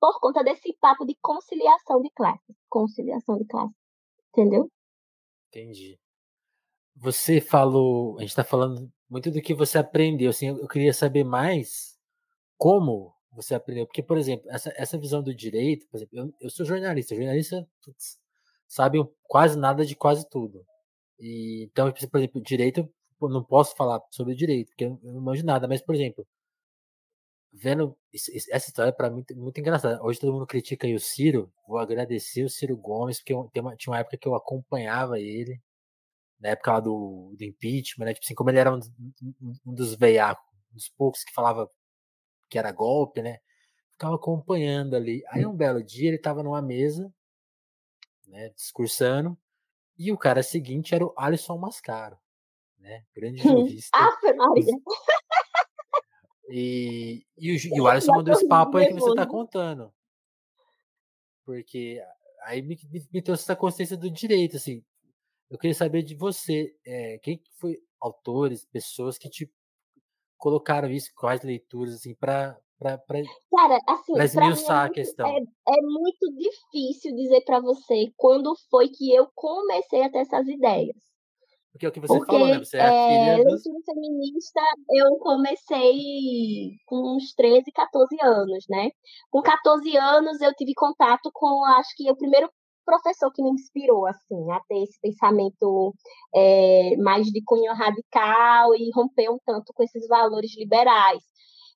por 0.00 0.20
conta 0.20 0.44
desse 0.44 0.76
papo 0.80 1.04
de 1.04 1.16
conciliação 1.20 2.00
de 2.00 2.10
classes. 2.10 2.56
Conciliação 2.68 3.36
de 3.36 3.46
classes. 3.46 3.76
Entendeu? 4.30 4.70
Entendi. 5.48 5.98
Você 6.96 7.40
falou, 7.40 8.18
a 8.18 8.20
gente 8.22 8.30
está 8.30 8.44
falando 8.44 8.90
muito 9.08 9.30
do 9.30 9.40
que 9.40 9.54
você 9.54 9.78
aprendeu, 9.78 10.30
assim, 10.30 10.48
eu 10.48 10.68
queria 10.68 10.92
saber 10.92 11.24
mais 11.24 11.96
como 12.56 13.14
você 13.32 13.54
aprendeu, 13.54 13.86
porque, 13.86 14.02
por 14.02 14.18
exemplo, 14.18 14.50
essa, 14.50 14.72
essa 14.76 14.98
visão 14.98 15.22
do 15.22 15.34
direito, 15.34 15.86
por 15.88 15.96
exemplo, 15.96 16.18
eu, 16.18 16.34
eu 16.40 16.50
sou 16.50 16.66
jornalista, 16.66 17.14
jornalista 17.14 17.66
putz, 17.82 18.18
sabe 18.66 18.98
quase 19.22 19.56
nada 19.56 19.86
de 19.86 19.94
quase 19.94 20.28
tudo. 20.28 20.66
E, 21.18 21.64
então, 21.64 21.92
por 21.92 22.18
exemplo, 22.18 22.40
direito, 22.42 22.88
não 23.20 23.42
posso 23.44 23.74
falar 23.76 24.00
sobre 24.10 24.34
direito, 24.34 24.68
porque 24.68 24.84
eu 24.84 25.00
não 25.02 25.20
manjo 25.20 25.44
nada, 25.44 25.66
mas, 25.66 25.82
por 25.82 25.94
exemplo, 25.94 26.26
vendo 27.52 27.96
essa 28.12 28.68
história 28.68 28.92
para 28.92 29.10
mim 29.10 29.24
muito 29.34 29.58
engraçada. 29.58 30.02
Hoje 30.02 30.20
todo 30.20 30.32
mundo 30.32 30.46
critica 30.46 30.86
aí 30.86 30.94
o 30.94 31.00
Ciro, 31.00 31.52
vou 31.66 31.78
agradecer 31.78 32.44
o 32.44 32.48
Ciro 32.48 32.76
Gomes, 32.76 33.18
porque 33.18 33.32
eu, 33.32 33.50
uma, 33.56 33.76
tinha 33.76 33.92
uma 33.92 33.98
época 33.98 34.16
que 34.16 34.28
eu 34.28 34.34
acompanhava 34.34 35.18
ele, 35.18 35.60
na 36.40 36.50
época 36.50 36.72
lá 36.72 36.80
do, 36.80 37.34
do 37.36 37.44
impeachment, 37.44 38.06
né? 38.06 38.14
Tipo 38.14 38.26
assim, 38.26 38.34
como 38.34 38.50
ele 38.50 38.58
era 38.58 38.74
um, 38.74 38.80
um 39.66 39.74
dos 39.74 39.94
veiacos, 39.94 40.44
um 40.72 40.74
dos 40.74 40.88
poucos 40.90 41.24
que 41.24 41.32
falava 41.32 41.70
que 42.48 42.58
era 42.58 42.72
golpe, 42.72 43.22
né? 43.22 43.38
Ficava 43.92 44.16
acompanhando 44.16 44.94
ali. 44.96 45.22
Aí 45.28 45.44
um 45.46 45.56
belo 45.56 45.82
dia 45.82 46.08
ele 46.08 46.18
tava 46.18 46.42
numa 46.42 46.62
mesa, 46.62 47.12
né, 48.28 48.50
discursando, 48.50 49.36
e 49.98 50.12
o 50.12 50.18
cara 50.18 50.42
seguinte 50.42 50.94
era 50.94 51.04
o 51.04 51.12
Alisson 51.16 51.58
Mascaro, 51.58 52.16
né? 52.78 53.04
Grande 53.14 53.42
jurista. 53.42 53.90
ah, 53.92 54.16
Maria. 54.36 54.72
E, 56.50 57.26
e, 57.36 57.52
o, 57.52 57.76
e 57.76 57.80
o 57.80 57.86
Alisson 57.86 58.12
mandou 58.12 58.32
esse 58.32 58.48
papo 58.48 58.78
aí 58.78 58.86
que 58.86 58.94
você 58.94 59.14
tá 59.14 59.26
contando. 59.26 59.92
Porque 61.44 62.02
aí 62.44 62.62
me, 62.62 62.78
me 63.12 63.22
trouxe 63.22 63.42
essa 63.42 63.56
consciência 63.56 63.96
do 63.96 64.10
direito, 64.10 64.56
assim. 64.56 64.82
Eu 65.50 65.58
queria 65.58 65.74
saber 65.74 66.02
de 66.02 66.14
você, 66.14 66.74
é, 66.86 67.18
quem 67.18 67.42
foi 67.56 67.78
autores, 68.00 68.64
pessoas 68.66 69.18
que 69.18 69.28
te 69.28 69.50
colocaram 70.36 70.88
isso, 70.88 71.10
quais 71.14 71.42
leituras, 71.42 71.94
assim, 71.94 72.14
para 72.14 72.58
Cara, 73.54 73.78
assim, 73.88 74.18
esmiuçar 74.20 74.84
é 74.84 74.86
a 74.86 74.92
questão. 74.92 75.26
É, 75.26 75.38
é 75.38 75.82
muito 75.82 76.32
difícil 76.36 77.14
dizer 77.14 77.42
para 77.44 77.60
você 77.60 78.12
quando 78.16 78.54
foi 78.70 78.88
que 78.88 79.12
eu 79.12 79.28
comecei 79.34 80.02
a 80.02 80.10
ter 80.10 80.18
essas 80.18 80.46
ideias. 80.46 80.96
Porque 81.72 81.86
é 81.86 81.88
o 81.88 81.92
que 81.92 82.00
você 82.00 82.18
Porque, 82.18 82.32
falou, 82.32 82.48
né? 82.48 82.58
Você 82.58 82.76
é 82.76 82.80
a 82.80 82.86
filha 82.86 83.40
é, 83.40 83.44
dos... 83.44 83.62
feminista, 83.84 84.60
eu 84.90 85.16
comecei 85.18 86.72
com 86.86 87.16
uns 87.16 87.34
13, 87.34 87.70
14 87.72 88.16
anos, 88.22 88.64
né? 88.68 88.90
Com 89.30 89.42
14 89.42 89.96
anos, 89.96 90.40
eu 90.40 90.54
tive 90.54 90.72
contato 90.74 91.30
com, 91.32 91.64
acho 91.64 91.90
que 91.96 92.10
o 92.10 92.16
primeiro 92.16 92.50
professor 92.84 93.30
que 93.32 93.42
me 93.42 93.50
inspirou 93.50 94.06
assim 94.06 94.50
a 94.50 94.60
ter 94.66 94.82
esse 94.82 94.98
pensamento 95.00 95.94
é, 96.34 96.96
mais 96.96 97.26
de 97.26 97.42
cunho 97.44 97.74
radical 97.74 98.74
e 98.74 98.90
romper 98.94 99.28
um 99.28 99.38
tanto 99.44 99.74
com 99.74 99.82
esses 99.82 100.08
valores 100.08 100.56
liberais 100.56 101.22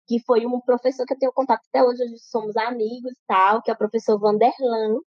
que 0.07 0.21
foi 0.27 0.47
um 0.47 0.61
professor 0.61 1.07
que 1.07 1.15
eu 1.15 1.19
tenho 1.19 1.33
contato 1.33 1.63
até 1.69 1.83
hoje, 1.83 2.03
hoje 2.03 2.19
somos 2.19 2.57
amigos 2.57 3.13
tal, 3.27 3.63
que 3.63 3.71
é 3.71 3.75
o 3.75 3.79
professor 3.79 4.19
Vanderlan. 4.19 4.99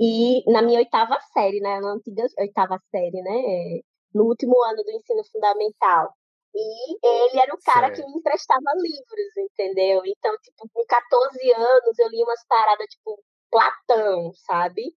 E 0.00 0.44
na 0.50 0.62
minha 0.62 0.78
oitava 0.78 1.18
série, 1.32 1.60
né, 1.60 1.80
na 1.80 1.92
antiga 1.92 2.24
oitava 2.38 2.78
série, 2.90 3.20
né, 3.20 3.80
no 4.14 4.24
último 4.24 4.62
ano 4.64 4.82
do 4.84 4.90
ensino 4.92 5.24
fundamental. 5.32 6.14
E 6.54 7.06
ele 7.06 7.40
era 7.40 7.54
o 7.54 7.58
cara 7.62 7.88
certo. 7.88 8.00
que 8.00 8.06
me 8.06 8.18
emprestava 8.18 8.72
livros, 8.76 9.36
entendeu? 9.36 10.02
Então, 10.06 10.36
tipo, 10.38 10.68
com 10.72 10.84
14 10.86 11.52
anos 11.52 11.98
eu 11.98 12.08
li 12.08 12.22
umas 12.22 12.44
paradas, 12.46 12.86
tipo, 12.88 13.22
Platão, 13.50 14.32
sabe? 14.34 14.94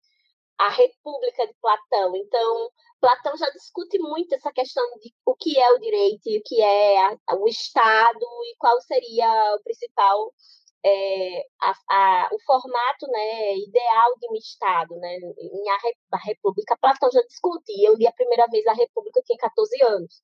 A 0.60 0.68
República 0.68 1.46
de 1.46 1.54
Platão. 1.54 2.14
Então, 2.14 2.70
Platão 3.00 3.36
já 3.36 3.48
discute 3.50 3.98
muito 3.98 4.34
essa 4.34 4.52
questão 4.52 4.84
de 5.00 5.12
o 5.24 5.34
que 5.34 5.58
é 5.58 5.72
o 5.72 5.78
direito 5.78 6.28
o 6.28 6.42
que 6.44 6.60
é 6.60 6.98
a, 7.06 7.16
o 7.36 7.48
Estado 7.48 8.26
e 8.44 8.56
qual 8.58 8.78
seria 8.82 9.54
o 9.56 9.62
principal 9.62 10.32
é, 10.84 11.44
a, 11.60 11.74
a, 11.90 12.28
o 12.32 12.38
formato 12.44 13.06
né, 13.08 13.56
ideal 13.56 14.14
de 14.20 14.28
um 14.30 14.36
Estado. 14.36 14.96
Né? 14.96 15.16
Em 15.16 15.70
a, 15.70 15.76
a 16.12 16.18
República, 16.24 16.76
Platão 16.80 17.10
já 17.12 17.22
discute. 17.22 17.72
Eu 17.82 17.96
li 17.96 18.06
a 18.06 18.12
primeira 18.12 18.46
vez 18.50 18.66
a 18.66 18.72
República, 18.74 19.20
eu 19.20 19.24
tinha 19.24 19.38
14 19.38 19.82
anos. 19.82 20.22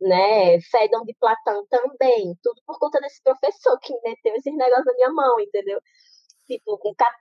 Né? 0.00 0.60
Fédon 0.60 1.04
de 1.04 1.14
Platão 1.14 1.66
também. 1.68 2.36
Tudo 2.42 2.60
por 2.66 2.78
conta 2.78 3.00
desse 3.00 3.22
professor 3.22 3.78
que 3.80 3.94
meteu 4.04 4.34
esses 4.34 4.54
negócios 4.54 4.86
na 4.86 4.94
minha 4.94 5.10
mão, 5.10 5.40
entendeu? 5.40 5.80
Tipo, 6.48 6.80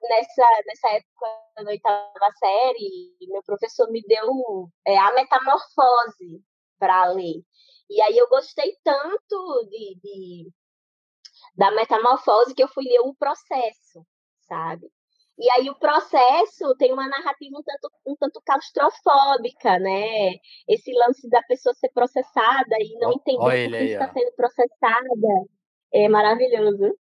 nessa, 0.10 0.44
nessa 0.66 0.90
época 0.90 1.28
da 1.58 1.70
oitava 1.70 2.32
série, 2.40 3.16
meu 3.28 3.44
professor 3.44 3.92
me 3.92 4.02
deu 4.04 4.72
é, 4.88 4.98
a 4.98 5.14
metamorfose 5.14 6.42
para 6.80 7.06
ler. 7.12 7.44
E 7.90 8.02
aí 8.02 8.18
eu 8.18 8.28
gostei 8.30 8.76
tanto 8.84 9.68
de, 9.70 10.00
de, 10.02 10.52
da 11.56 11.72
metamorfose 11.72 12.56
que 12.56 12.64
eu 12.64 12.68
fui 12.70 12.86
ler 12.86 13.02
o 13.02 13.16
processo, 13.16 14.06
sabe? 14.48 14.90
E 15.40 15.52
aí 15.52 15.70
o 15.70 15.78
processo 15.78 16.76
tem 16.78 16.92
uma 16.92 17.08
narrativa 17.08 17.58
um 17.58 17.64
tanto, 17.64 17.92
um 18.08 18.16
tanto 18.16 18.42
claustrofóbica, 18.44 19.78
né? 19.78 20.34
Esse 20.68 20.92
lance 20.94 21.30
da 21.30 21.44
pessoa 21.44 21.76
ser 21.76 21.90
processada 21.90 22.76
e 22.80 22.98
não 23.00 23.12
entender 23.12 23.38
por 23.38 23.78
que 23.78 23.84
está 23.84 24.12
sendo 24.12 24.32
processada 24.36 25.10
é 25.94 26.10
maravilhoso. 26.10 26.98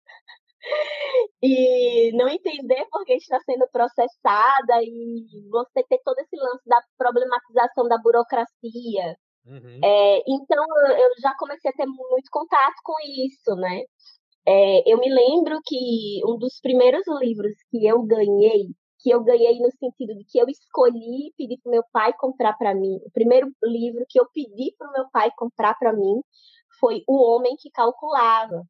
E 1.43 2.11
não 2.12 2.29
entender 2.29 2.87
por 2.91 3.05
que 3.05 3.15
está 3.15 3.39
sendo 3.41 3.69
processada 3.71 4.83
e 4.83 5.27
você 5.51 5.85
ter 5.89 6.01
todo 6.05 6.19
esse 6.19 6.37
lance 6.37 6.62
da 6.67 6.81
problematização 6.97 7.87
da 7.87 7.99
burocracia. 7.99 9.17
Uhum. 9.47 9.81
É, 9.85 10.23
então 10.27 10.65
eu 10.99 11.11
já 11.21 11.35
comecei 11.39 11.71
a 11.71 11.75
ter 11.75 11.87
muito 11.87 12.31
contato 12.31 12.77
com 12.83 12.95
isso, 13.05 13.55
né? 13.57 13.83
É, 14.47 14.93
eu 14.93 14.99
me 14.99 15.09
lembro 15.09 15.59
que 15.65 16.21
um 16.27 16.39
dos 16.39 16.61
primeiros 16.61 17.05
livros 17.21 17.53
que 17.71 17.87
eu 17.87 18.03
ganhei, 18.03 18.69
que 19.01 19.11
eu 19.11 19.23
ganhei 19.23 19.59
no 19.59 19.71
sentido 19.73 20.15
de 20.17 20.25
que 20.27 20.39
eu 20.39 20.47
escolhi 20.49 21.33
pedir 21.37 21.59
para 21.62 21.73
meu 21.73 21.85
pai 21.93 22.12
comprar 22.19 22.55
para 22.57 22.75
mim, 22.75 22.97
o 23.05 23.11
primeiro 23.11 23.51
livro 23.62 24.05
que 24.09 24.21
eu 24.21 24.27
pedi 24.33 24.75
para 24.79 24.91
meu 24.93 25.11
pai 25.11 25.31
comprar 25.37 25.75
para 25.79 25.93
mim 25.93 26.21
foi 26.81 27.03
O 27.07 27.23
Homem 27.23 27.57
que 27.59 27.71
Calculava. 27.71 28.62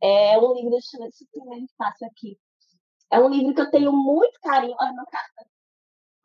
É 0.00 0.38
um 0.38 0.54
livro, 0.54 0.70
deixa 0.70 0.96
eu 0.96 1.02
ver 1.02 1.12
se 1.12 1.26
eu 1.34 1.68
fácil 1.76 2.06
aqui. 2.06 2.38
É 3.10 3.18
um 3.18 3.28
livro 3.28 3.54
que 3.54 3.60
eu 3.60 3.70
tenho 3.70 3.92
muito 3.92 4.38
carinho. 4.40 4.76
Olha, 4.78 4.92
meu 4.92 5.04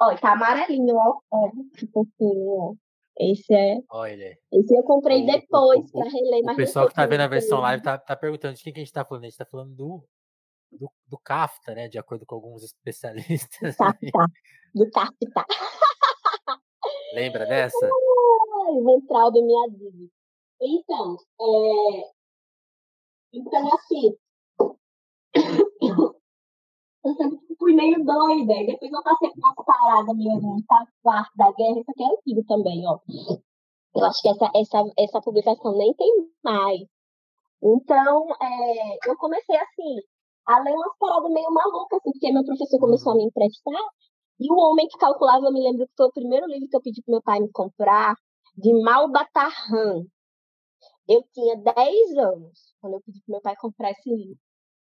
Olha, 0.01 0.17
tá 0.17 0.33
amarelinho, 0.33 0.95
ó. 0.95 1.19
Ó, 1.31 1.49
tipo 1.75 2.01
assim, 2.01 2.47
ó. 2.47 2.73
Esse 3.17 3.53
é. 3.53 3.77
Olha. 3.89 4.37
Esse 4.51 4.75
eu 4.75 4.83
comprei 4.83 5.25
depois 5.25 5.91
para 5.91 6.09
reler. 6.09 6.43
O 6.51 6.55
pessoal 6.55 6.87
que 6.87 6.95
tá 6.95 7.05
vendo 7.05 7.21
a 7.21 7.27
versão 7.27 7.59
live 7.59 7.83
tá, 7.83 7.97
tá 7.97 8.15
perguntando 8.15 8.55
de 8.55 8.63
quem 8.63 8.73
que 8.73 8.79
a 8.79 8.83
gente 8.83 8.93
tá 8.93 9.05
falando. 9.05 9.23
A 9.23 9.27
gente 9.27 9.37
tá 9.37 9.45
falando 9.45 9.73
do, 9.75 10.03
do, 10.71 10.91
do 11.07 11.17
CAFTA, 11.19 11.75
né? 11.75 11.87
De 11.87 11.97
acordo 11.97 12.25
com 12.25 12.35
alguns 12.35 12.63
especialistas. 12.63 13.75
CAFTA. 13.75 14.25
Do 14.73 14.89
CAFTA. 14.89 15.45
Lembra 17.13 17.45
dessa? 17.45 17.77
Ventral 18.83 19.31
do 19.31 19.45
minha 19.45 19.69
vida. 19.69 20.11
Então, 20.59 21.15
é... 21.39 22.22
então 23.33 23.73
assim, 23.73 24.15
eu 27.05 27.15
sempre 27.15 27.39
fui 27.57 27.73
meio 27.73 28.03
doida. 28.03 28.53
E 28.53 28.67
depois 28.67 28.91
eu 28.91 29.03
passei 29.03 29.29
por 29.29 29.39
uma 29.39 29.55
parada 29.55 30.13
meio 30.13 30.39
tá 30.67 30.87
parte 31.03 31.31
da 31.35 31.51
guerra. 31.51 31.79
Isso 31.79 31.91
aqui 31.91 32.03
é 32.03 32.07
antigo 32.07 32.43
também, 32.47 32.87
ó. 32.87 32.99
Eu 33.95 34.05
acho 34.05 34.21
que 34.21 34.29
essa, 34.29 34.49
essa, 34.55 34.83
essa 34.97 35.21
publicação 35.21 35.77
nem 35.77 35.93
tem 35.93 36.09
mais. 36.43 36.81
Então, 37.61 38.27
é, 38.41 39.09
eu 39.09 39.17
comecei 39.17 39.55
assim, 39.55 40.01
a 40.47 40.59
ler 40.59 40.73
umas 40.73 40.97
paradas 40.99 41.31
meio 41.31 41.49
malucas, 41.51 41.99
assim, 41.99 42.11
porque 42.11 42.31
meu 42.31 42.43
professor 42.43 42.79
começou 42.79 43.13
a 43.13 43.15
me 43.15 43.25
emprestar. 43.25 43.81
E 44.39 44.51
o 44.51 44.57
Homem 44.57 44.87
que 44.87 44.97
Calculava, 44.97 45.45
eu 45.45 45.53
me 45.53 45.61
lembro 45.61 45.85
que 45.85 45.93
foi 45.95 46.07
o 46.07 46.11
primeiro 46.11 46.47
livro 46.47 46.67
que 46.67 46.75
eu 46.75 46.81
pedi 46.81 47.01
pro 47.03 47.13
meu 47.13 47.21
pai 47.21 47.39
me 47.39 47.49
comprar, 47.51 48.15
de 48.57 48.73
Malbatarran. 48.73 50.03
Eu 51.07 51.23
tinha 51.33 51.57
10 51.57 52.17
anos 52.17 52.75
quando 52.79 52.93
eu 52.93 53.01
pedi 53.01 53.21
pro 53.21 53.33
meu 53.33 53.41
pai 53.41 53.55
comprar 53.57 53.91
esse 53.91 54.09
livro. 54.09 54.39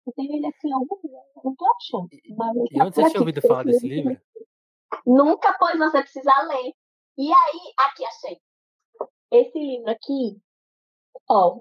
Eu 0.05 0.13
tenho 0.13 0.35
ele 0.35 0.47
aqui 0.47 0.67
em 0.67 0.73
algum 0.73 0.95
não 1.43 1.55
tô 1.55 1.65
achando. 1.65 2.07
Mas 2.35 2.55
e 2.71 2.81
onde 2.81 2.95
você 2.95 3.09
tinha 3.09 3.19
ouvido 3.19 3.41
falar 3.41 3.63
desse 3.63 3.87
livro? 3.87 4.19
Nunca, 5.05 5.55
pois 5.59 5.77
você 5.77 6.01
precisa 6.01 6.31
ler. 6.43 6.73
E 7.17 7.31
aí, 7.31 7.73
aqui 7.87 8.05
achei. 8.05 8.39
Esse 9.31 9.59
livro 9.59 9.89
aqui, 9.89 10.41
ó, 11.29 11.59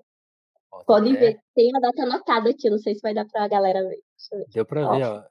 pode 0.87 1.17
é. 1.17 1.19
ver, 1.19 1.41
tem 1.55 1.75
a 1.75 1.81
data 1.81 2.03
anotada 2.03 2.51
aqui, 2.51 2.71
não 2.71 2.79
sei 2.79 2.95
se 2.95 3.01
vai 3.01 3.13
dar 3.13 3.27
pra 3.27 3.49
galera 3.49 3.83
ver. 3.83 4.01
ver. 4.31 4.47
Deu 4.53 4.65
pra 4.65 4.89
ó. 4.89 4.97
ver, 4.97 5.05
ó. 5.05 5.25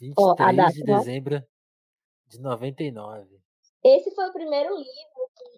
23 0.00 0.16
ó, 0.18 0.34
data, 0.34 0.72
de 0.72 0.82
dezembro 0.82 1.36
ó. 1.36 2.28
de 2.28 2.40
99. 2.40 3.40
Esse 3.84 4.14
foi 4.14 4.28
o 4.28 4.32
primeiro 4.32 4.74
livro 4.74 5.13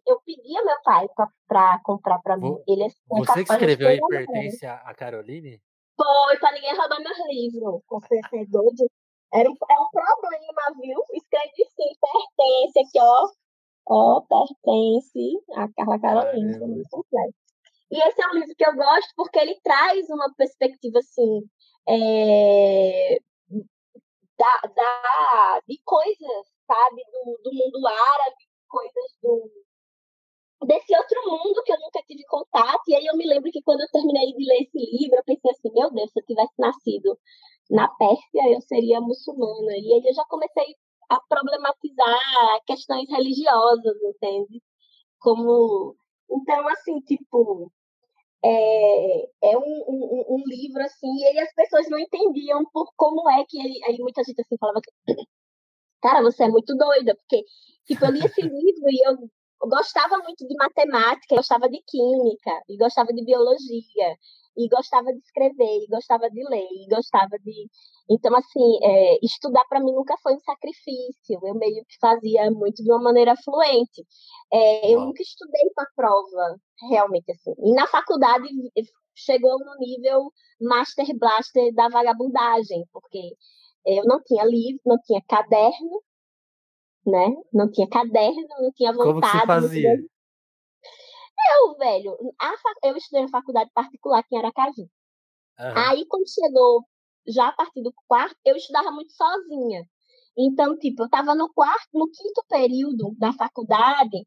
eu 0.07 0.21
pedi 0.21 0.57
ao 0.57 0.65
meu 0.65 0.83
pai 0.83 1.09
pra, 1.15 1.29
pra 1.49 1.81
comprar 1.85 2.19
pra 2.21 2.37
mim. 2.37 2.57
Ele 2.67 2.85
é 2.85 2.89
Você 3.09 3.45
que 3.45 3.53
escreveu 3.53 3.89
aí 3.89 4.01
pertence 4.09 4.65
a 4.65 4.95
Caroline? 4.95 5.61
Foi, 5.97 6.39
pra 6.39 6.53
ninguém 6.53 6.77
roubar 6.77 7.01
meus 7.01 7.19
livros. 7.29 7.83
Com 7.87 8.01
certeza. 8.01 8.61
Era 9.33 9.51
um, 9.51 9.55
é 9.55 9.81
um 9.81 9.89
problema, 9.91 10.81
viu? 10.81 11.03
Escrevi 11.13 11.65
sim, 11.75 11.93
pertence 12.01 12.79
aqui, 12.79 13.01
ó. 13.01 13.29
Ó, 13.89 14.21
pertence 14.23 15.45
a 15.55 15.69
Carla 15.73 15.99
Carolina, 16.01 16.59
muito 16.67 16.89
completo. 16.91 17.35
E 17.91 18.01
esse 18.01 18.21
é 18.21 18.27
um 18.29 18.35
livro 18.35 18.55
que 18.57 18.67
eu 18.67 18.75
gosto 18.75 19.13
porque 19.17 19.39
ele 19.39 19.59
traz 19.63 20.09
uma 20.11 20.33
perspectiva, 20.35 20.99
assim, 20.99 21.49
é, 21.89 23.19
da, 24.37 24.61
da, 24.75 25.61
de 25.69 25.81
coisas, 25.85 26.47
sabe, 26.67 27.03
do, 27.13 27.41
do 27.45 27.55
mundo 27.55 27.87
árabe, 27.87 28.37
coisas 28.69 29.17
do, 29.23 29.51
desse 30.65 30.97
outro 30.97 31.21
mundo 31.31 31.63
que 31.65 31.73
eu 31.73 31.79
nunca 31.81 32.03
tive 32.07 32.25
contato. 32.25 32.83
E 32.89 32.95
aí 32.95 33.07
eu 33.07 33.17
me 33.17 33.27
lembro 33.27 33.51
que 33.51 33.63
quando 33.63 33.81
eu 33.81 33.89
terminei 33.93 34.33
de 34.33 34.45
ler 34.45 34.63
esse 34.63 34.79
livro, 34.79 35.17
eu 35.17 35.25
pensei 35.25 35.51
assim, 35.51 35.71
meu 35.73 35.91
Deus, 35.91 36.11
se 36.13 36.21
eu 36.21 36.25
tivesse 36.25 36.55
nascido 36.59 37.19
na 37.71 37.89
Pérsia, 37.89 38.55
eu 38.55 38.61
seria 38.63 39.01
muçulmana. 39.01 39.73
E 39.73 39.93
aí 39.93 40.03
eu 40.07 40.15
já 40.15 40.25
comecei 40.29 40.75
a 41.11 41.21
problematizar 41.29 42.65
questões 42.67 43.09
religiosas, 43.11 43.97
entende? 44.03 44.63
Como. 45.21 45.97
Então, 46.31 46.69
assim, 46.69 47.01
tipo. 47.01 47.71
É, 48.45 49.51
é 49.51 49.59
um, 49.59 49.85
um, 49.89 50.25
um, 50.37 50.43
livro 50.47 50.81
assim, 50.83 51.09
e 51.19 51.27
aí 51.27 51.39
as 51.41 51.53
pessoas 51.55 51.89
não 51.91 51.99
entendiam 51.99 52.65
por 52.73 52.93
como 52.95 53.29
é 53.31 53.45
que 53.49 53.59
ele, 53.59 53.83
aí 53.85 53.99
muita 53.99 54.23
gente 54.23 54.41
assim 54.41 54.57
falava 54.61 54.81
cara, 56.01 56.23
você 56.23 56.45
é 56.45 56.49
muito 56.49 56.77
doida, 56.77 57.17
porque 57.17 57.43
tipo, 57.87 58.05
eu 58.05 58.11
li 58.13 58.21
esse 58.25 58.43
livro 58.43 58.85
e 58.89 59.09
eu 59.09 59.31
gostava 59.61 60.19
muito 60.19 60.47
de 60.47 60.55
matemática, 60.57 61.37
gostava 61.37 61.69
de 61.69 61.83
química, 61.87 62.63
e 62.69 62.77
gostava 62.77 63.13
de 63.13 63.25
biologia, 63.25 64.17
e 64.57 64.69
gostava 64.69 65.13
de 65.13 65.19
escrever, 65.19 65.85
e 65.85 65.87
gostava 65.89 66.31
de 66.31 66.43
ler, 66.49 66.67
e 66.73 66.87
gostava 66.89 67.39
de. 67.39 67.69
Então, 68.09 68.35
assim, 68.37 68.79
é, 68.83 69.19
estudar 69.23 69.65
para 69.69 69.81
mim 69.81 69.93
nunca 69.93 70.17
foi 70.23 70.35
um 70.35 70.41
sacrifício, 70.41 71.41
eu 71.43 71.55
meio 71.55 71.85
que 71.87 71.99
fazia 72.01 72.51
muito 72.51 72.83
de 72.83 72.91
uma 72.91 73.03
maneira 73.03 73.35
fluente. 73.45 74.07
É, 74.53 74.93
eu 74.95 75.01
nunca 75.01 75.23
estudei 75.23 75.71
para 75.75 75.89
prova, 75.97 76.57
realmente, 76.91 77.31
assim. 77.33 77.55
E 77.59 77.73
na 77.75 77.87
faculdade 77.87 78.49
chegou 79.15 79.59
no 79.59 79.77
nível 79.79 80.31
Master 80.61 81.07
Blaster 81.19 81.75
da 81.75 81.89
vagabundagem, 81.89 82.85
porque 82.93 83.35
eu 83.87 84.05
não 84.05 84.21
tinha 84.23 84.45
livro, 84.45 84.81
não 84.85 84.99
tinha 85.01 85.23
caderno, 85.29 86.03
né? 87.07 87.35
Não 87.53 87.71
tinha 87.71 87.89
caderno, 87.89 88.47
não 88.61 88.73
tinha 88.73 88.93
vontade. 88.93 89.13
Como 89.13 89.21
que 89.21 89.29
você 89.29 89.47
fazia? 89.47 89.95
Eu, 91.59 91.77
velho, 91.77 92.17
eu 92.83 92.97
estudei 92.97 93.23
na 93.23 93.29
faculdade 93.29 93.71
particular 93.73 94.19
aqui 94.19 94.35
em 94.35 94.39
Aracaju. 94.39 94.83
Uhum. 94.83 95.89
Aí, 95.89 96.07
quando 96.07 96.29
chegou, 96.29 96.85
já 97.27 97.49
a 97.49 97.53
partir 97.53 97.83
do 97.83 97.93
quarto, 98.07 98.37
eu 98.45 98.57
estudava 98.57 98.91
muito 98.91 99.13
sozinha. 99.13 99.85
Então, 100.37 100.77
tipo, 100.77 101.03
eu 101.03 101.07
estava 101.07 101.35
no 101.35 101.53
quarto, 101.53 101.89
no 101.95 102.11
quinto 102.11 102.45
período 102.49 103.15
da 103.19 103.33
faculdade, 103.33 104.27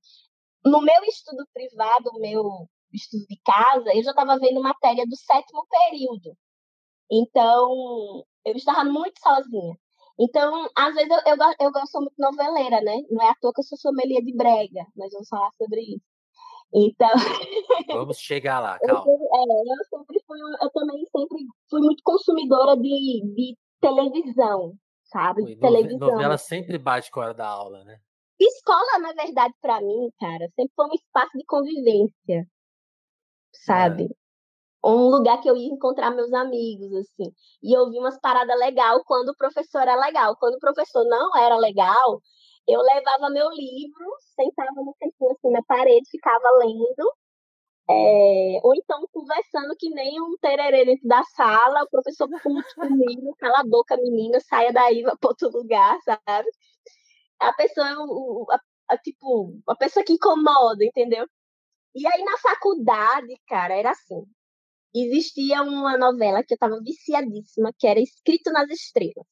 no 0.66 0.82
meu 0.82 1.04
estudo 1.04 1.46
privado, 1.54 2.20
meu 2.20 2.68
estudo 2.92 3.26
de 3.28 3.40
casa, 3.46 3.94
eu 3.94 4.04
já 4.04 4.12
estava 4.12 4.40
vendo 4.40 4.62
matéria 4.62 5.06
do 5.06 5.16
sétimo 5.16 5.66
período. 5.70 6.36
Então, 7.12 8.26
eu 8.46 8.56
estava 8.56 8.84
muito 8.84 9.20
sozinha. 9.20 9.76
Então, 10.20 10.68
às 10.76 10.94
vezes 10.94 11.10
eu, 11.10 11.34
eu, 11.34 11.72
eu, 11.76 11.88
sou 11.88 12.02
muito 12.02 12.16
noveleira, 12.18 12.82
né? 12.82 12.98
Não 13.10 13.24
é 13.24 13.30
à 13.30 13.36
toa 13.36 13.54
que 13.54 13.62
eu 13.62 13.64
sou 13.64 13.78
sommelier 13.78 14.22
de 14.22 14.36
brega, 14.36 14.86
mas 14.98 15.14
vamos 15.14 15.30
falar 15.30 15.50
sobre 15.58 15.80
isso. 15.80 16.06
Então. 16.74 17.10
Vamos 17.98 18.20
chegar 18.20 18.60
lá, 18.60 18.78
calma. 18.78 19.04
Eu, 19.08 19.14
é, 19.14 19.74
eu 19.74 19.86
sempre 19.90 20.22
fui, 20.28 20.40
eu 20.62 20.70
também 20.70 21.04
sempre 21.06 21.38
fui 21.68 21.82
muito 21.82 22.04
consumidora 22.04 22.78
de, 22.78 23.24
de 23.34 23.58
televisão, 23.82 24.76
sabe? 25.06 25.46
De 25.46 25.56
televisão. 25.56 26.12
Novela 26.12 26.38
sempre 26.38 26.78
bate 26.78 27.10
com 27.10 27.22
a 27.22 27.24
hora 27.24 27.34
da 27.34 27.48
aula, 27.48 27.84
né? 27.86 28.00
Escola, 28.40 29.00
na 29.00 29.14
verdade, 29.14 29.54
para 29.60 29.82
mim, 29.82 30.12
cara, 30.20 30.48
sempre 30.56 30.72
foi 30.76 30.86
um 30.86 30.94
espaço 30.94 31.36
de 31.36 31.46
convivência, 31.46 32.48
sabe? 33.52 34.08
Um 34.84 35.10
lugar 35.10 35.42
que 35.42 35.50
eu 35.50 35.58
ia 35.58 35.68
encontrar 35.74 36.12
meus 36.12 36.32
amigos, 36.34 36.94
assim. 36.94 37.34
E 37.62 37.76
eu 37.78 37.90
vi 37.90 38.00
umas 38.00 38.20
paradas 38.20 38.58
legal 38.60 39.04
quando 39.06 39.30
o 39.30 39.36
professor 39.36 39.82
era 39.82 39.96
legal. 39.96 40.36
Quando 40.38 40.56
o 40.56 40.60
professor 40.60 41.04
não 41.06 41.36
era 41.38 41.58
legal, 41.58 42.22
eu 42.68 42.82
levava 42.82 43.30
meu 43.30 43.50
livro, 43.50 44.06
sentava 44.36 44.72
no 44.76 44.96
cantinho 45.00 45.32
assim 45.32 45.52
na 45.52 45.64
parede, 45.64 46.10
ficava 46.10 46.50
lendo. 46.60 47.14
É, 47.92 48.60
ou 48.64 48.76
então 48.76 49.04
conversando 49.12 49.76
que 49.78 49.90
nem 49.90 50.22
um 50.22 50.38
tererê 50.40 50.86
dentro 50.86 51.08
da 51.08 51.24
sala, 51.36 51.84
o 51.84 51.90
professor 51.90 52.30
puto 52.30 52.76
comigo, 52.76 53.36
cala 53.40 53.62
a 53.62 53.64
boca, 53.64 53.98
menina, 53.98 54.40
saia 54.42 54.72
daí, 54.72 55.02
vá 55.02 55.18
para 55.18 55.30
outro 55.30 55.50
lugar, 55.50 55.98
sabe? 56.04 56.50
A 57.40 57.54
pessoa, 57.54 57.88
a, 58.52 58.60
a, 58.94 58.98
tipo, 58.98 59.54
a 59.68 59.76
pessoa 59.76 60.06
que 60.06 60.14
incomoda, 60.14 60.84
entendeu? 60.86 61.26
E 61.96 62.08
aí 62.08 62.24
na 62.24 62.38
faculdade, 62.40 63.36
cara, 63.48 63.76
era 63.76 63.92
assim. 63.92 64.26
Existia 64.94 65.62
uma 65.62 65.98
novela 65.98 66.44
que 66.44 66.54
eu 66.54 66.58
tava 66.58 66.80
viciadíssima, 66.82 67.72
que 67.78 67.88
era 67.88 68.00
Escrito 68.00 68.52
nas 68.52 68.70
Estrelas. 68.70 69.26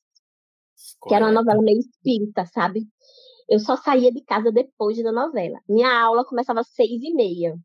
Que 1.07 1.15
era 1.15 1.25
uma 1.25 1.31
novela 1.31 1.61
meio 1.61 1.79
espírita, 1.79 2.45
sabe? 2.45 2.87
Eu 3.49 3.59
só 3.59 3.75
saía 3.77 4.11
de 4.11 4.23
casa 4.23 4.51
depois 4.51 5.01
da 5.01 5.11
novela. 5.11 5.59
Minha 5.67 5.91
aula 6.01 6.25
começava 6.25 6.59
às 6.59 6.69
seis 6.69 7.01
e 7.01 7.13
meia. 7.13 7.55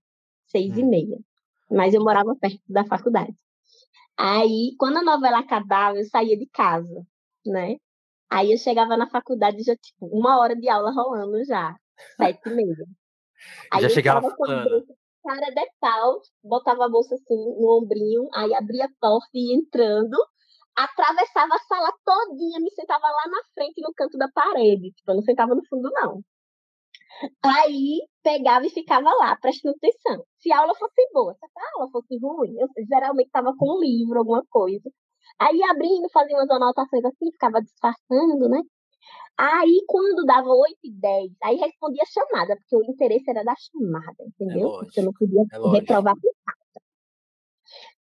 Seis 0.47 0.75
hum. 0.77 0.81
e 0.81 0.85
meia. 0.85 1.19
Mas 1.71 1.93
eu 1.93 2.03
morava 2.03 2.35
perto 2.37 2.61
da 2.69 2.85
faculdade. 2.85 3.35
Aí, 4.17 4.75
quando 4.79 4.99
a 4.99 5.03
novela 5.03 5.41
acabava, 5.41 5.99
eu 5.99 6.05
saía 6.05 6.37
de 6.37 6.47
casa, 6.47 7.07
né? 7.45 7.77
Aí 8.31 8.53
eu 8.53 8.59
chegava 8.59 8.97
na 8.97 9.09
faculdade 9.09 9.63
já, 9.63 9.77
tipo, 9.77 10.07
uma 10.07 10.39
hora 10.39 10.57
de 10.57 10.69
aula 10.69 10.91
rolando 10.91 11.45
já. 11.45 11.77
Sete 12.17 12.49
e 12.49 12.51
meia. 12.51 12.87
Aí 13.71 13.83
já 13.83 13.89
chegava 13.89 14.31
falando. 14.37 14.87
Cara 15.25 15.51
de 15.51 15.71
pau, 15.81 16.21
botava 16.43 16.85
a 16.87 16.89
bolsa 16.89 17.15
assim 17.15 17.37
no 17.37 17.79
ombrinho, 17.79 18.29
aí 18.35 18.53
abria 18.55 18.87
a 18.87 18.91
porta 19.01 19.31
e 19.35 19.51
ia 19.51 19.57
entrando 19.57 20.17
atravessava 20.77 21.55
a 21.55 21.59
sala 21.59 21.93
todinha, 22.05 22.61
me 22.61 22.71
sentava 22.71 23.07
lá 23.07 23.29
na 23.31 23.43
frente, 23.55 23.81
no 23.83 23.93
canto 23.95 24.17
da 24.19 24.29
parede. 24.33 24.91
Tipo, 24.93 25.11
eu 25.13 25.17
não 25.17 25.23
sentava 25.23 25.55
no 25.55 25.63
fundo, 25.69 25.91
não. 25.93 26.23
Aí 27.45 28.01
pegava 28.23 28.67
e 28.67 28.71
ficava 28.71 29.11
lá, 29.15 29.37
prestando 29.37 29.77
atenção. 29.77 30.25
Se 30.39 30.53
a 30.53 30.59
aula 30.61 30.75
fosse 30.75 31.09
boa, 31.13 31.35
se 31.35 31.45
a 31.45 31.79
aula 31.79 31.91
fosse 31.91 32.19
ruim, 32.19 32.55
eu 32.59 32.69
geralmente 32.89 33.27
estava 33.27 33.55
com 33.57 33.77
um 33.77 33.81
livro, 33.81 34.19
alguma 34.19 34.45
coisa. 34.51 34.91
Aí 35.39 35.63
abrindo, 35.65 36.09
fazia 36.13 36.37
umas 36.37 36.51
anotações 36.51 37.05
assim, 37.05 37.31
ficava 37.33 37.61
disfarçando, 37.61 38.49
né? 38.49 38.61
Aí, 39.37 39.83
quando 39.87 40.25
dava 40.25 40.49
8 40.49 40.79
e 40.85 40.93
10, 40.93 41.33
aí 41.43 41.57
respondia 41.57 42.03
a 42.03 42.07
chamada, 42.07 42.57
porque 42.57 42.77
o 42.77 42.91
interesse 42.91 43.29
era 43.31 43.43
da 43.43 43.55
chamada, 43.57 44.25
entendeu? 44.25 44.69
É 44.69 44.85
porque 44.85 45.01
eu 45.01 45.05
não 45.05 45.13
podia 45.13 45.41
é 45.41 45.69
reprovar 45.71 46.15
por 46.21 46.33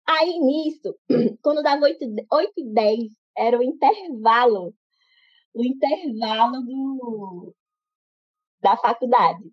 Aí 0.06 0.38
nisso, 0.38 0.96
quando 1.42 1.62
dava 1.62 1.82
8, 1.82 1.98
8 2.32 2.52
e 2.56 2.64
10, 2.72 3.12
era 3.36 3.58
o 3.58 3.62
intervalo. 3.62 4.74
O 5.54 5.64
intervalo 5.64 6.62
do, 6.62 7.54
da 8.62 8.76
faculdade. 8.76 9.44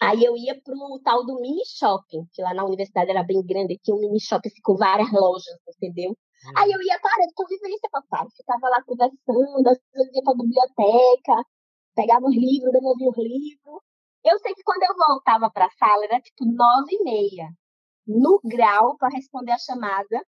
Aí 0.00 0.24
eu 0.24 0.36
ia 0.36 0.60
pro 0.60 1.00
tal 1.04 1.24
do 1.24 1.40
mini 1.40 1.62
shopping, 1.64 2.26
que 2.32 2.42
lá 2.42 2.52
na 2.54 2.64
universidade 2.64 3.10
era 3.10 3.22
bem 3.22 3.40
grande, 3.44 3.78
tinha 3.78 3.94
um 3.94 4.00
mini 4.00 4.20
shopping 4.20 4.48
assim, 4.48 4.62
com 4.62 4.74
várias 4.74 5.12
lojas, 5.12 5.60
entendeu? 5.76 6.16
Hum. 6.44 6.52
Aí 6.56 6.70
eu 6.70 6.82
ia 6.82 6.98
para 7.00 7.26
de 7.26 7.34
convivência, 7.34 7.88
papai. 7.90 8.26
Ficava 8.36 8.68
lá 8.68 8.82
conversando, 8.82 9.68
às 9.68 9.78
vezes 9.94 10.14
ia 10.14 10.22
pra 10.22 10.34
biblioteca, 10.34 11.44
pegava 11.94 12.26
os 12.26 12.34
livros, 12.34 12.72
devolvia 12.72 13.10
os 13.10 13.18
livros. 13.18 13.80
Eu 14.24 14.38
sei 14.38 14.54
que 14.54 14.62
quando 14.62 14.82
eu 14.84 14.94
voltava 14.96 15.50
para 15.50 15.66
a 15.66 15.70
sala 15.70 16.04
era 16.04 16.20
tipo 16.20 16.44
nove 16.44 16.94
e 16.94 17.04
meia 17.04 17.48
no 18.06 18.40
grau 18.44 18.96
para 18.96 19.14
responder 19.14 19.52
a 19.52 19.58
chamada 19.58 20.24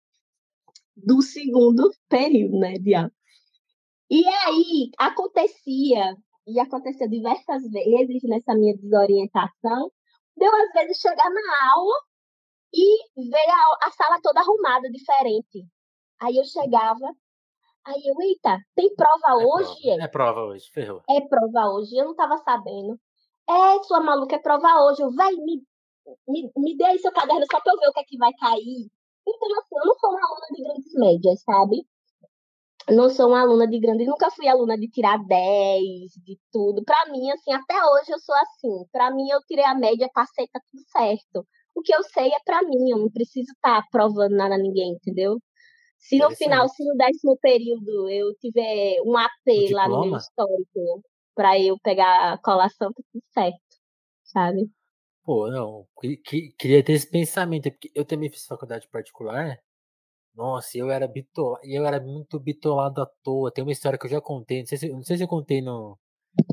do 0.97 1.23
segundo 1.23 1.91
período, 2.09 2.59
né, 2.59 2.75
de 2.79 2.95
aula. 2.95 3.13
E 4.11 4.27
aí 4.27 4.91
acontecia, 4.99 6.17
e 6.47 6.61
aconteceu 6.61 7.09
diversas 7.09 7.63
vezes 7.71 8.23
nessa 8.25 8.55
minha 8.55 8.77
desorientação, 8.77 9.91
deu 10.37 10.55
às 10.55 10.73
vezes 10.73 10.99
chegar 10.99 11.31
na 11.31 11.73
aula 11.75 11.95
e 12.73 13.31
ver 13.31 13.51
a, 13.51 13.89
a 13.89 13.91
sala 13.93 14.21
toda 14.23 14.41
arrumada, 14.41 14.91
diferente. 14.91 15.67
Aí 16.25 16.37
eu 16.37 16.45
chegava, 16.45 17.07
aí 17.85 18.03
eu, 18.07 18.15
eita, 18.23 18.59
tem 18.75 18.95
prova 18.95 19.43
é 19.43 19.47
hoje? 19.47 19.83
Prova. 19.83 20.03
É 20.03 20.09
prova 20.09 20.45
hoje, 20.45 20.71
ferrou. 20.71 21.03
É 21.09 21.21
prova 21.21 21.71
hoje, 21.75 21.97
eu 21.97 22.05
não 22.05 22.13
estava 22.13 22.39
sabendo. 22.39 22.99
É, 23.49 23.83
sua 23.85 24.01
maluca, 24.01 24.37
é 24.37 24.39
prova 24.39 24.85
hoje. 24.85 25.03
Eu, 25.03 25.13
vai, 25.15 25.33
me 25.35 25.63
me, 26.29 26.51
me 26.57 26.77
dê 26.77 26.85
aí 26.85 26.99
seu 26.99 27.13
caderno 27.13 27.47
só 27.51 27.61
para 27.61 27.73
eu 27.73 27.79
ver 27.79 27.89
o 27.89 27.93
que 27.93 28.01
é 28.01 28.05
que 28.05 28.19
vai 28.19 28.33
cair. 28.35 28.91
Então, 29.27 29.49
assim, 29.59 29.77
eu 29.77 29.87
não 29.87 29.95
sou 29.95 30.11
uma 30.11 30.21
aluna 30.27 30.47
de 30.55 30.63
grandes 30.63 30.95
médias, 30.95 31.43
sabe? 31.43 31.87
não 32.91 33.09
sou 33.09 33.29
uma 33.29 33.41
aluna 33.41 33.67
de 33.67 33.79
grande, 33.79 34.05
nunca 34.05 34.31
fui 34.31 34.47
aluna 34.47 34.77
de 34.77 34.89
tirar 34.89 35.19
10, 35.19 36.13
de 36.23 36.39
tudo. 36.53 36.85
Para 36.85 37.11
mim, 37.11 37.31
assim, 37.31 37.53
até 37.53 37.75
hoje 37.75 38.13
eu 38.13 38.19
sou 38.19 38.35
assim. 38.35 38.87
Para 38.93 39.11
mim, 39.11 39.29
eu 39.31 39.41
tirei 39.47 39.65
a 39.65 39.75
média, 39.75 40.11
passei, 40.13 40.47
tá 40.49 40.61
tudo 40.71 40.83
certo. 40.91 41.47
O 41.75 41.81
que 41.83 41.95
eu 41.95 42.03
sei 42.05 42.29
é 42.29 42.39
para 42.45 42.63
mim, 42.63 42.91
eu 42.91 42.99
não 42.99 43.11
preciso 43.11 43.51
estar 43.53 43.83
tá 43.83 43.89
provando 43.91 44.37
nada 44.37 44.55
a 44.55 44.59
ninguém, 44.59 44.93
entendeu? 44.93 45.39
Se 46.05 46.19
no 46.19 46.31
final, 46.33 46.69
se 46.69 46.85
no 46.85 46.95
décimo 46.97 47.35
período 47.39 48.11
eu 48.11 48.35
tiver 48.35 49.01
um 49.07 49.17
AP 49.17 49.73
lá 49.73 49.89
no 49.89 50.05
meu 50.05 50.17
histórico 50.19 51.03
para 51.35 51.59
eu 51.59 51.79
pegar 51.79 52.35
a 52.35 52.39
colação, 52.39 52.93
tá 52.93 53.03
tudo 53.11 53.25
certo, 53.33 53.59
sabe? 54.23 54.71
Pô, 55.25 55.51
não, 55.51 55.87
que, 56.03 56.53
queria 56.59 56.85
ter 56.85 56.93
esse 56.93 57.11
pensamento, 57.11 57.71
porque 57.71 57.91
eu 57.95 58.05
também 58.05 58.31
fiz 58.31 58.45
faculdade 58.45 58.87
particular. 58.89 59.59
Nossa, 60.35 60.77
eu 60.77 60.91
era 60.91 61.09
bitolado, 61.09 61.65
eu 61.65 61.87
era 61.87 61.99
muito 61.99 62.39
bitolado 62.39 63.01
à 63.01 63.07
toa. 63.23 63.51
Tem 63.51 63.65
uma 63.65 63.73
história 63.73 63.99
que 63.99 64.05
eu 64.05 64.11
já 64.11 64.21
contei, 64.21 64.59
não 64.61 64.67
sei 64.67 64.77
se, 64.77 64.89
não 64.91 65.03
sei 65.03 65.17
se 65.17 65.25
eu 65.25 65.29
contei 65.29 65.63
no, 65.63 65.99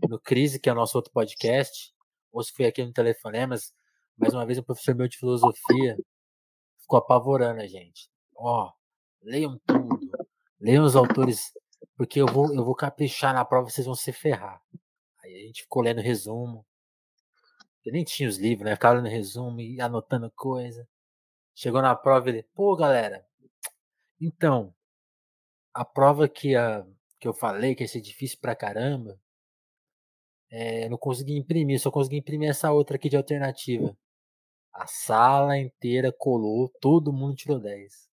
no 0.07 0.17
Crise, 0.17 0.61
que 0.61 0.69
é 0.69 0.71
o 0.71 0.75
nosso 0.75 0.97
outro 0.97 1.11
podcast, 1.11 1.93
ou 2.31 2.41
se 2.41 2.53
foi 2.53 2.67
aqui 2.67 2.81
no 2.85 2.93
Telefonemas. 2.93 3.73
Mais 4.17 4.33
uma 4.33 4.45
vez, 4.45 4.59
um 4.59 4.63
professor 4.63 4.95
meu 4.95 5.09
de 5.09 5.17
filosofia 5.17 5.97
ficou 6.79 6.99
apavorando 6.99 7.61
a 7.61 7.67
gente. 7.67 8.09
Ó, 8.33 8.71
leiam 9.21 9.59
tudo, 9.65 9.99
leiam 10.59 10.83
os 10.83 10.95
autores, 10.95 11.51
porque 11.95 12.21
eu 12.21 12.25
vou, 12.27 12.53
eu 12.53 12.63
vou 12.63 12.75
caprichar 12.75 13.33
na 13.33 13.45
prova, 13.45 13.69
vocês 13.69 13.85
vão 13.85 13.95
se 13.95 14.11
ferrar. 14.11 14.61
Aí 15.23 15.35
a 15.35 15.47
gente 15.47 15.63
ficou 15.63 15.81
lendo 15.81 16.01
resumo, 16.01 16.65
eu 17.85 17.91
nem 17.91 18.03
tinha 18.03 18.29
os 18.29 18.37
livros, 18.37 18.65
né? 18.65 18.75
Ficava 18.75 19.01
no 19.01 19.07
resumo 19.07 19.59
e 19.59 19.81
anotando 19.81 20.31
coisa. 20.31 20.87
Chegou 21.55 21.81
na 21.81 21.95
prova 21.95 22.29
ele, 22.29 22.43
pô, 22.53 22.75
galera, 22.75 23.25
então, 24.19 24.73
a 25.73 25.83
prova 25.83 26.29
que, 26.29 26.55
a, 26.55 26.85
que 27.19 27.27
eu 27.27 27.33
falei 27.33 27.75
que 27.75 27.83
ia 27.83 27.87
ser 27.87 28.01
difícil 28.01 28.39
pra 28.39 28.55
caramba, 28.55 29.19
é, 30.49 30.87
não 30.89 30.97
consegui 30.97 31.35
imprimir, 31.37 31.79
só 31.79 31.89
consegui 31.89 32.17
imprimir 32.17 32.49
essa 32.49 32.71
outra 32.71 32.97
aqui 32.97 33.09
de 33.09 33.17
alternativa. 33.17 33.97
A 34.73 34.85
sala 34.85 35.57
inteira 35.57 36.11
colou, 36.11 36.69
todo 36.79 37.13
mundo 37.13 37.35
tirou 37.35 37.59
10. 37.59 38.10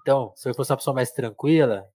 Então, 0.00 0.32
se 0.36 0.48
eu 0.48 0.54
fosse 0.54 0.70
uma 0.70 0.76
pessoa 0.76 0.94
mais 0.94 1.12
tranquila, 1.12 1.88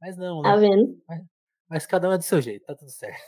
mas 0.00 0.16
não, 0.16 0.42
né? 0.42 0.50
Tá 0.50 0.56
vendo? 0.56 1.02
Mas, 1.08 1.24
mas 1.68 1.86
cada 1.86 2.08
um 2.08 2.12
é 2.12 2.18
do 2.18 2.24
seu 2.24 2.40
jeito, 2.40 2.66
tá 2.66 2.74
tudo 2.74 2.90
certo. 2.90 3.20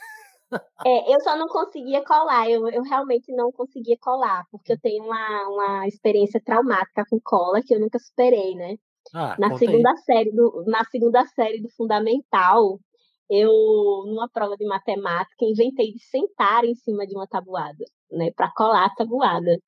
É, 0.84 1.12
eu 1.12 1.20
só 1.20 1.36
não 1.36 1.48
conseguia 1.48 2.04
colar, 2.04 2.48
eu, 2.48 2.68
eu 2.68 2.82
realmente 2.82 3.32
não 3.34 3.50
conseguia 3.50 3.96
colar, 4.00 4.44
porque 4.50 4.72
eu 4.72 4.78
tenho 4.78 5.04
uma, 5.04 5.48
uma 5.48 5.88
experiência 5.88 6.40
traumática 6.40 7.04
com 7.10 7.18
cola 7.20 7.60
que 7.62 7.74
eu 7.74 7.80
nunca 7.80 7.98
superei, 7.98 8.54
né? 8.54 8.76
Ah, 9.14 9.36
na 9.38 9.56
segunda 9.56 9.90
aí. 9.90 9.96
série 9.98 10.32
do 10.32 10.64
na 10.66 10.84
segunda 10.84 11.24
série 11.26 11.60
do 11.60 11.68
fundamental, 11.70 12.78
eu 13.28 13.50
numa 14.06 14.28
prova 14.28 14.56
de 14.56 14.66
matemática 14.66 15.44
inventei 15.44 15.92
de 15.92 16.04
sentar 16.04 16.64
em 16.64 16.74
cima 16.74 17.06
de 17.06 17.14
uma 17.14 17.26
tabuada, 17.26 17.84
né, 18.10 18.30
para 18.36 18.50
colar 18.52 18.86
a 18.86 18.94
tabuada. 18.94 19.58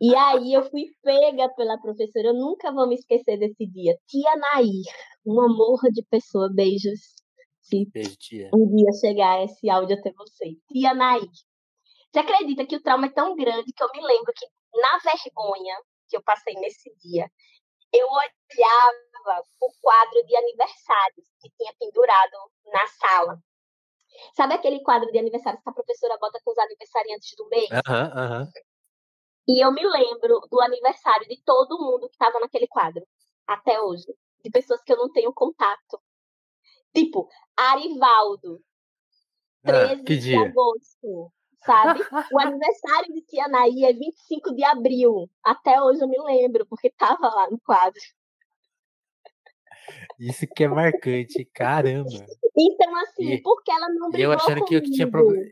E 0.00 0.14
aí 0.16 0.54
eu 0.54 0.62
fui 0.70 0.86
pega 1.02 1.48
pela 1.54 1.78
professora, 1.78 2.28
eu 2.28 2.34
nunca 2.34 2.72
vou 2.72 2.88
me 2.88 2.94
esquecer 2.94 3.38
desse 3.38 3.66
dia. 3.66 3.94
Tia 4.06 4.34
Nair, 4.36 4.82
um 5.26 5.40
amor 5.40 5.78
de 5.92 6.02
pessoa, 6.04 6.48
beijos 6.50 7.20
se 7.60 7.86
Beijo, 7.86 8.16
tia. 8.16 8.50
um 8.52 8.66
dia 8.74 8.92
chegar 8.92 9.44
esse 9.44 9.70
áudio 9.70 9.96
até 9.96 10.10
você. 10.12 10.56
Tia 10.68 10.94
Naí, 10.94 11.28
você 12.10 12.18
acredita 12.18 12.66
que 12.66 12.76
o 12.76 12.82
trauma 12.82 13.06
é 13.06 13.12
tão 13.12 13.36
grande 13.36 13.72
que 13.72 13.82
eu 13.82 13.88
me 13.94 14.00
lembro 14.00 14.32
que, 14.34 14.46
na 14.74 14.98
vergonha 14.98 15.76
que 16.08 16.16
eu 16.16 16.22
passei 16.22 16.54
nesse 16.54 16.92
dia, 16.96 17.30
eu 17.92 18.06
olhava 18.06 19.42
o 19.60 19.72
quadro 19.80 20.26
de 20.26 20.36
aniversários 20.36 21.28
que 21.40 21.50
tinha 21.56 21.72
pendurado 21.78 22.50
na 22.66 22.86
sala. 22.88 23.38
Sabe 24.34 24.54
aquele 24.54 24.82
quadro 24.82 25.10
de 25.12 25.18
aniversários 25.18 25.62
que 25.62 25.70
a 25.70 25.72
professora 25.72 26.18
bota 26.18 26.40
com 26.44 26.50
os 26.50 26.58
aniversariantes 26.58 27.34
do 27.36 27.48
mês? 27.48 27.68
Aham, 27.70 28.12
aham. 28.16 28.52
E 29.48 29.64
eu 29.64 29.72
me 29.72 29.84
lembro 29.84 30.40
do 30.50 30.60
aniversário 30.60 31.26
de 31.28 31.42
todo 31.42 31.78
mundo 31.78 32.08
que 32.08 32.14
estava 32.14 32.38
naquele 32.40 32.66
quadro, 32.66 33.06
até 33.46 33.80
hoje. 33.80 34.06
De 34.42 34.50
pessoas 34.50 34.82
que 34.82 34.92
eu 34.92 34.96
não 34.96 35.10
tenho 35.12 35.32
contato. 35.32 36.00
Tipo, 36.94 37.28
Arivaldo, 37.56 38.62
13 39.62 39.92
ah, 39.92 40.04
de 40.04 40.36
agosto, 40.36 41.32
sabe? 41.64 42.00
O 42.32 42.40
aniversário 42.40 43.12
de 43.12 43.22
Tia 43.22 43.48
Naí 43.48 43.84
é 43.84 43.92
25 43.92 44.54
de 44.54 44.64
abril. 44.64 45.30
Até 45.44 45.80
hoje 45.82 46.00
eu 46.02 46.08
me 46.08 46.18
lembro, 46.22 46.66
porque 46.66 46.90
tava 46.90 47.28
lá 47.28 47.50
no 47.50 47.60
quadro. 47.60 48.00
Isso 50.18 50.46
que 50.54 50.64
é 50.64 50.68
marcante, 50.68 51.44
caramba. 51.46 52.10
Então, 52.56 52.96
assim, 52.96 53.32
e, 53.32 53.42
porque 53.42 53.70
ela 53.70 53.88
não 53.88 54.10
brigou 54.10 54.32
eu 54.32 54.32
achando 54.32 54.60
comigo. 54.60 54.66
que 54.66 54.74
eu 54.76 54.82
tinha 54.82 55.10
problema. 55.10 55.50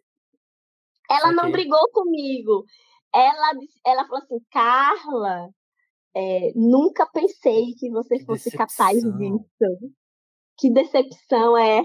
Ela 1.10 1.32
não 1.32 1.50
brigou 1.50 1.88
comigo. 1.90 2.64
Ela, 3.14 3.52
ela 3.86 4.06
falou 4.06 4.22
assim, 4.22 4.38
Carla, 4.50 5.48
é, 6.16 6.52
nunca 6.54 7.06
pensei 7.12 7.74
que 7.78 7.90
você 7.90 8.18
Que 8.18 8.24
fosse 8.24 8.50
capaz 8.50 8.94
decepção. 9.02 9.18
disso. 9.18 9.92
Que 10.58 10.70
decepção 10.70 11.56
é. 11.56 11.82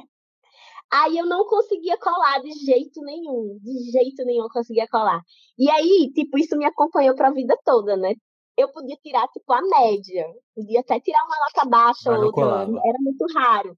Aí 0.92 1.18
eu 1.18 1.26
não 1.26 1.46
conseguia 1.48 1.98
colar 1.98 2.40
de 2.42 2.52
jeito 2.66 3.02
nenhum. 3.02 3.58
De 3.62 3.92
jeito 3.92 4.24
nenhum 4.26 4.44
eu 4.44 4.50
conseguia 4.50 4.88
colar. 4.88 5.22
E 5.58 5.70
aí, 5.70 6.12
tipo, 6.14 6.38
isso 6.38 6.56
me 6.58 6.66
acompanhou 6.66 7.16
pra 7.16 7.32
vida 7.32 7.58
toda, 7.66 7.98
né? 7.98 8.14
Eu 8.56 8.72
podia 8.72 8.96
tirar, 8.98 9.28
tipo, 9.30 9.52
a 9.54 9.62
média. 9.62 10.26
Podia 10.56 10.82
até 10.82 11.00
tirar 11.00 11.24
uma 11.26 11.36
nota 11.48 11.70
baixa 11.70 12.12
ou 12.12 12.26
outra. 12.26 12.44
colava. 12.44 12.72
Era 12.86 12.98
muito 13.00 13.26
raro. 13.36 13.76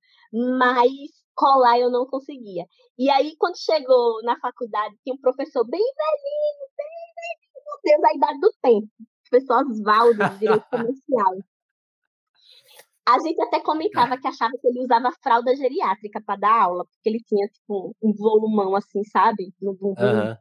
Mas 0.60 0.92
colar 1.34 1.80
eu 1.80 1.90
não 1.90 2.06
conseguia. 2.06 2.66
E 2.98 3.10
aí, 3.10 3.36
quando 3.38 3.58
chegou 3.58 4.22
na 4.24 4.38
faculdade, 4.40 4.96
tinha 5.04 5.14
um 5.16 5.20
professor 5.22 5.66
bem 5.66 5.80
velhinho, 5.82 6.68
bem 6.78 6.95
Deus, 7.86 8.04
a 8.04 8.16
idade 8.16 8.40
do 8.40 8.52
tempo. 8.62 8.88
O 9.00 9.30
professor 9.30 9.66
Oswaldo, 9.66 10.30
de 10.30 10.40
Direito 10.40 10.66
Comercial. 10.70 11.36
A 13.08 13.20
gente 13.20 13.40
até 13.44 13.60
comentava 13.60 14.18
que 14.18 14.28
achava 14.28 14.54
que 14.60 14.68
ele 14.68 14.82
usava 14.82 15.12
fralda 15.22 15.56
geriátrica 15.56 16.20
para 16.26 16.40
dar 16.40 16.64
aula, 16.64 16.86
porque 16.86 17.08
ele 17.08 17.20
tinha, 17.24 17.48
tipo, 17.48 17.96
um 18.02 18.12
volumão 18.14 18.76
assim, 18.76 19.04
sabe? 19.04 19.54
No 19.62 19.76
bumbum. 19.76 20.02
Aham. 20.02 20.38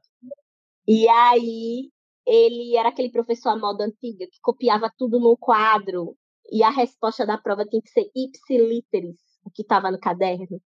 E 0.88 1.06
aí, 1.08 1.90
ele 2.26 2.76
era 2.76 2.88
aquele 2.88 3.10
professor 3.10 3.50
à 3.50 3.56
moda 3.56 3.84
antiga, 3.84 4.26
que 4.26 4.40
copiava 4.40 4.90
tudo 4.96 5.20
num 5.20 5.36
quadro, 5.36 6.16
e 6.50 6.62
a 6.62 6.70
resposta 6.70 7.26
da 7.26 7.38
prova 7.38 7.66
tinha 7.66 7.82
que 7.82 7.90
ser 7.90 8.10
ipsiliteris, 8.14 9.20
o 9.44 9.50
que 9.50 9.62
estava 9.62 9.90
no 9.90 9.98
caderno. 9.98 10.60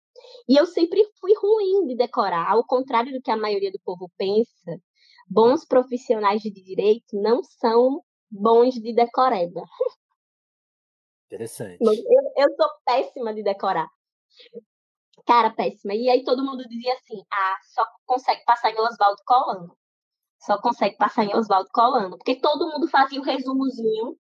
E 0.49 0.57
eu 0.59 0.66
sempre 0.66 1.05
fui 1.20 1.33
ruim 1.35 1.87
de 1.87 1.97
decorar, 1.97 2.51
ao 2.51 2.64
contrário 2.64 3.12
do 3.12 3.22
que 3.22 3.31
a 3.31 3.37
maioria 3.37 3.70
do 3.70 3.81
povo 3.85 4.11
pensa, 4.16 4.81
bons 5.29 5.64
profissionais 5.64 6.41
de 6.41 6.51
direito 6.51 7.20
não 7.20 7.43
são 7.43 8.03
bons 8.31 8.74
de 8.74 8.95
decoreba. 8.95 9.62
Interessante. 11.26 11.79
Eu, 11.81 11.93
eu 11.93 12.57
sou 12.57 12.68
péssima 12.85 13.35
de 13.35 13.43
decorar. 13.43 13.89
Cara, 15.26 15.51
péssima. 15.51 15.95
E 15.95 16.09
aí 16.09 16.24
todo 16.24 16.45
mundo 16.45 16.66
dizia 16.66 16.95
assim: 16.95 17.22
ah, 17.31 17.57
só 17.74 17.87
consegue 18.07 18.43
passar 18.45 18.70
em 18.70 18.81
Oswaldo 18.81 19.20
colando. 19.26 19.76
Só 20.41 20.59
consegue 20.59 20.97
passar 20.97 21.24
em 21.24 21.35
Oswaldo 21.37 21.68
colando. 21.72 22.16
Porque 22.16 22.41
todo 22.41 22.70
mundo 22.70 22.89
fazia 22.89 23.20
o 23.20 23.24
resumozinho 23.24 24.16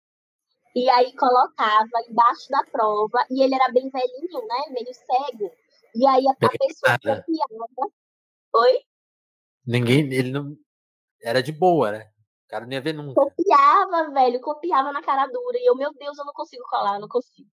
e 0.76 0.90
aí 0.90 1.14
colocava 1.16 1.90
embaixo 2.10 2.50
da 2.50 2.64
prova. 2.72 3.26
E 3.30 3.44
ele 3.44 3.56
era 3.56 3.72
bem 3.72 3.90
velhinho, 3.90 4.48
né? 4.48 4.64
Meio 4.70 4.94
cego. 4.94 5.52
E 5.96 6.08
aí 6.08 6.24
a, 6.26 6.32
a 6.32 6.50
pessoa 6.50 6.94
copiava. 6.94 7.92
Oi? 8.56 8.80
Ninguém, 9.66 10.14
ele 10.14 10.32
não. 10.32 10.56
Era 11.24 11.42
de 11.42 11.52
boa, 11.52 11.92
né? 11.92 12.10
O 12.46 12.48
cara 12.50 12.66
não 12.66 12.74
ia 12.74 12.82
ver 12.82 12.94
nunca. 12.94 13.14
Copiava, 13.16 14.12
velho, 14.12 14.40
copiava 14.42 14.92
na 14.92 15.02
cara 15.02 15.26
dura. 15.28 15.58
E 15.58 15.66
eu, 15.70 15.76
meu 15.76 15.92
Deus, 15.94 16.18
eu 16.18 16.26
não 16.26 16.34
consigo 16.34 16.64
colar, 16.70 16.96
eu 16.96 17.02
não 17.02 17.08
consigo. 17.08 17.50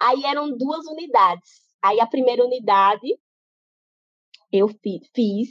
Aí 0.00 0.24
eram 0.24 0.56
duas 0.56 0.86
unidades. 0.86 1.62
Aí 1.82 2.00
a 2.00 2.06
primeira 2.06 2.44
unidade 2.44 3.06
eu 4.52 4.68
fi- 4.68 5.00
fiz, 5.14 5.48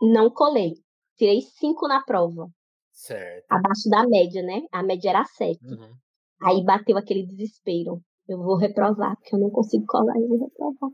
não 0.00 0.30
colei. 0.30 0.74
Tirei 1.16 1.40
cinco 1.42 1.86
na 1.88 2.02
prova, 2.02 2.48
Certo. 2.90 3.46
abaixo 3.50 3.88
da 3.88 4.06
média, 4.06 4.42
né? 4.42 4.62
A 4.72 4.82
média 4.82 5.10
era 5.10 5.24
sete. 5.24 5.64
Uhum. 5.64 5.94
Aí 6.42 6.64
bateu 6.64 6.96
aquele 6.96 7.24
desespero. 7.26 8.02
Eu 8.28 8.38
vou 8.42 8.56
reprovar, 8.56 9.16
porque 9.16 9.34
eu 9.34 9.38
não 9.38 9.50
consigo 9.50 9.84
colar, 9.86 10.14
eu 10.16 10.28
vou 10.28 10.38
reprovar. 10.38 10.90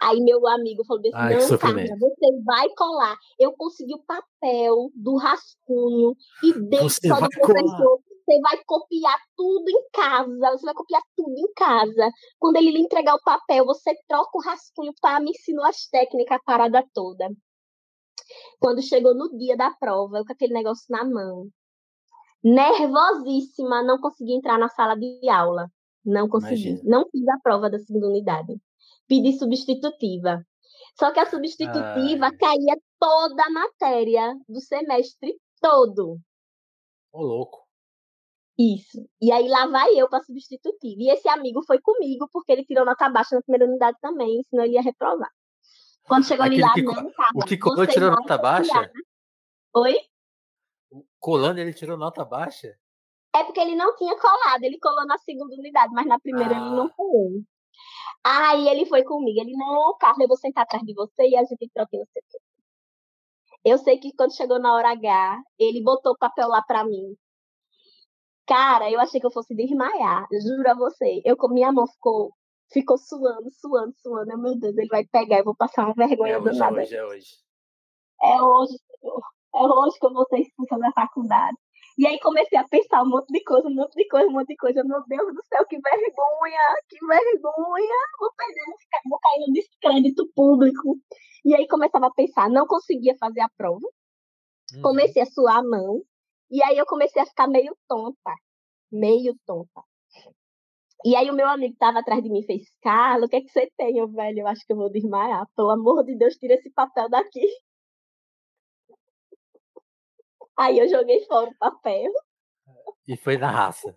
Aí 0.00 0.20
meu 0.20 0.46
amigo 0.46 0.84
falou 0.84 1.00
assim, 1.00 1.10
Ai, 1.14 1.34
não. 1.36 1.58
Carla, 1.58 1.98
você 1.98 2.42
vai 2.44 2.68
colar. 2.70 3.16
Eu 3.38 3.52
consegui 3.52 3.94
o 3.94 4.02
papel 4.02 4.90
do 4.94 5.16
rascunho 5.16 6.16
e 6.42 6.52
Você 6.52 7.08
só 7.08 7.14
do 7.16 7.28
colar. 7.28 7.28
professor. 7.28 8.00
Você 8.24 8.40
vai 8.40 8.62
copiar 8.64 9.18
tudo 9.36 9.68
em 9.68 9.90
casa. 9.92 10.50
Você 10.52 10.64
vai 10.64 10.74
copiar 10.74 11.02
tudo 11.16 11.36
em 11.36 11.52
casa. 11.54 12.10
Quando 12.38 12.56
ele 12.56 12.70
lhe 12.70 12.80
entregar 12.80 13.14
o 13.14 13.22
papel, 13.22 13.64
você 13.64 13.92
troca 14.06 14.30
o 14.34 14.40
rascunho 14.40 14.92
para 15.00 15.20
me 15.20 15.30
ensinar 15.30 15.68
as 15.68 15.86
técnicas, 15.88 16.38
a 16.38 16.42
parada 16.44 16.84
toda. 16.94 17.28
Quando 18.60 18.82
chegou 18.82 19.14
no 19.14 19.36
dia 19.36 19.56
da 19.56 19.70
prova, 19.70 20.18
eu 20.18 20.24
com 20.24 20.32
aquele 20.32 20.54
negócio 20.54 20.86
na 20.88 21.04
mão, 21.04 21.48
nervosíssima, 22.42 23.82
não 23.82 24.00
consegui 24.00 24.34
entrar 24.34 24.58
na 24.58 24.68
sala 24.68 24.94
de 24.94 25.28
aula. 25.28 25.68
Não 26.04 26.28
consegui. 26.28 26.70
Imagina. 26.70 26.90
Não 26.98 27.10
fiz 27.10 27.28
a 27.28 27.38
prova 27.42 27.68
da 27.68 27.78
segunda 27.78 28.06
unidade. 28.06 28.60
Pedi 29.10 29.36
substitutiva. 29.36 30.46
Só 30.96 31.10
que 31.12 31.18
a 31.18 31.28
substitutiva 31.28 32.30
caía 32.38 32.76
toda 33.00 33.42
a 33.42 33.50
matéria 33.50 34.36
do 34.48 34.60
semestre 34.60 35.36
todo. 35.60 36.20
Ô, 37.12 37.22
louco. 37.22 37.66
Isso. 38.56 39.04
E 39.20 39.32
aí 39.32 39.48
lá 39.48 39.66
vai 39.66 39.90
eu 39.96 40.08
para 40.08 40.22
substitutiva. 40.22 41.02
E 41.02 41.10
esse 41.10 41.28
amigo 41.28 41.60
foi 41.66 41.80
comigo 41.80 42.28
porque 42.32 42.52
ele 42.52 42.64
tirou 42.64 42.84
nota 42.84 43.08
baixa 43.08 43.34
na 43.34 43.42
primeira 43.42 43.64
unidade 43.64 43.98
também, 44.00 44.44
senão 44.44 44.62
ele 44.64 44.74
ia 44.74 44.82
reprovar. 44.82 45.30
Quando 46.04 46.26
chegou 46.26 46.44
ali 46.44 46.60
lá, 46.60 46.72
que 46.72 46.82
não, 46.82 46.94
Carla, 47.10 47.32
O 47.34 47.44
que 47.44 47.58
colou 47.58 47.86
tirou 47.88 48.12
nota 48.12 48.38
baixa? 48.38 48.92
Oi? 49.74 49.96
O 50.92 51.04
Colando 51.18 51.58
ele 51.58 51.74
tirou 51.74 51.96
nota 51.96 52.24
baixa? 52.24 52.78
É 53.34 53.42
porque 53.42 53.58
ele 53.60 53.74
não 53.74 53.96
tinha 53.96 54.16
colado, 54.16 54.62
ele 54.62 54.78
colou 54.78 55.04
na 55.06 55.18
segunda 55.18 55.54
unidade, 55.54 55.92
mas 55.92 56.06
na 56.06 56.20
primeira 56.20 56.52
ele 56.52 56.60
não 56.60 56.86
Ah. 56.86 56.94
colou. 56.94 57.42
Aí 58.24 58.68
ele 58.68 58.86
foi 58.86 59.02
comigo, 59.02 59.40
ele, 59.40 59.52
não, 59.56 59.96
Carla, 59.98 60.24
eu 60.24 60.28
vou 60.28 60.36
sentar 60.36 60.64
atrás 60.64 60.84
de 60.84 60.92
você 60.94 61.22
e 61.28 61.36
a 61.36 61.44
gente 61.44 61.70
troca 61.72 61.96
não 61.96 62.04
sei 62.12 62.22
o 62.22 62.26
quê. 62.30 62.38
Eu 63.64 63.78
sei 63.78 63.98
que 63.98 64.12
quando 64.14 64.34
chegou 64.34 64.58
na 64.58 64.74
hora 64.74 64.92
H, 64.92 65.42
ele 65.58 65.82
botou 65.82 66.12
o 66.12 66.18
papel 66.18 66.48
lá 66.48 66.62
pra 66.62 66.84
mim. 66.84 67.16
Cara, 68.46 68.90
eu 68.90 68.98
achei 69.00 69.20
que 69.20 69.26
eu 69.26 69.30
fosse 69.30 69.54
desmaiar, 69.54 70.26
juro 70.42 70.70
a 70.70 70.74
você. 70.74 71.22
Eu, 71.24 71.36
minha 71.50 71.70
mão 71.70 71.86
ficou, 71.86 72.34
ficou 72.72 72.98
suando, 72.98 73.50
suando, 73.52 73.92
suando. 74.02 74.30
Eu, 74.32 74.38
meu 74.38 74.58
Deus, 74.58 74.76
ele 74.76 74.88
vai 74.88 75.04
pegar, 75.06 75.38
eu 75.38 75.44
vou 75.44 75.54
passar 75.54 75.84
uma 75.84 75.94
vergonha 75.94 76.34
É 76.34 76.38
hoje, 76.38 76.48
é 76.48 76.52
danada. 76.52 76.80
hoje, 76.80 76.96
é 76.96 77.04
hoje. 77.04 77.36
É 78.22 78.42
hoje, 78.42 78.78
Senhor. 79.00 79.22
É 79.54 79.62
hoje 79.62 79.98
que 79.98 80.06
eu 80.06 80.12
vou 80.12 80.26
ser 80.26 80.40
expulsa 80.40 80.78
da 80.78 80.92
faculdade. 80.92 81.56
E 82.00 82.06
aí 82.06 82.18
comecei 82.18 82.56
a 82.58 82.66
pensar 82.66 83.02
um 83.02 83.10
monte 83.10 83.30
de 83.30 83.44
coisa, 83.44 83.68
um 83.68 83.74
monte 83.74 83.94
de 83.94 84.08
coisa, 84.08 84.26
um 84.26 84.32
monte 84.32 84.48
de 84.48 84.56
coisa. 84.56 84.82
Meu 84.82 85.04
Deus 85.06 85.34
do 85.34 85.42
céu, 85.44 85.66
que 85.66 85.78
vergonha, 85.78 86.58
que 86.88 86.98
vergonha. 87.06 87.96
Vou 88.18 88.32
perder, 88.34 88.64
vou, 89.04 89.18
cair 89.20 89.46
no 89.46 89.52
descrédito 89.52 90.26
público. 90.34 90.96
E 91.44 91.54
aí 91.54 91.68
começava 91.68 92.06
a 92.06 92.14
pensar, 92.14 92.48
não 92.48 92.66
conseguia 92.66 93.14
fazer 93.18 93.42
a 93.42 93.50
prova. 93.54 93.86
Uhum. 94.74 94.80
Comecei 94.80 95.20
a 95.20 95.26
suar 95.26 95.58
a 95.58 95.62
mão. 95.62 96.00
E 96.50 96.62
aí 96.64 96.78
eu 96.78 96.86
comecei 96.86 97.20
a 97.20 97.26
ficar 97.26 97.46
meio 97.46 97.76
tonta. 97.86 98.34
Meio 98.90 99.36
tonta. 99.46 99.82
E 101.04 101.14
aí 101.14 101.30
o 101.30 101.34
meu 101.34 101.48
amigo 101.48 101.76
tava 101.78 101.98
atrás 101.98 102.22
de 102.22 102.30
mim 102.30 102.42
fez, 102.44 102.62
Carla, 102.80 103.26
o 103.26 103.28
que 103.28 103.36
é 103.36 103.40
que 103.42 103.50
você 103.50 103.70
tem, 103.76 103.98
eu, 103.98 104.08
velho? 104.08 104.40
Eu 104.40 104.46
acho 104.46 104.66
que 104.66 104.72
eu 104.72 104.76
vou 104.78 104.90
desmaiar. 104.90 105.46
Pelo 105.54 105.68
amor 105.68 106.02
de 106.04 106.16
Deus, 106.16 106.34
tira 106.36 106.54
esse 106.54 106.70
papel 106.70 107.10
daqui. 107.10 107.46
Aí 110.60 110.78
eu 110.78 110.88
joguei 110.88 111.24
fora 111.24 111.50
o 111.50 111.58
papel. 111.58 112.12
E 113.08 113.16
foi 113.16 113.36
na 113.38 113.50
raça. 113.50 113.96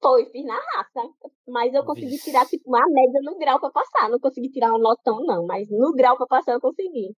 Foi, 0.00 0.26
fiz 0.30 0.44
na 0.44 0.54
raça. 0.54 1.00
Mas 1.48 1.74
eu 1.74 1.84
consegui 1.84 2.10
Vixe. 2.10 2.24
tirar, 2.30 2.46
tipo, 2.46 2.68
uma 2.68 2.84
média 2.88 3.20
no 3.22 3.36
grau 3.38 3.58
pra 3.60 3.70
passar. 3.70 4.08
Não 4.08 4.18
consegui 4.20 4.48
tirar 4.50 4.72
um 4.72 4.78
notão, 4.78 5.24
não. 5.24 5.44
Mas 5.46 5.68
no 5.70 5.92
grau 5.92 6.16
pra 6.16 6.26
passar 6.26 6.52
eu 6.52 6.60
consegui. 6.60 7.14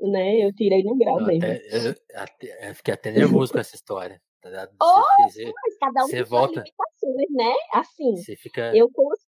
Né? 0.00 0.44
Eu 0.46 0.54
tirei 0.54 0.82
no 0.84 0.96
grau 0.96 1.20
Eu 1.20 1.26
mesmo. 1.26 1.44
até, 1.44 1.60
eu, 1.88 1.94
até- 2.14 2.70
eu 2.70 2.74
fiquei 2.74 2.94
até 2.94 3.10
nervoso 3.10 3.52
com 3.52 3.58
essa 3.58 3.74
história. 3.74 4.20
Tá 4.40 4.48
ligado? 4.48 4.70
Oh, 4.80 5.02
Você, 5.28 5.42
fez- 5.42 5.52
Mas 5.54 5.78
cada 5.78 6.04
um 6.04 6.06
Você 6.06 6.16
tem 6.16 6.26
suas 6.26 6.28
volta. 6.30 6.52
limitações, 6.62 7.30
né? 7.32 7.54
Assim, 7.74 8.16
você 8.16 8.36
fica. 8.36 8.76
eu, 8.76 8.88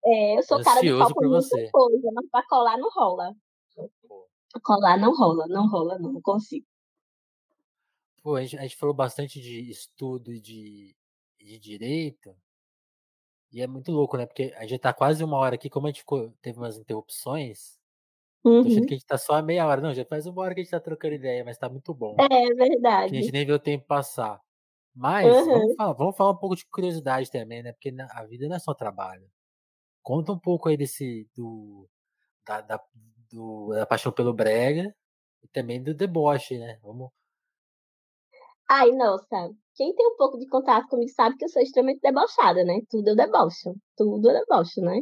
é, 0.05 0.37
eu 0.37 0.43
sou 0.43 0.63
cara 0.63 0.79
de 0.81 0.89
pau 0.97 1.13
por 1.13 1.27
muita 1.27 1.41
você. 1.41 1.69
coisa, 1.71 2.09
mas 2.13 2.29
pra 2.31 2.43
colar 2.47 2.77
não 2.77 2.89
rola. 2.89 3.33
Pô, 4.07 4.27
Colar 4.63 4.97
não 4.97 5.13
rola, 5.13 5.45
não 5.47 5.67
rola, 5.67 5.97
não, 5.99 6.13
não 6.13 6.21
consigo. 6.21 6.65
Pô, 8.23 8.35
a 8.35 8.41
gente, 8.41 8.57
a 8.57 8.61
gente 8.63 8.75
falou 8.77 8.95
bastante 8.95 9.39
de 9.41 9.69
estudo 9.69 10.31
e 10.33 10.39
de, 10.41 10.95
de 11.39 11.59
direito. 11.59 12.35
E 13.51 13.61
é 13.61 13.67
muito 13.67 13.91
louco, 13.91 14.17
né? 14.17 14.25
Porque 14.25 14.53
a 14.57 14.65
gente 14.65 14.79
tá 14.79 14.93
quase 14.93 15.23
uma 15.23 15.37
hora 15.37 15.55
aqui, 15.55 15.69
como 15.69 15.87
a 15.87 15.89
gente 15.91 15.99
ficou, 15.99 16.31
teve 16.41 16.57
umas 16.57 16.77
interrupções. 16.77 17.77
Tô 18.61 18.67
achando 18.69 18.85
Uhum. 18.85 18.87
que 18.87 18.95
a 18.95 18.97
gente 18.97 19.07
tá 19.07 19.17
só 19.17 19.35
a 19.35 19.43
meia 19.43 19.67
hora. 19.67 19.81
Não, 19.81 19.93
já 19.93 20.05
faz 20.05 20.27
uma 20.27 20.41
hora 20.43 20.55
que 20.55 20.61
a 20.61 20.63
gente 20.63 20.71
tá 20.71 20.79
trocando 20.81 21.15
ideia, 21.15 21.45
mas 21.45 21.57
tá 21.57 21.69
muito 21.69 21.93
bom. 21.93 22.27
É 22.29 22.53
Que 23.05 23.15
a 23.15 23.19
gente 23.19 23.31
verdade. 23.31 23.33
nem 23.33 23.45
vê 23.45 23.53
o 23.53 23.59
tempo 23.59 23.85
passar. 23.87 24.41
Mas 24.95 25.47
Uhum. 25.47 25.47
vamos 25.47 25.73
falar, 25.75 25.93
vamos 25.93 26.17
falar 26.17 26.31
um 26.31 26.37
pouco 26.37 26.55
de 26.57 26.65
curiosidade 26.67 27.31
também, 27.31 27.63
né? 27.63 27.73
Porque 27.73 27.93
a 28.11 28.25
vida 28.25 28.47
não 28.49 28.57
é 28.57 28.59
só 28.59 28.73
trabalho. 28.75 29.29
Conta 30.03 30.31
um 30.33 30.39
pouco 30.39 30.69
aí 30.69 30.77
desse 30.77 31.29
do 31.35 31.89
da, 32.47 32.61
da, 32.61 32.81
do- 33.31 33.69
da 33.75 33.85
paixão 33.87 34.11
pelo 34.13 34.33
brega 34.33 34.95
e 35.43 35.47
também 35.49 35.81
do 35.83 35.93
deboche, 35.95 36.59
né? 36.59 36.79
Vamos. 36.83 37.11
Ai, 38.69 38.91
nossa. 38.91 39.51
Quem 39.75 39.93
tem 39.95 40.07
um 40.07 40.15
pouco 40.17 40.37
de 40.37 40.47
contato 40.47 40.87
comigo 40.87 41.11
sabe 41.11 41.35
que 41.37 41.45
eu 41.45 41.49
sou 41.49 41.61
extremamente 41.61 42.01
debochada, 42.01 42.63
né? 42.63 42.79
Tudo 42.89 43.09
eu 43.09 43.15
debocho. 43.15 43.75
Tudo 43.97 44.29
eu 44.29 44.39
debocho, 44.39 44.81
né? 44.81 45.01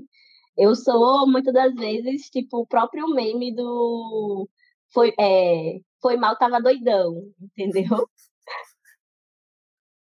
Eu 0.58 0.76
sou, 0.76 1.28
muitas 1.30 1.54
das 1.54 1.74
vezes, 1.74 2.30
tipo, 2.30 2.60
o 2.60 2.68
próprio 2.68 3.08
meme 3.10 3.54
do. 3.54 4.50
Foi, 4.94 5.14
é, 5.20 5.80
foi 6.02 6.18
mal, 6.18 6.38
tava 6.38 6.62
doidão, 6.62 7.14
entendeu? 7.42 8.08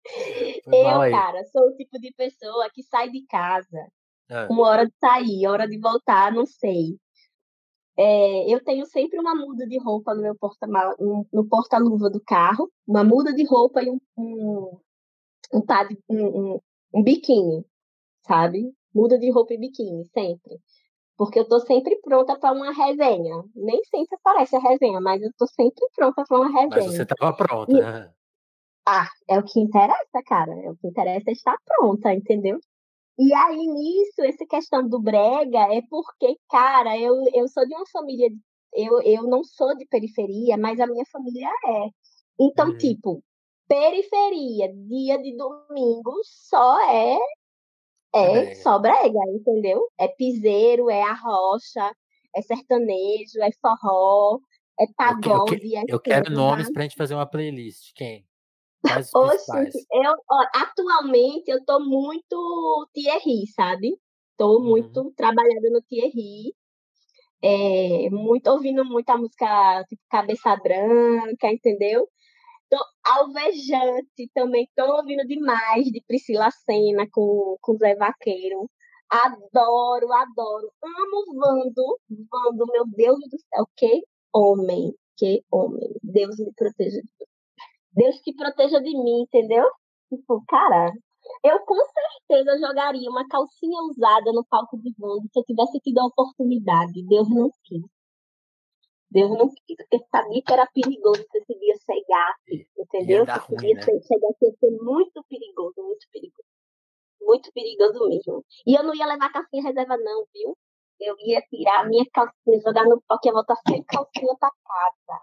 eu, 0.67 1.11
cara, 1.11 1.45
sou 1.53 1.69
o 1.69 1.77
tipo 1.77 1.99
de 1.99 2.13
pessoa 2.15 2.71
que 2.73 2.83
sai 2.83 3.11
de 3.11 3.27
casa. 3.27 3.87
É. 4.31 4.47
Uma 4.47 4.69
hora 4.69 4.87
de 4.87 4.95
sair, 4.99 5.47
hora 5.47 5.67
de 5.67 5.79
voltar, 5.79 6.33
não 6.33 6.47
sei. 6.47 6.99
É, 8.01 8.55
eu 8.55 8.63
tenho 8.63 8.87
sempre 8.87 9.19
uma 9.19 9.35
muda 9.35 9.67
de 9.67 9.77
roupa 9.77 10.15
no 10.15 10.23
meu 10.23 10.37
porta 10.37 10.69
no 10.69 11.49
porta-luva 11.49 12.09
do 12.09 12.21
carro, 12.21 12.71
uma 12.87 13.03
muda 13.03 13.35
de 13.35 13.45
roupa 13.45 13.83
e 13.83 13.91
um, 13.91 14.01
um, 14.17 14.81
um, 15.53 15.63
um, 16.09 16.53
um, 16.55 16.61
um 16.95 17.03
biquíni, 17.03 17.67
sabe? 18.25 18.73
Muda 18.95 19.19
de 19.19 19.29
roupa 19.33 19.53
e 19.53 19.59
biquíni, 19.59 20.05
sempre. 20.15 20.61
Porque 21.17 21.41
eu 21.41 21.49
tô 21.49 21.59
sempre 21.59 21.97
pronta 22.01 22.39
para 22.39 22.55
uma 22.55 22.73
resenha. 22.73 23.43
Nem 23.57 23.83
sempre 23.87 24.17
aparece 24.17 24.55
a 24.55 24.61
resenha, 24.61 25.01
mas 25.01 25.21
eu 25.21 25.33
tô 25.37 25.49
sempre 25.49 25.85
pronta 25.97 26.25
para 26.25 26.39
uma 26.39 26.47
resenha. 26.47 26.69
Mas 26.71 26.85
você 26.85 27.05
tava 27.05 27.37
pronta, 27.37 27.73
e... 27.73 27.81
né? 27.81 28.13
Ah, 28.87 29.09
é 29.29 29.41
o 29.41 29.43
que 29.43 29.59
interessa, 29.59 30.23
cara. 30.25 30.53
É 30.53 30.71
o 30.71 30.77
que 30.77 30.87
interessa 30.87 31.31
é 31.31 31.33
estar 31.33 31.57
pronta, 31.67 32.15
entendeu? 32.15 32.61
E 33.19 33.35
aí, 33.35 33.57
nisso, 33.57 34.23
essa 34.23 34.47
questão 34.47 34.89
do 34.89 35.01
brega 35.01 35.75
é 35.75 35.83
porque, 35.91 36.37
cara, 36.49 36.97
eu, 36.97 37.15
eu 37.35 37.49
sou 37.49 37.67
de 37.67 37.75
uma 37.75 37.87
família. 37.93 38.31
Eu, 38.73 39.03
eu 39.03 39.25
não 39.25 39.43
sou 39.43 39.77
de 39.77 39.87
periferia, 39.87 40.57
mas 40.57 40.79
a 40.79 40.87
minha 40.87 41.05
família 41.11 41.49
é. 41.67 41.89
Então, 42.39 42.69
uhum. 42.69 42.77
tipo, 42.77 43.25
periferia, 43.67 44.73
dia 44.73 45.19
de 45.19 45.37
domingo, 45.37 46.21
só 46.23 46.79
é 46.89 47.19
é 48.15 48.33
brega. 48.33 48.55
só 48.57 48.79
brega, 48.79 49.19
entendeu? 49.35 49.87
É 49.99 50.09
piseiro, 50.09 50.89
é 50.91 51.03
arrocha, 51.03 51.93
é 52.35 52.43
sertanejo, 52.43 53.41
é 53.43 53.51
forró, 53.61 54.39
é 54.81 54.87
pagode. 54.97 55.53
Eu, 55.53 55.59
que, 55.59 55.75
eu, 55.75 55.81
é 55.81 55.85
eu 55.89 56.01
quero 56.01 56.31
nomes 56.31 56.71
pra 56.73 56.83
gente 56.83 56.97
fazer 56.97 57.15
uma 57.15 57.27
playlist. 57.27 57.93
Quem? 57.95 58.25
Quais 58.83 59.11
Oxe, 59.15 59.87
eu, 59.93 60.13
ó, 60.31 60.45
atualmente 60.55 61.49
eu 61.49 61.65
tô 61.65 61.81
muito 61.81 62.89
Thierry, 62.93 63.47
sabe? 63.55 63.99
Tô 64.37 64.59
uhum. 64.59 64.65
muito 64.65 65.13
trabalhando 65.17 65.71
no 65.71 65.83
Thierry. 65.83 66.55
É, 67.43 68.11
muito 68.11 68.49
ouvindo 68.49 68.85
muita 68.85 69.17
música 69.17 69.85
tipo 69.89 70.03
Cabeça 70.11 70.57
Branca, 70.57 71.51
entendeu? 71.53 72.09
Tô 72.71 72.79
alvejante 73.05 74.31
também, 74.35 74.69
tô 74.77 74.85
ouvindo 74.97 75.27
demais 75.27 75.87
de 75.87 76.03
Priscila 76.07 76.51
Senna 76.51 77.07
com, 77.13 77.57
com 77.61 77.77
Zé 77.79 77.95
Vaqueiro. 77.97 78.71
Adoro, 79.11 80.13
adoro. 80.13 80.73
Amo 80.83 81.41
Vando. 81.41 81.99
Vando, 82.31 82.67
meu 82.73 82.85
Deus 82.89 83.19
do 83.31 83.39
céu, 83.39 83.67
que 83.77 84.03
homem, 84.35 84.95
que 85.17 85.43
homem. 85.51 85.89
Deus 86.03 86.39
me 86.39 86.53
proteja 86.55 87.01
de 87.01 87.28
Deus 87.99 88.21
que 88.21 88.33
proteja 88.33 88.81
de 88.81 88.97
mim, 88.97 89.23
entendeu? 89.23 89.65
Tipo, 90.09 90.45
cara, 90.47 90.93
eu 91.43 91.59
com 91.67 91.75
certeza 91.75 92.57
jogaria 92.65 93.11
uma 93.11 93.27
calcinha 93.27 93.83
usada 93.83 94.33
no 94.33 94.47
palco 94.47 94.79
de 94.79 94.95
Vando 94.97 95.29
se 95.33 95.41
eu 95.41 95.45
tivesse 95.45 95.81
tido 95.81 95.99
a 95.99 96.07
oportunidade. 96.07 97.05
Deus 97.09 97.29
não 97.29 97.51
quis. 97.65 97.83
Deus 99.11 99.31
não 99.31 99.49
quis, 99.49 99.77
porque 99.77 99.99
sabia 100.13 100.43
que 100.43 100.53
era 100.53 100.67
perigoso 100.73 101.25
se 101.29 101.39
esse 101.39 101.59
dia 101.59 101.75
chegasse, 101.85 102.71
entendeu? 102.79 103.25
Se 103.25 103.33
esse 103.33 103.57
dia 103.57 103.75
né? 103.75 103.83
chegasse, 103.83 104.45
ia 104.45 104.53
ser 104.61 104.71
muito 104.81 105.25
perigoso, 105.29 105.83
muito 105.83 106.07
perigoso. 106.13 106.49
Muito 107.21 107.53
perigoso 107.53 108.09
mesmo. 108.09 108.45
E 108.65 108.79
eu 108.79 108.85
não 108.85 108.95
ia 108.95 109.07
levar 109.07 109.33
calcinha 109.33 109.65
reserva, 109.65 109.97
não, 109.97 110.25
viu? 110.33 110.57
Eu 111.01 111.17
ia 111.19 111.43
tirar 111.43 111.81
a 111.81 111.89
minha 111.89 112.05
calcinha, 112.13 112.61
jogar 112.61 112.85
no 112.85 113.03
que 113.21 113.29
ia 113.29 113.33
voltar 113.33 113.57
sem 113.67 113.83
calcinha 113.83 114.37
pra 114.39 114.51
casa. 114.51 115.21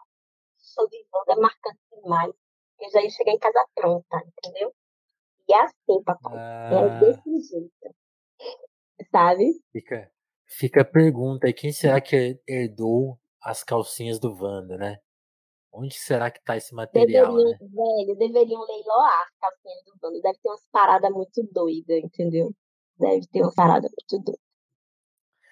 Sou 0.58 0.90
de 0.90 1.06
banda, 1.10 1.40
é 1.40 1.42
marcante 1.42 1.80
demais. 1.90 2.45
Eu 2.80 2.90
já 2.92 3.02
ia 3.02 3.10
chegar 3.10 3.32
em 3.32 3.40
casa 3.40 3.66
pronta, 3.74 4.24
entendeu? 4.38 4.74
E 5.48 5.54
é 5.54 5.62
assim, 5.62 6.04
papai. 6.04 6.34
É 6.34 6.38
ah. 6.38 6.70
É 6.72 7.00
desse 7.00 7.50
jeito. 7.50 7.96
Sabe? 9.12 9.54
Fica, 9.72 10.12
fica 10.46 10.82
a 10.82 10.86
pergunta 10.86 11.48
aí, 11.48 11.54
quem 11.54 11.72
será 11.72 12.02
que 12.02 12.40
herdou 12.48 13.20
as 13.42 13.64
calcinhas 13.64 14.20
do 14.20 14.34
Wanda, 14.34 14.78
né? 14.78 14.98
Onde 15.72 15.96
será 15.96 16.32
que 16.32 16.42
tá 16.42 16.56
esse 16.56 16.74
material, 16.74 17.36
deveriam, 17.36 17.52
né? 17.52 17.58
Velho, 17.60 18.18
deveriam 18.18 18.66
leiloar 18.66 19.22
as 19.24 19.38
calcinhas 19.40 19.84
do 19.86 19.94
Wanda. 20.02 20.22
Deve 20.22 20.40
ter 20.40 20.50
umas 20.50 20.68
paradas 20.72 21.12
muito 21.12 21.44
doidas, 21.52 22.04
entendeu? 22.04 22.54
Deve 22.98 23.28
ter 23.28 23.42
umas 23.42 23.56
paradas 23.56 23.92
muito 23.92 24.24
doidas. 24.24 24.46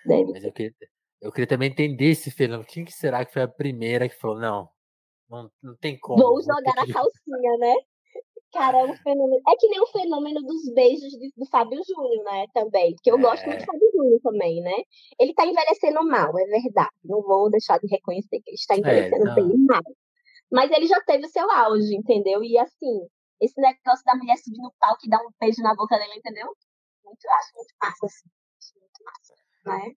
Deve 0.06 0.32
Mas 0.32 0.44
eu 0.44 0.52
queria, 0.52 0.74
eu 1.22 1.32
queria 1.32 1.48
também 1.48 1.70
entender 1.70 2.12
esse 2.12 2.32
fenômeno. 2.32 2.68
Quem 2.68 2.84
que 2.84 2.92
será 2.92 3.26
que 3.26 3.34
foi 3.34 3.44
a 3.44 3.48
primeira 3.48 4.10
que 4.10 4.16
falou, 4.16 4.40
não, 4.40 4.70
não, 5.34 5.52
não 5.62 5.76
tem 5.78 5.98
como. 6.00 6.22
Vou 6.22 6.42
jogar 6.42 6.78
a 6.78 6.94
calcinha, 6.94 7.58
né? 7.58 7.76
Cara, 8.54 8.82
é 8.82 8.86
um 8.86 8.96
fenômeno. 8.96 9.42
É 9.48 9.56
que 9.58 9.68
nem 9.68 9.82
o 9.82 9.88
fenômeno 9.88 10.42
dos 10.44 10.72
beijos 10.76 11.12
de, 11.14 11.34
do 11.36 11.46
Fábio 11.48 11.82
Júnior, 11.84 12.24
né? 12.24 12.46
Também. 12.54 12.94
Porque 12.94 13.10
eu 13.10 13.18
é. 13.18 13.22
gosto 13.22 13.46
muito 13.48 13.62
do 13.62 13.66
Fábio 13.66 13.92
Júnior 13.96 14.20
também, 14.22 14.62
né? 14.62 14.76
Ele 15.20 15.34
tá 15.34 15.46
envelhecendo 15.46 16.06
mal, 16.06 16.38
é 16.38 16.46
verdade. 16.46 16.92
Não 17.04 17.24
vou 17.24 17.50
deixar 17.50 17.80
de 17.80 17.88
reconhecer 17.88 18.40
que 18.42 18.52
ele 18.52 18.56
está 18.56 18.76
é, 18.76 18.78
envelhecendo 18.78 19.30
é, 19.30 19.36
bem 19.36 19.58
mal. 19.66 19.82
Mas 20.52 20.70
ele 20.70 20.86
já 20.86 21.02
teve 21.02 21.26
o 21.26 21.30
seu 21.30 21.50
auge, 21.50 21.96
entendeu? 21.96 22.44
E 22.44 22.56
assim, 22.60 23.08
esse 23.42 23.60
negócio 23.60 24.06
da 24.06 24.16
mulher 24.16 24.38
subir 24.38 24.62
no 24.62 24.72
palco 24.80 25.02
e 25.04 25.10
dar 25.10 25.20
um 25.20 25.32
beijo 25.40 25.64
na 25.64 25.74
boca 25.74 25.98
dele, 25.98 26.14
entendeu? 26.16 26.48
Muito, 27.04 27.28
acho 27.28 27.56
muito 27.56 27.74
massa, 27.82 28.06
assim. 28.06 28.30
Muito 28.80 29.04
massa, 29.04 29.34
né? 29.66 29.96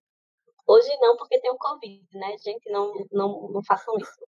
Hoje 0.67 0.89
não, 0.99 1.15
porque 1.15 1.39
tem 1.39 1.51
o 1.51 1.57
Covid, 1.57 2.05
né? 2.13 2.35
Gente, 2.39 2.69
não, 2.71 2.91
não, 3.11 3.49
não 3.51 3.63
façam 3.63 3.95
isso. 3.97 4.19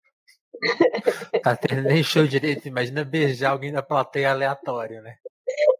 Até 1.45 1.81
nem 1.81 2.03
show 2.03 2.25
direito, 2.27 2.67
imagina 2.67 3.03
beijar 3.03 3.51
alguém 3.51 3.71
da 3.71 3.81
plateia 3.81 4.31
aleatório, 4.31 5.01
né? 5.01 5.17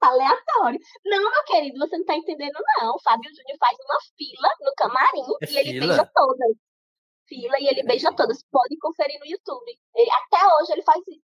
Aleatório. 0.02 0.80
Não, 1.06 1.32
meu 1.32 1.44
querido, 1.46 1.78
você 1.78 1.98
não 1.98 2.06
tá 2.06 2.16
entendendo, 2.16 2.58
não. 2.80 2.96
O 2.96 3.02
Fábio 3.02 3.30
Júnior 3.30 3.58
faz 3.60 3.78
uma 3.80 4.00
fila 4.18 4.50
no 4.62 4.74
camarim 4.76 5.22
é 5.42 5.46
e 5.46 5.48
fila? 5.48 5.60
ele 5.60 5.80
beija 5.80 6.12
todas. 6.14 6.58
Fila 7.28 7.60
e 7.60 7.68
ele 7.68 7.84
beija 7.84 8.14
todas. 8.16 8.44
Pode 8.52 8.78
conferir 8.80 9.20
no 9.20 9.28
YouTube. 9.28 9.72
Ele, 9.96 10.10
até 10.12 10.46
hoje 10.56 10.72
ele 10.72 10.82
faz 10.82 11.04
isso. 11.08 11.30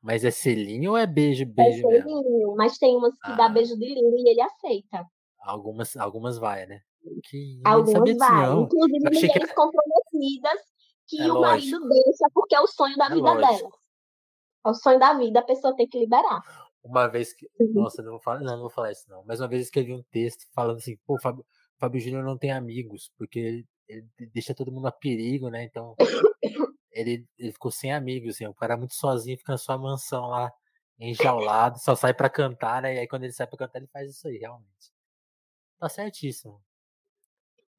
Mas 0.00 0.24
é 0.24 0.30
selinho 0.30 0.92
ou 0.92 0.96
é 0.96 1.06
beijo, 1.06 1.44
beijo 1.44 1.86
é 1.88 2.00
selinho, 2.00 2.22
mesmo? 2.22 2.54
mas 2.56 2.78
tem 2.78 2.96
umas 2.96 3.12
que 3.14 3.32
ah. 3.32 3.36
dá 3.36 3.48
beijo 3.48 3.76
de 3.76 3.86
língua 3.86 4.16
e 4.16 4.30
ele 4.30 4.40
aceita. 4.40 5.04
Algumas, 5.40 5.96
algumas 5.96 6.38
vai, 6.38 6.66
né? 6.66 6.80
Que 7.24 7.60
algumas 7.64 8.16
vai. 8.16 8.52
Inclusive 8.52 9.04
mulheres 9.04 9.48
que... 9.48 9.54
comprometidas 9.54 10.60
que 11.08 11.20
é 11.20 11.24
o 11.24 11.34
lógico. 11.34 11.80
marido 11.80 11.88
deixa 11.88 12.30
porque 12.32 12.54
é 12.54 12.60
o 12.60 12.66
sonho 12.66 12.96
da 12.96 13.06
é 13.06 13.14
vida 13.14 13.32
lógico. 13.32 13.58
dela. 13.58 13.70
É 14.66 14.68
o 14.68 14.74
sonho 14.74 14.98
da 14.98 15.14
vida, 15.14 15.40
a 15.40 15.44
pessoa 15.44 15.74
tem 15.74 15.88
que 15.88 15.98
liberar. 15.98 16.42
Uma 16.82 17.08
vez 17.08 17.32
que. 17.32 17.48
Uhum. 17.58 17.82
Nossa, 17.82 18.02
não 18.02 18.12
vou, 18.12 18.20
falar, 18.20 18.40
não, 18.40 18.52
não 18.52 18.60
vou 18.60 18.70
falar 18.70 18.92
isso, 18.92 19.08
não. 19.08 19.24
Mas 19.24 19.40
uma 19.40 19.48
vez 19.48 19.62
eu 19.62 19.64
escrevi 19.64 19.92
um 19.92 20.02
texto 20.10 20.46
falando 20.54 20.76
assim, 20.76 20.96
pô, 21.06 21.18
Fábio, 21.20 21.44
Fábio 21.78 22.00
Júnior 22.00 22.24
não 22.24 22.36
tem 22.36 22.52
amigos, 22.52 23.10
porque 23.16 23.64
ele 23.88 24.08
deixa 24.32 24.54
todo 24.54 24.70
mundo 24.70 24.86
a 24.86 24.92
perigo, 24.92 25.48
né? 25.48 25.64
Então. 25.64 25.96
ele, 26.92 27.26
ele 27.38 27.52
ficou 27.52 27.70
sem 27.70 27.92
amigos, 27.92 28.34
assim, 28.34 28.46
o 28.46 28.54
cara 28.54 28.76
muito 28.76 28.94
sozinho, 28.94 29.38
fica 29.38 29.52
na 29.52 29.58
sua 29.58 29.78
mansão 29.78 30.26
lá, 30.26 30.52
enjaulado, 30.98 31.78
só 31.78 31.94
sai 31.94 32.12
para 32.12 32.28
cantar, 32.28 32.82
né? 32.82 32.96
E 32.96 32.98
aí 32.98 33.08
quando 33.08 33.24
ele 33.24 33.32
sai 33.32 33.46
pra 33.46 33.58
cantar, 33.58 33.78
ele 33.78 33.88
faz 33.88 34.10
isso 34.10 34.26
aí, 34.26 34.36
realmente. 34.36 34.92
Tá 35.78 35.88
certíssimo. 35.88 36.60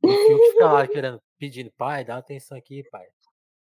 O 0.01 0.07
Fiuk 0.07 0.51
fica 0.51 0.71
lá 0.71 0.87
querendo, 0.87 1.21
pedindo, 1.37 1.71
pai, 1.71 2.05
dá 2.05 2.17
atenção 2.17 2.57
aqui, 2.57 2.83
pai. 2.89 3.05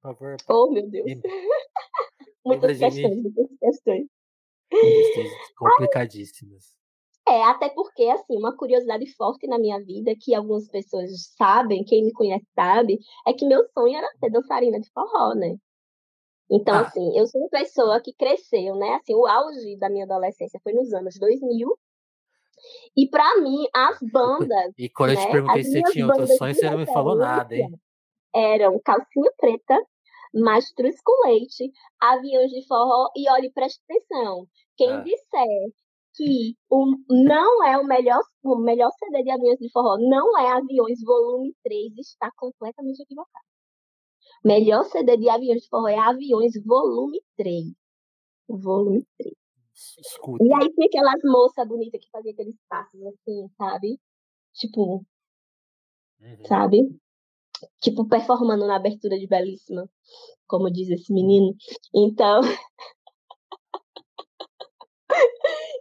Por 0.05 0.15
favor. 0.15 0.37
Oh, 0.47 0.71
meu 0.71 0.87
Deus. 0.87 1.05
muitas 2.45 2.77
questões, 2.77 3.23
muitas 3.23 3.57
questões. 3.59 4.07
Questões 4.69 5.31
complicadíssimas. 5.57 6.75
É, 7.27 7.43
até 7.45 7.69
porque, 7.69 8.03
assim, 8.03 8.37
uma 8.37 8.55
curiosidade 8.55 9.11
forte 9.15 9.47
na 9.47 9.57
minha 9.57 9.83
vida, 9.83 10.13
que 10.19 10.35
algumas 10.35 10.69
pessoas 10.69 11.09
sabem, 11.35 11.83
quem 11.83 12.05
me 12.05 12.13
conhece 12.13 12.45
sabe, 12.53 12.99
é 13.27 13.33
que 13.33 13.47
meu 13.47 13.65
sonho 13.73 13.97
era 13.97 14.07
ser 14.19 14.29
dançarina 14.29 14.79
de 14.79 14.87
forró, 14.91 15.33
né? 15.33 15.55
Então, 16.51 16.75
ah. 16.75 16.81
assim, 16.81 17.17
eu 17.17 17.25
sou 17.25 17.41
uma 17.41 17.49
pessoa 17.49 17.99
que 17.99 18.13
cresceu, 18.13 18.75
né? 18.75 18.99
Assim, 19.01 19.15
o 19.15 19.25
auge 19.25 19.75
da 19.77 19.89
minha 19.89 20.05
adolescência 20.05 20.59
foi 20.63 20.73
nos 20.73 20.93
anos 20.93 21.17
2000. 21.17 21.75
E 22.95 23.09
para 23.09 23.41
mim, 23.41 23.65
as 23.73 23.97
bandas. 24.13 24.71
E 24.77 24.87
quando 24.87 25.15
né, 25.15 25.15
eu 25.15 25.25
te 25.25 25.31
perguntei 25.31 25.63
se 25.63 25.71
você 25.71 25.91
tinha 25.91 26.05
outros 26.05 26.37
sonhos, 26.37 26.57
você 26.57 26.69
não 26.69 26.77
me 26.77 26.85
falou 26.85 27.15
nada, 27.15 27.55
hein? 27.55 27.73
Eram 28.35 28.79
Calcinha 28.83 29.31
Preta, 29.39 29.81
mastruz 30.35 30.95
com 31.01 31.27
leite, 31.27 31.71
aviões 31.99 32.51
de 32.51 32.65
forró 32.67 33.09
e 33.15 33.29
olhe, 33.31 33.51
preste 33.51 33.81
atenção. 33.87 34.47
Quem 34.75 34.91
ah. 34.91 35.01
disser 35.01 35.71
que 36.15 36.55
o, 36.69 36.95
não 37.09 37.63
é 37.63 37.77
o 37.77 37.85
melhor, 37.85 38.21
o 38.43 38.55
melhor 38.57 38.91
CD 38.99 39.23
de 39.23 39.31
aviões 39.31 39.59
de 39.59 39.69
forró, 39.71 39.97
não 39.97 40.37
é 40.37 40.51
Aviões 40.51 41.01
Volume 41.03 41.53
3, 41.63 41.97
está 41.97 42.31
completamente 42.35 43.01
equivocado. 43.01 43.45
Melhor 44.43 44.83
CD 44.85 45.17
de 45.17 45.29
aviões 45.29 45.63
de 45.63 45.69
forró 45.69 45.87
é 45.87 45.97
Aviões 45.97 46.53
Volume 46.65 47.21
3. 47.37 47.73
Volume 48.47 49.05
3. 49.17 49.33
Escuta. 49.75 50.43
E 50.43 50.53
aí 50.53 50.73
tem 50.73 50.87
aquelas 50.87 51.21
moças 51.23 51.67
bonitas 51.67 51.99
que 51.99 52.09
faziam 52.09 52.31
aqueles 52.31 52.55
passos 52.69 53.01
assim, 53.05 53.49
sabe? 53.57 53.99
Tipo. 54.53 55.05
Uhum. 56.21 56.45
Sabe? 56.45 56.99
Tipo, 57.81 58.07
performando 58.07 58.65
na 58.67 58.75
abertura 58.75 59.17
de 59.17 59.27
Belíssima, 59.27 59.89
como 60.47 60.71
diz 60.71 60.89
esse 60.89 61.13
menino. 61.13 61.55
Então. 61.93 62.41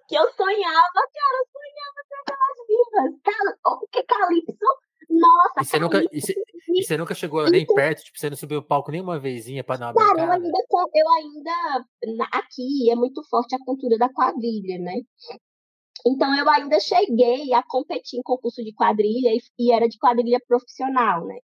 que 0.09 0.15
eu 0.17 0.31
sonhava, 0.33 1.01
cara, 1.13 1.37
eu 1.41 1.47
sonhava 1.53 2.01
com 2.09 2.17
aquelas 2.23 2.59
vivas. 2.69 3.21
Cara, 3.23 3.59
o 3.67 3.87
que 3.89 4.03
Calypso? 4.03 4.85
Nossa, 5.11 5.61
E 5.61 5.65
você 5.65 5.79
nunca, 5.79 6.03
e 6.13 6.21
você, 6.21 6.35
e 6.69 6.83
você 6.83 6.97
nunca 6.97 7.15
chegou 7.15 7.49
nem 7.49 7.67
perto, 7.67 8.03
tipo, 8.03 8.19
você 8.19 8.29
não 8.31 8.37
subiu 8.37 8.59
o 8.59 8.63
palco 8.63 8.91
nenhuma 8.91 9.19
vezinha 9.19 9.63
pra 9.63 9.77
dar 9.77 9.93
uma 9.93 9.95
Cara, 9.95 10.25
eu 10.25 10.33
ainda, 10.33 10.59
eu 10.95 11.09
ainda, 11.13 12.29
aqui 12.33 12.91
é 12.91 12.97
muito 12.97 13.23
forte 13.29 13.55
a 13.55 13.65
cultura 13.65 13.99
da 13.99 14.09
quadrilha, 14.13 14.79
né? 14.79 15.03
Então 16.07 16.35
eu 16.37 16.49
ainda 16.49 16.79
cheguei 16.81 17.53
a 17.55 17.63
competir 17.63 18.19
em 18.19 18.23
concurso 18.23 18.63
de 18.63 18.75
quadrilha 18.75 19.31
e, 19.31 19.41
e 19.59 19.73
era 19.73 19.89
de 19.89 19.99
quadrilha 19.99 20.41
profissional, 20.47 21.25
né? 21.25 21.39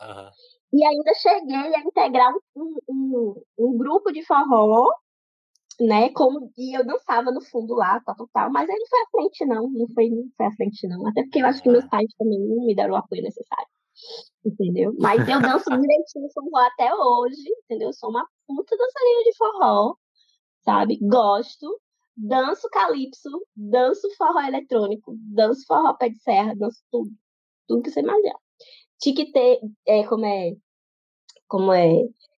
Aham. 0.00 0.30
E 0.72 0.84
ainda 0.84 1.14
cheguei 1.14 1.74
a 1.74 1.80
integrar 1.80 2.32
um, 2.54 2.76
um, 2.88 3.42
um 3.58 3.78
grupo 3.78 4.12
de 4.12 4.24
forró, 4.24 4.90
né? 5.80 6.10
Como, 6.10 6.52
e 6.56 6.76
eu 6.76 6.84
dançava 6.84 7.30
no 7.30 7.40
fundo 7.40 7.74
lá, 7.74 8.00
tal, 8.00 8.16
tal, 8.16 8.28
tal, 8.32 8.52
mas 8.52 8.68
aí 8.68 8.76
não 8.76 8.86
foi 8.86 9.00
à 9.00 9.06
frente, 9.10 9.44
não. 9.46 9.70
Não 9.70 9.88
foi, 9.94 10.10
não 10.10 10.24
foi 10.36 10.46
à 10.46 10.52
frente, 10.52 10.86
não. 10.86 11.06
Até 11.06 11.22
porque 11.22 11.40
eu 11.40 11.46
acho 11.46 11.62
que 11.62 11.70
meus 11.70 11.86
pais 11.86 12.12
também 12.18 12.38
não 12.38 12.66
me 12.66 12.74
deram 12.74 12.94
o 12.94 12.96
apoio 12.96 13.22
necessário. 13.22 13.66
Entendeu? 14.44 14.94
Mas 14.98 15.26
eu 15.28 15.40
danço 15.40 15.70
direitinho 15.80 16.28
forró 16.34 16.58
até 16.66 16.94
hoje, 16.94 17.48
entendeu? 17.64 17.88
Eu 17.88 17.92
sou 17.92 18.10
uma 18.10 18.26
puta 18.46 18.76
dançarina 18.76 19.22
de 19.24 19.36
forró, 19.36 19.94
sabe? 20.64 20.98
Gosto. 21.00 21.80
Danço 22.16 22.68
calypso, 22.70 23.28
danço 23.54 24.08
forró 24.16 24.40
eletrônico, 24.40 25.14
danço 25.18 25.64
forró 25.66 25.92
pé 25.94 26.08
de 26.08 26.18
serra, 26.18 26.54
danço 26.56 26.80
tudo. 26.90 27.10
Tudo 27.68 27.82
que 27.82 27.90
você 27.90 28.00
imaginar. 28.00 28.38
TikTok, 29.00 29.60
é, 29.86 30.04
como 30.06 30.24
é, 30.24 30.52
como 31.46 31.72
é, 31.72 31.92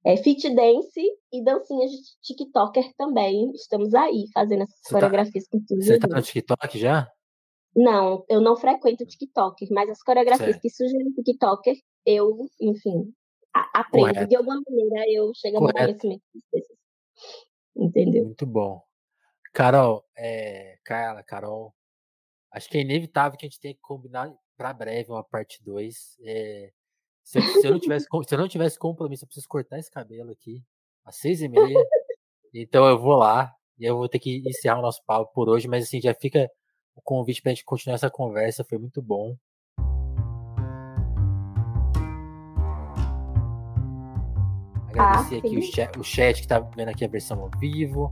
é 0.04 0.16
fit 0.16 0.48
dance 0.54 1.00
e 1.32 1.44
dancinhas 1.44 1.90
de 1.90 1.98
TikToker 2.22 2.90
também. 2.96 3.50
Estamos 3.52 3.92
aí 3.94 4.26
fazendo 4.32 4.62
essas 4.62 4.76
Você 4.82 4.88
tá- 4.94 5.00
coreografias 5.00 5.46
com 5.48 5.60
tudo. 5.66 5.84
Você 5.84 5.98
tá 5.98 6.08
no 6.08 6.22
TikTok 6.22 6.78
já? 6.78 7.06
Não, 7.74 8.24
eu 8.30 8.40
não 8.40 8.56
frequento 8.56 9.04
TikToker, 9.04 9.68
mas 9.70 9.90
as 9.90 10.02
coreografias 10.02 10.52
Certo. 10.52 10.62
que 10.62 10.70
surgem 10.70 11.04
no 11.04 11.12
TikToker, 11.12 11.76
eu, 12.06 12.48
enfim, 12.58 13.12
a- 13.54 13.80
aprendo. 13.80 14.06
Correto. 14.06 14.28
De 14.28 14.36
alguma 14.36 14.62
maneira 14.66 15.04
eu 15.10 15.30
chego 15.34 15.58
a 15.58 15.60
Correto. 15.60 15.78
conhecimento 15.84 16.22
das 16.34 16.42
coisas. 16.50 16.76
Entendeu? 17.76 18.24
Muito 18.24 18.46
bom. 18.46 18.80
Carol, 19.56 20.04
é, 20.14 20.76
Carla, 20.84 21.22
Carol, 21.22 21.74
acho 22.52 22.68
que 22.68 22.76
é 22.76 22.82
inevitável 22.82 23.38
que 23.38 23.46
a 23.46 23.48
gente 23.48 23.58
tenha 23.58 23.72
que 23.72 23.80
combinar 23.80 24.30
para 24.54 24.70
breve 24.74 25.10
uma 25.10 25.24
parte 25.24 25.64
2. 25.64 26.18
se, 27.24 27.38
eu, 27.38 27.42
se 27.42 27.66
eu 27.66 27.70
não 27.70 27.80
tivesse, 27.80 28.06
se 28.28 28.34
eu 28.34 28.38
não 28.38 28.48
tivesse 28.48 28.78
compromisso, 28.78 29.24
eu 29.24 29.26
preciso 29.26 29.48
cortar 29.48 29.78
esse 29.78 29.90
cabelo 29.90 30.30
aqui 30.30 30.62
às 31.06 31.16
seis 31.16 31.40
e 31.40 31.48
meia. 31.48 31.82
Então 32.52 32.86
eu 32.86 32.98
vou 32.98 33.16
lá 33.16 33.50
e 33.78 33.86
eu 33.86 33.96
vou 33.96 34.10
ter 34.10 34.18
que 34.18 34.42
encerrar 34.46 34.78
o 34.78 34.82
nosso 34.82 35.02
papo 35.06 35.32
por 35.32 35.48
hoje, 35.48 35.66
mas 35.66 35.84
assim, 35.84 36.02
já 36.02 36.12
fica 36.12 36.50
o 36.94 37.00
convite 37.00 37.40
para 37.40 37.52
a 37.52 37.54
gente 37.54 37.64
continuar 37.64 37.94
essa 37.94 38.10
conversa, 38.10 38.62
foi 38.62 38.76
muito 38.76 39.00
bom. 39.00 39.38
Agradecer 44.90 45.38
aqui 45.38 45.56
o 45.56 45.62
chat, 45.62 45.98
o 45.98 46.04
chat 46.04 46.42
que 46.42 46.46
tá 46.46 46.58
vendo 46.60 46.90
aqui 46.90 47.06
a 47.06 47.08
versão 47.08 47.40
ao 47.40 47.50
vivo. 47.58 48.10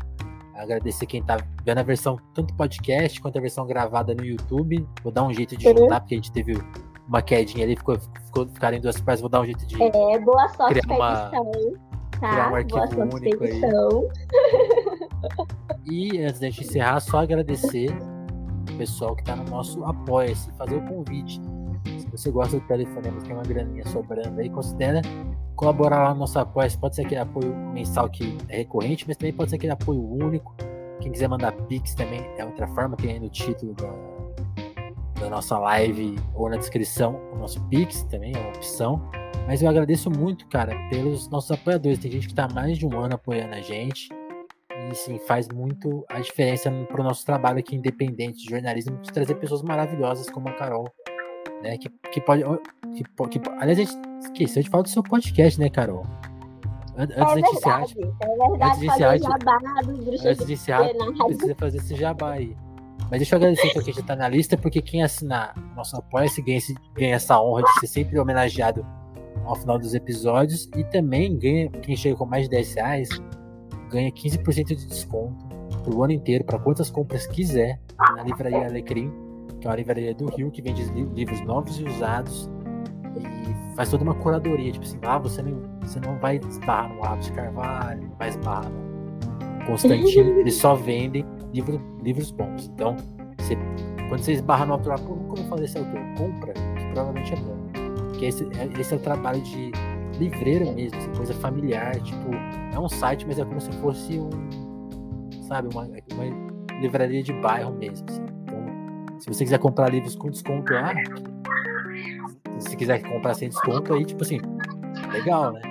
Agradecer 0.56 1.06
quem 1.06 1.22
tá 1.22 1.36
vendo 1.64 1.78
a 1.78 1.82
versão 1.82 2.18
tanto 2.32 2.54
podcast 2.54 3.20
quanto 3.20 3.38
a 3.38 3.40
versão 3.40 3.66
gravada 3.66 4.14
no 4.14 4.24
YouTube. 4.24 4.86
Vou 5.02 5.12
dar 5.12 5.24
um 5.24 5.32
jeito 5.32 5.56
de 5.56 5.66
Uhum. 5.68 5.76
juntar, 5.78 6.00
porque 6.00 6.14
a 6.14 6.18
gente 6.18 6.30
teve 6.32 6.56
uma 7.08 7.20
quedinha 7.20 7.64
ali, 7.64 7.76
ficou, 7.76 7.98
ficou 8.26 8.46
ficaram 8.48 8.76
em 8.76 8.80
duas 8.80 9.00
partes. 9.00 9.20
Vou 9.20 9.28
dar 9.30 9.40
um 9.40 9.44
jeito 9.44 9.66
de. 9.66 9.82
É, 9.82 10.18
boa 10.20 10.48
sorte 10.50 10.80
Criar 10.80 10.94
uma- 10.96 11.12
edição, 11.24 11.52
tá? 12.12 12.18
criar 12.18 12.46
um 12.46 12.48
boa 12.48 12.58
arquivo 12.58 12.78
sorte 12.78 12.94
com 12.94 13.02
a 13.02 13.04
único 13.04 13.44
aí. 13.44 13.60
E 15.86 16.20
antes 16.22 16.40
da 16.40 16.46
gente 16.50 16.62
encerrar, 16.62 17.00
só 17.00 17.18
agradecer 17.18 17.90
o 18.70 18.76
pessoal 18.78 19.14
que 19.14 19.22
tá 19.24 19.36
no 19.36 19.44
nosso 19.44 19.84
Apoia-se, 19.84 20.50
fazer 20.52 20.76
o 20.76 20.82
convite. 20.86 21.40
Se 21.98 22.06
você 22.10 22.30
gosta 22.30 22.58
do 22.58 22.66
telefonema, 22.66 23.20
tem 23.20 23.32
uma 23.34 23.42
graninha 23.42 23.86
sobrando 23.88 24.40
aí, 24.40 24.48
considera 24.48 25.00
colaborar 25.54 26.02
lá 26.02 26.14
no 26.14 26.20
nosso 26.20 26.38
Apoia-se. 26.38 26.78
Pode 26.78 26.96
ser 26.96 27.02
aquele 27.02 27.20
apoio 27.20 27.54
mensal 27.54 28.08
que 28.08 28.36
é 28.48 28.58
recorrente, 28.58 29.04
mas 29.06 29.16
também 29.16 29.32
pode 29.32 29.50
ser 29.50 29.56
aquele 29.56 29.72
apoio 29.72 30.02
único. 30.02 30.54
Quem 31.00 31.12
quiser 31.12 31.28
mandar 31.28 31.52
Pix 31.52 31.94
também 31.94 32.20
é 32.38 32.44
outra 32.44 32.66
forma, 32.68 32.96
tem 32.96 33.12
aí 33.12 33.20
no 33.20 33.28
título 33.28 33.74
da, 33.74 35.20
da 35.20 35.30
nossa 35.30 35.58
live 35.58 36.16
ou 36.34 36.48
na 36.48 36.56
descrição 36.56 37.20
o 37.32 37.36
nosso 37.36 37.60
Pix 37.68 38.02
também 38.04 38.34
é 38.34 38.38
uma 38.38 38.48
opção. 38.50 39.02
Mas 39.46 39.60
eu 39.60 39.68
agradeço 39.68 40.10
muito, 40.10 40.46
cara, 40.48 40.74
pelos 40.88 41.28
nossos 41.28 41.50
apoiadores. 41.50 41.98
Tem 41.98 42.10
gente 42.10 42.28
que 42.28 42.34
tá 42.34 42.46
há 42.46 42.54
mais 42.54 42.78
de 42.78 42.86
um 42.86 42.98
ano 42.98 43.14
apoiando 43.14 43.54
a 43.54 43.60
gente. 43.60 44.08
E 44.90 44.94
sim, 44.94 45.18
faz 45.18 45.48
muito 45.48 46.04
a 46.08 46.20
diferença 46.20 46.70
para 46.70 47.00
o 47.00 47.04
nosso 47.04 47.24
trabalho 47.24 47.58
aqui 47.58 47.76
independente 47.76 48.44
de 48.44 48.50
jornalismo, 48.50 48.96
de 48.98 49.12
trazer 49.12 49.34
pessoas 49.36 49.62
maravilhosas 49.62 50.28
como 50.28 50.48
a 50.48 50.52
Carol, 50.52 50.88
né? 51.64 51.76
Que, 51.78 51.88
que 52.12 52.20
pode. 52.20 52.44
Que, 52.94 53.38
que, 53.38 53.48
aliás, 53.58 53.78
a 53.78 53.82
gente 53.82 53.96
esqueceu 54.20 54.62
de 54.62 54.70
falar 54.70 54.82
do 54.82 54.88
seu 54.88 55.02
podcast, 55.02 55.58
né, 55.58 55.68
Carol? 55.68 56.04
An- 56.96 57.02
Antes 57.02 57.16
É 57.16 57.24
da 57.24 57.34
gente 57.34 57.50
encerrar, 57.56 57.84
verdade, 57.86 57.96
é 57.98 58.36
verdade. 58.36 58.62
antes 58.62 58.78
de 58.78 58.86
Fazer 58.86 58.86
encerrar, 58.94 59.14
o 59.14 59.18
jabá 59.18 59.82
dos 59.82 60.04
bruxos 60.04 60.26
antes 60.26 60.46
de 60.46 60.52
encerrar, 60.52 60.82
rádio. 60.84 61.26
precisa 61.26 61.54
fazer 61.56 61.78
esse 61.78 61.94
jabá 61.96 62.30
aí. 62.32 62.56
Mas 63.10 63.18
deixa 63.18 63.34
eu 63.34 63.36
agradecer 63.38 63.82
quem 63.82 63.92
já 63.92 64.02
tá 64.02 64.16
na 64.16 64.28
lista, 64.28 64.56
porque 64.56 64.80
quem 64.80 65.02
assinar 65.02 65.54
nosso 65.74 65.96
apoia-se 65.96 66.40
ganha, 66.40 66.60
ganha 66.94 67.14
essa 67.16 67.40
honra 67.40 67.62
de 67.64 67.80
ser 67.80 67.86
sempre 67.88 68.18
homenageado 68.18 68.86
ao 69.44 69.56
final 69.56 69.78
dos 69.78 69.92
episódios 69.94 70.70
e 70.76 70.84
também 70.84 71.36
ganha, 71.36 71.68
quem 71.68 71.96
chega 71.96 72.16
com 72.16 72.24
mais 72.24 72.44
de 72.44 72.50
10 72.50 72.74
reais, 72.74 73.08
ganha 73.90 74.10
15% 74.10 74.64
de 74.76 74.86
desconto 74.86 75.44
pro 75.82 76.02
ano 76.02 76.12
inteiro, 76.12 76.44
para 76.44 76.58
quantas 76.58 76.90
compras 76.90 77.26
quiser, 77.26 77.78
na 78.16 78.22
livraria 78.22 78.66
Alecrim, 78.66 79.12
que 79.64 79.68
é 79.68 79.70
uma 79.70 79.76
livraria 79.76 80.14
do 80.14 80.26
Rio 80.26 80.50
que 80.50 80.60
vende 80.60 80.82
li- 80.92 81.08
livros 81.14 81.40
novos 81.40 81.80
e 81.80 81.84
usados 81.84 82.50
e 83.16 83.74
faz 83.74 83.88
toda 83.90 84.04
uma 84.04 84.14
curadoria, 84.14 84.70
tipo 84.70 84.84
assim, 84.84 84.98
ah, 85.02 85.16
você 85.16 85.42
não, 85.42 85.58
você 85.80 85.98
não 86.00 86.18
vai 86.18 86.36
esbarrar 86.36 86.92
no 86.94 87.02
Aves 87.02 87.26
de 87.26 87.32
Carvalho, 87.32 88.02
não 88.02 88.16
vai 88.18 88.28
esbarrar 88.28 88.70
no 88.70 89.64
Constantino, 89.66 90.36
eles 90.40 90.54
só 90.56 90.74
vendem 90.74 91.24
livro, 91.54 91.80
livros 92.02 92.30
bons. 92.30 92.66
Então, 92.74 92.94
você, 93.38 93.56
quando 94.10 94.20
você 94.20 94.32
esbarra 94.32 94.66
no 94.66 94.74
autor, 94.74 94.92
ah, 94.92 94.98
pô, 94.98 95.14
ouvi 95.30 95.42
falar 95.48 95.62
desse 95.62 95.78
autor, 95.78 96.00
compra, 96.18 96.52
que 96.52 96.84
provavelmente 96.92 97.32
é 97.32 97.36
bom. 97.36 97.56
Porque 98.10 98.26
esse, 98.26 98.44
é- 98.58 98.78
esse 98.80 98.92
é 98.92 98.96
o 98.98 99.00
trabalho 99.00 99.40
de 99.40 99.72
livreiro 100.18 100.70
mesmo, 100.74 100.98
essa 100.98 101.08
coisa 101.16 101.32
familiar, 101.34 101.98
tipo, 102.02 102.34
é 102.74 102.78
um 102.78 102.88
site, 102.88 103.26
mas 103.26 103.38
é 103.38 103.44
como 103.46 103.60
se 103.62 103.72
fosse 103.78 104.18
um, 104.20 104.28
sabe, 105.48 105.68
uma, 105.74 105.84
uma 105.86 106.78
livraria 106.82 107.22
de 107.22 107.32
bairro 107.32 107.72
mesmo. 107.72 108.04
assim. 108.10 108.33
Se 109.24 109.32
você 109.32 109.44
quiser 109.44 109.58
comprar 109.58 109.88
livros 109.88 110.14
com 110.14 110.28
desconto 110.28 110.70
lá, 110.74 110.92
se 112.58 112.76
quiser 112.76 113.00
comprar 113.00 113.32
sem 113.32 113.48
desconto, 113.48 113.94
aí, 113.94 114.04
tipo 114.04 114.22
assim, 114.22 114.38
legal, 115.10 115.50
né? 115.50 115.62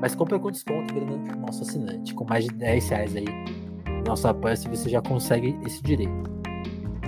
Mas 0.00 0.14
compra 0.14 0.38
com 0.38 0.48
desconto 0.48 0.94
virando 0.94 1.18
nosso 1.40 1.62
assinante, 1.64 2.14
com 2.14 2.24
mais 2.24 2.44
de 2.44 2.54
10 2.54 2.88
reais 2.88 3.16
aí. 3.16 3.24
no 3.88 4.04
Nosso 4.04 4.28
apoio, 4.28 4.56
se 4.56 4.68
você 4.68 4.88
já 4.88 5.02
consegue 5.02 5.58
esse 5.66 5.82
direito. 5.82 6.12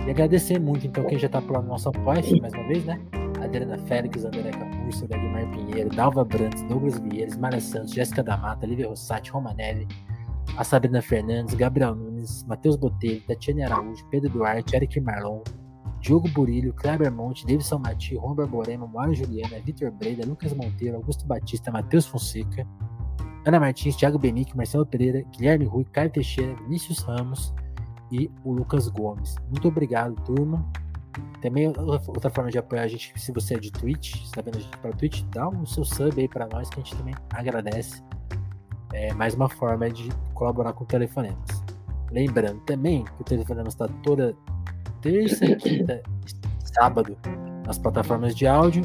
E 0.04 0.10
agradecer 0.10 0.58
muito, 0.58 0.88
então, 0.88 1.04
quem 1.04 1.20
já 1.20 1.28
tá 1.28 1.40
por 1.40 1.52
lá 1.52 1.62
no 1.62 1.68
nosso 1.68 1.88
apoio, 1.88 2.40
mais 2.40 2.52
uma 2.52 2.66
vez, 2.66 2.84
né? 2.84 3.00
Adriana 3.40 3.78
Félix, 3.78 4.24
André 4.24 4.50
Camurcio, 4.50 5.06
Dagmar 5.06 5.48
Pinheiro, 5.52 5.88
Dalva 5.88 6.24
Brandes, 6.24 6.64
Douglas 6.64 6.98
Vieiras, 6.98 7.36
Mara 7.36 7.60
Santos, 7.60 7.92
Jéssica 7.92 8.24
da 8.24 8.36
Mata, 8.36 8.66
Lívia 8.66 8.88
Rossati, 8.88 9.30
Romanelli, 9.30 9.86
a 10.56 10.64
Sabrina 10.64 11.00
Fernandes, 11.00 11.54
Gabriel 11.54 11.94
Nunes, 11.94 12.42
Matheus 12.48 12.74
Botelho, 12.74 13.22
Tatiane 13.28 13.62
Araújo, 13.62 14.04
Pedro 14.10 14.30
Duarte, 14.30 14.74
Eric 14.74 15.00
Marlon, 15.00 15.42
Diogo 16.02 16.28
Burilho, 16.28 16.74
Kleber 16.74 17.12
Monte, 17.12 17.46
Davidson 17.46 17.78
Mati, 17.78 18.16
Ron 18.16 18.34
Borborema, 18.34 18.86
Mário 18.88 19.14
Juliana, 19.14 19.60
Vitor 19.60 19.90
Breda, 19.92 20.26
Lucas 20.26 20.52
Monteiro, 20.52 20.96
Augusto 20.96 21.24
Batista, 21.24 21.70
Matheus 21.70 22.06
Fonseca, 22.06 22.66
Ana 23.46 23.60
Martins, 23.60 23.94
Thiago 23.96 24.18
Benique, 24.18 24.56
Marcelo 24.56 24.84
Pereira, 24.84 25.22
Guilherme 25.30 25.64
Rui, 25.64 25.84
Caio 25.84 26.10
Teixeira, 26.10 26.56
Vinícius 26.64 26.98
Ramos 26.98 27.54
e 28.10 28.28
o 28.44 28.52
Lucas 28.52 28.88
Gomes. 28.88 29.36
Muito 29.48 29.68
obrigado, 29.68 30.16
turma. 30.24 30.68
Também 31.40 31.68
outra 31.68 32.30
forma 32.30 32.50
de 32.50 32.58
apoiar 32.58 32.82
a 32.82 32.88
gente, 32.88 33.12
se 33.16 33.30
você 33.32 33.54
é 33.54 33.58
de 33.58 33.70
Twitch, 33.70 34.24
está 34.24 34.42
vendo 34.42 34.56
a 34.56 34.60
gente 34.60 34.76
para 34.78 34.92
Twitch, 34.92 35.22
dá 35.32 35.48
o 35.48 35.64
seu 35.66 35.84
sub 35.84 36.20
aí 36.20 36.28
para 36.28 36.48
nós 36.48 36.68
que 36.68 36.80
a 36.80 36.82
gente 36.82 36.96
também 36.96 37.14
agradece. 37.30 38.02
É 38.92 39.14
mais 39.14 39.34
uma 39.34 39.48
forma 39.48 39.88
de 39.88 40.08
colaborar 40.34 40.72
com 40.72 40.82
o 40.82 40.86
Telefonemas. 40.86 41.62
Lembrando 42.10 42.60
também 42.62 43.04
que 43.04 43.20
o 43.20 43.24
Telefonemas 43.24 43.74
está 43.74 43.86
toda 44.02 44.36
terça, 45.02 45.44
quinta 45.56 46.00
e 46.64 46.74
sábado 46.74 47.18
nas 47.66 47.76
plataformas 47.76 48.34
de 48.34 48.46
áudio. 48.46 48.82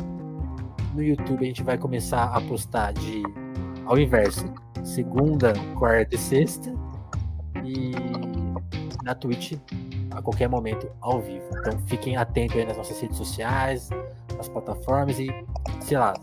No 0.94 1.04
YouTube 1.04 1.44
a 1.44 1.48
gente 1.48 1.64
vai 1.64 1.78
começar 1.78 2.26
a 2.26 2.42
postar 2.42 2.92
de 2.92 3.24
ao 3.86 3.98
inverso, 3.98 4.52
segunda, 4.84 5.54
quarta 5.78 6.16
e 6.16 6.18
sexta. 6.18 6.74
E 7.64 7.92
na 9.04 9.14
Twitch 9.14 9.54
a 10.12 10.22
qualquer 10.22 10.50
momento 10.50 10.90
ao 11.00 11.22
vivo. 11.22 11.46
Então 11.60 11.80
fiquem 11.86 12.18
atentos 12.18 12.58
aí 12.58 12.66
nas 12.66 12.76
nossas 12.76 13.00
redes 13.00 13.18
sociais, 13.18 13.90
nas 14.36 14.50
plataformas 14.50 15.20
e, 15.20 15.28
sei 15.82 15.98
lá, 15.98 16.14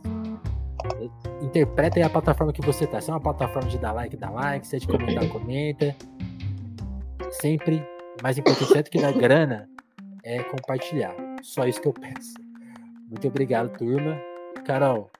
interpretem 1.40 2.02
a 2.02 2.10
plataforma 2.10 2.52
que 2.52 2.60
você 2.62 2.86
tá. 2.86 3.00
Se 3.00 3.10
é 3.10 3.12
uma 3.12 3.20
plataforma 3.20 3.68
de 3.68 3.78
dar 3.78 3.92
like, 3.92 4.16
dá 4.16 4.30
like. 4.30 4.66
Se 4.66 4.76
é 4.76 4.78
de 4.80 4.88
comentar, 4.88 5.28
comenta. 5.28 5.94
Sempre 7.30 7.86
mais 8.22 8.38
importante 8.38 8.84
do 8.84 8.90
que 8.90 9.00
dar 9.00 9.12
grana 9.12 9.68
é 10.24 10.42
compartilhar. 10.42 11.14
Só 11.42 11.66
isso 11.66 11.80
que 11.80 11.88
eu 11.88 11.92
peço. 11.92 12.34
Muito 13.08 13.28
obrigado, 13.28 13.76
turma. 13.76 14.18
Carol, 14.64 15.10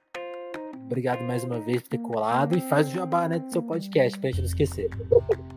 obrigado 0.86 1.22
mais 1.22 1.44
uma 1.44 1.61
vez 1.61 1.82
por 1.82 1.90
ter 1.90 1.98
colado 1.98 2.57
e 2.57 2.61
faz 2.61 2.88
o 2.88 2.92
jabá 2.92 3.28
né, 3.28 3.38
do 3.38 3.52
seu 3.52 3.62
podcast 3.62 4.18
pra 4.18 4.30
gente 4.30 4.38
não 4.38 4.46
esquecer. 4.46 4.90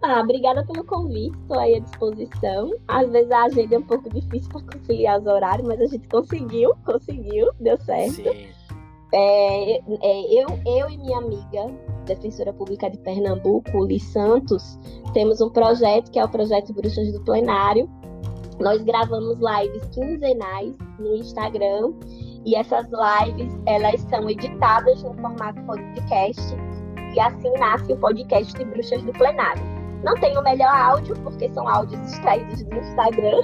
Ah, 0.00 0.20
obrigada 0.20 0.64
pelo 0.64 0.84
convite, 0.84 1.36
estou 1.36 1.58
aí 1.58 1.74
à 1.74 1.80
disposição. 1.80 2.70
Às 2.86 3.10
vezes 3.10 3.30
a 3.32 3.44
agenda 3.44 3.74
é 3.74 3.78
um 3.78 3.82
pouco 3.82 4.08
difícil 4.08 4.48
para 4.48 4.78
conciliar 4.78 5.18
os 5.18 5.26
horários, 5.26 5.66
mas 5.66 5.80
a 5.80 5.86
gente 5.86 6.08
conseguiu, 6.08 6.72
conseguiu, 6.84 7.50
deu 7.58 7.76
certo. 7.78 8.14
Sim. 8.14 8.48
É, 9.12 9.78
é, 9.78 10.42
eu, 10.42 10.48
eu 10.66 10.90
e 10.90 10.98
minha 10.98 11.18
amiga, 11.18 11.66
defensora 12.04 12.52
pública 12.52 12.88
de 12.88 12.98
Pernambuco, 12.98 13.84
Liz 13.84 14.04
Santos, 14.04 14.78
temos 15.12 15.40
um 15.40 15.50
projeto 15.50 16.10
que 16.10 16.18
é 16.18 16.24
o 16.24 16.28
projeto 16.28 16.72
Bruxas 16.72 17.12
do 17.12 17.20
Plenário. 17.24 17.90
Nós 18.60 18.82
gravamos 18.82 19.38
lives 19.38 19.84
quinzenais 19.92 20.76
no 20.98 21.16
Instagram 21.16 21.92
e 22.44 22.56
essas 22.56 22.86
lives 22.86 23.56
elas 23.66 24.00
são 24.02 24.28
editadas 24.28 25.02
no 25.02 25.14
formato 25.14 25.60
podcast 25.62 26.56
e 27.14 27.20
assim 27.20 27.52
nasce 27.58 27.92
o 27.92 27.96
podcast 27.96 28.52
de 28.54 28.64
Bruxas 28.64 29.02
do 29.02 29.12
Plenário. 29.12 29.62
Não 30.04 30.14
tem 30.14 30.36
o 30.36 30.42
melhor 30.42 30.74
áudio 30.74 31.14
porque 31.22 31.48
são 31.50 31.68
áudios 31.68 32.00
extraídos 32.12 32.62
do 32.64 32.76
Instagram, 32.76 33.42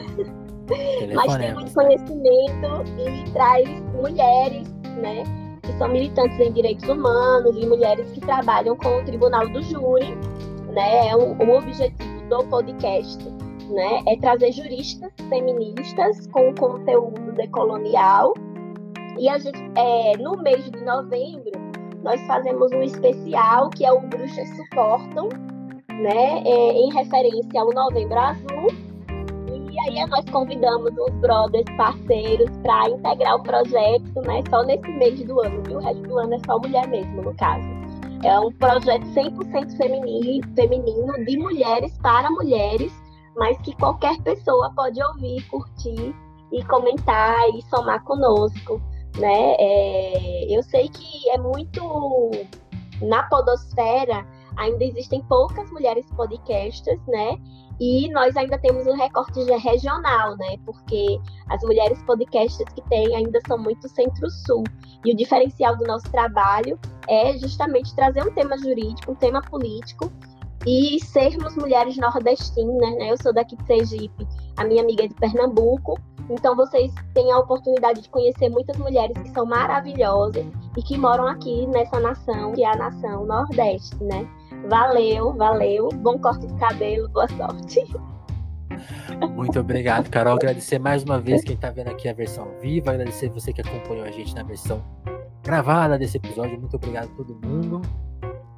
mas 1.14 1.36
tem 1.36 1.54
muito 1.54 1.74
conhecimento 1.74 2.84
e 2.98 3.30
traz 3.30 3.68
mulheres, 3.94 4.68
né? 5.00 5.24
que 5.64 5.72
são 5.78 5.88
militantes 5.88 6.38
em 6.38 6.52
direitos 6.52 6.88
humanos 6.88 7.56
e 7.56 7.66
mulheres 7.66 8.10
que 8.12 8.20
trabalham 8.20 8.76
com 8.76 8.98
o 8.98 9.04
Tribunal 9.04 9.48
do 9.48 9.62
Júri, 9.62 10.14
né? 10.72 11.08
É 11.08 11.16
o, 11.16 11.34
o 11.34 11.56
objetivo 11.56 12.28
do 12.28 12.44
podcast, 12.44 13.18
né? 13.70 14.02
É 14.06 14.16
trazer 14.16 14.52
juristas 14.52 15.12
feministas 15.28 16.26
com 16.28 16.54
conteúdo 16.54 17.32
decolonial. 17.32 18.34
E 19.18 19.28
a 19.28 19.38
gente, 19.38 19.58
é, 19.76 20.16
no 20.18 20.36
mês 20.42 20.70
de 20.70 20.84
novembro, 20.84 21.52
nós 22.02 22.20
fazemos 22.26 22.70
um 22.72 22.82
especial 22.82 23.70
que 23.70 23.84
é 23.84 23.92
o 23.92 24.00
Bruxas 24.00 24.48
Suportam, 24.56 25.28
né? 25.88 26.42
É, 26.44 26.72
em 26.72 26.92
referência 26.92 27.60
ao 27.60 27.72
Novembro 27.72 28.18
Azul 28.18 28.94
e 29.74 29.80
aí 29.80 30.06
nós 30.06 30.24
convidamos 30.30 30.92
os 30.96 31.10
brothers 31.16 31.64
parceiros 31.76 32.48
para 32.62 32.90
integrar 32.90 33.34
o 33.34 33.42
projeto, 33.42 34.20
né? 34.24 34.40
Só 34.48 34.62
nesse 34.62 34.88
mês 34.88 35.20
do 35.24 35.40
ano, 35.40 35.60
viu? 35.66 35.78
O 35.78 35.80
resto 35.80 36.02
do 36.02 36.16
ano 36.16 36.34
é 36.34 36.38
só 36.46 36.58
mulher 36.60 36.86
mesmo, 36.86 37.22
no 37.22 37.34
caso. 37.34 37.66
É 38.22 38.38
um 38.38 38.52
projeto 38.52 39.04
100% 39.06 39.76
feminino, 39.76 40.46
feminino, 40.54 41.12
de 41.24 41.36
mulheres 41.36 41.98
para 41.98 42.30
mulheres, 42.30 42.92
mas 43.36 43.58
que 43.62 43.74
qualquer 43.76 44.20
pessoa 44.22 44.72
pode 44.74 45.02
ouvir, 45.02 45.42
curtir 45.48 46.14
e 46.52 46.64
comentar 46.64 47.48
e 47.50 47.62
somar 47.62 48.02
conosco, 48.04 48.80
né? 49.18 49.56
É, 49.58 50.56
eu 50.56 50.62
sei 50.62 50.88
que 50.88 51.30
é 51.30 51.38
muito 51.38 52.30
na 53.02 53.24
podosfera 53.24 54.24
ainda 54.56 54.84
existem 54.84 55.22
poucas 55.22 55.70
mulheres 55.70 56.06
podcasters, 56.16 57.00
né? 57.06 57.36
E 57.80 58.08
nós 58.12 58.36
ainda 58.36 58.56
temos 58.58 58.86
um 58.86 58.94
recorte 58.94 59.40
regional, 59.56 60.36
né? 60.36 60.56
Porque 60.64 61.20
as 61.48 61.60
mulheres 61.62 62.00
podcasters 62.04 62.72
que 62.72 62.82
tem 62.88 63.14
ainda 63.16 63.40
são 63.46 63.58
muito 63.58 63.88
centro-sul. 63.88 64.62
E 65.04 65.12
o 65.12 65.16
diferencial 65.16 65.76
do 65.76 65.84
nosso 65.84 66.08
trabalho 66.10 66.78
é 67.08 67.36
justamente 67.36 67.94
trazer 67.94 68.22
um 68.22 68.32
tema 68.32 68.56
jurídico, 68.58 69.12
um 69.12 69.16
tema 69.16 69.42
político 69.42 70.10
e 70.66 70.98
sermos 71.04 71.56
mulheres 71.56 71.96
nordestinas, 71.96 72.96
né? 72.96 73.10
Eu 73.10 73.16
sou 73.22 73.32
daqui 73.32 73.56
de 73.56 73.66
Sergipe, 73.66 74.26
a 74.56 74.64
minha 74.64 74.82
amiga 74.82 75.04
é 75.04 75.08
de 75.08 75.14
Pernambuco. 75.14 75.98
Então 76.30 76.56
vocês 76.56 76.92
têm 77.12 77.30
a 77.32 77.38
oportunidade 77.38 78.00
de 78.00 78.08
conhecer 78.08 78.48
muitas 78.48 78.76
mulheres 78.78 79.16
que 79.18 79.28
são 79.30 79.44
maravilhosas 79.44 80.46
e 80.76 80.82
que 80.82 80.96
moram 80.96 81.26
aqui 81.26 81.66
nessa 81.66 82.00
nação, 82.00 82.52
que 82.52 82.64
é 82.64 82.72
a 82.72 82.76
nação 82.76 83.26
Nordeste, 83.26 84.02
né? 84.02 84.26
Valeu, 84.68 85.34
valeu. 85.34 85.90
Bom 85.96 86.18
corte 86.18 86.46
de 86.46 86.54
cabelo, 86.54 87.08
boa 87.10 87.28
sorte. 87.28 87.84
Muito 89.34 89.60
obrigado, 89.60 90.08
Carol. 90.08 90.34
Agradecer 90.34 90.78
mais 90.78 91.04
uma 91.04 91.20
vez 91.20 91.44
quem 91.44 91.54
está 91.54 91.70
vendo 91.70 91.88
aqui 91.88 92.08
a 92.08 92.14
versão 92.14 92.48
viva. 92.60 92.92
Agradecer 92.92 93.28
você 93.28 93.52
que 93.52 93.60
acompanhou 93.60 94.04
a 94.04 94.10
gente 94.10 94.34
na 94.34 94.42
versão 94.42 94.82
gravada 95.42 95.98
desse 95.98 96.16
episódio. 96.16 96.58
Muito 96.58 96.76
obrigado 96.76 97.10
a 97.12 97.16
todo 97.16 97.34
mundo. 97.46 97.82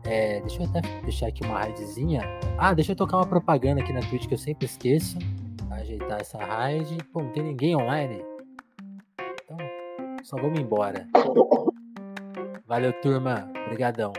É, 0.08 0.40
deixa 0.40 0.62
eu 0.62 0.66
até 0.68 0.80
deixar 1.02 1.26
aqui 1.28 1.44
uma 1.44 1.58
raidzinha. 1.58 2.22
Ah, 2.58 2.72
deixa 2.72 2.92
eu 2.92 2.96
tocar 2.96 3.16
uma 3.18 3.26
propaganda 3.26 3.80
aqui 3.82 3.92
na 3.92 4.00
Twitch 4.00 4.26
que 4.26 4.34
eu 4.34 4.38
sempre 4.38 4.66
esqueço. 4.66 5.18
Ajeitar 5.70 6.20
essa 6.20 6.38
raid. 6.38 6.96
Pô, 7.12 7.22
não 7.22 7.30
tem 7.30 7.42
ninguém 7.42 7.76
online. 7.76 8.24
Então, 9.44 9.56
só 10.22 10.36
vamos 10.36 10.58
embora. 10.60 11.06
Valeu, 12.66 12.92
turma. 13.00 13.50
Obrigadão. 13.66 14.12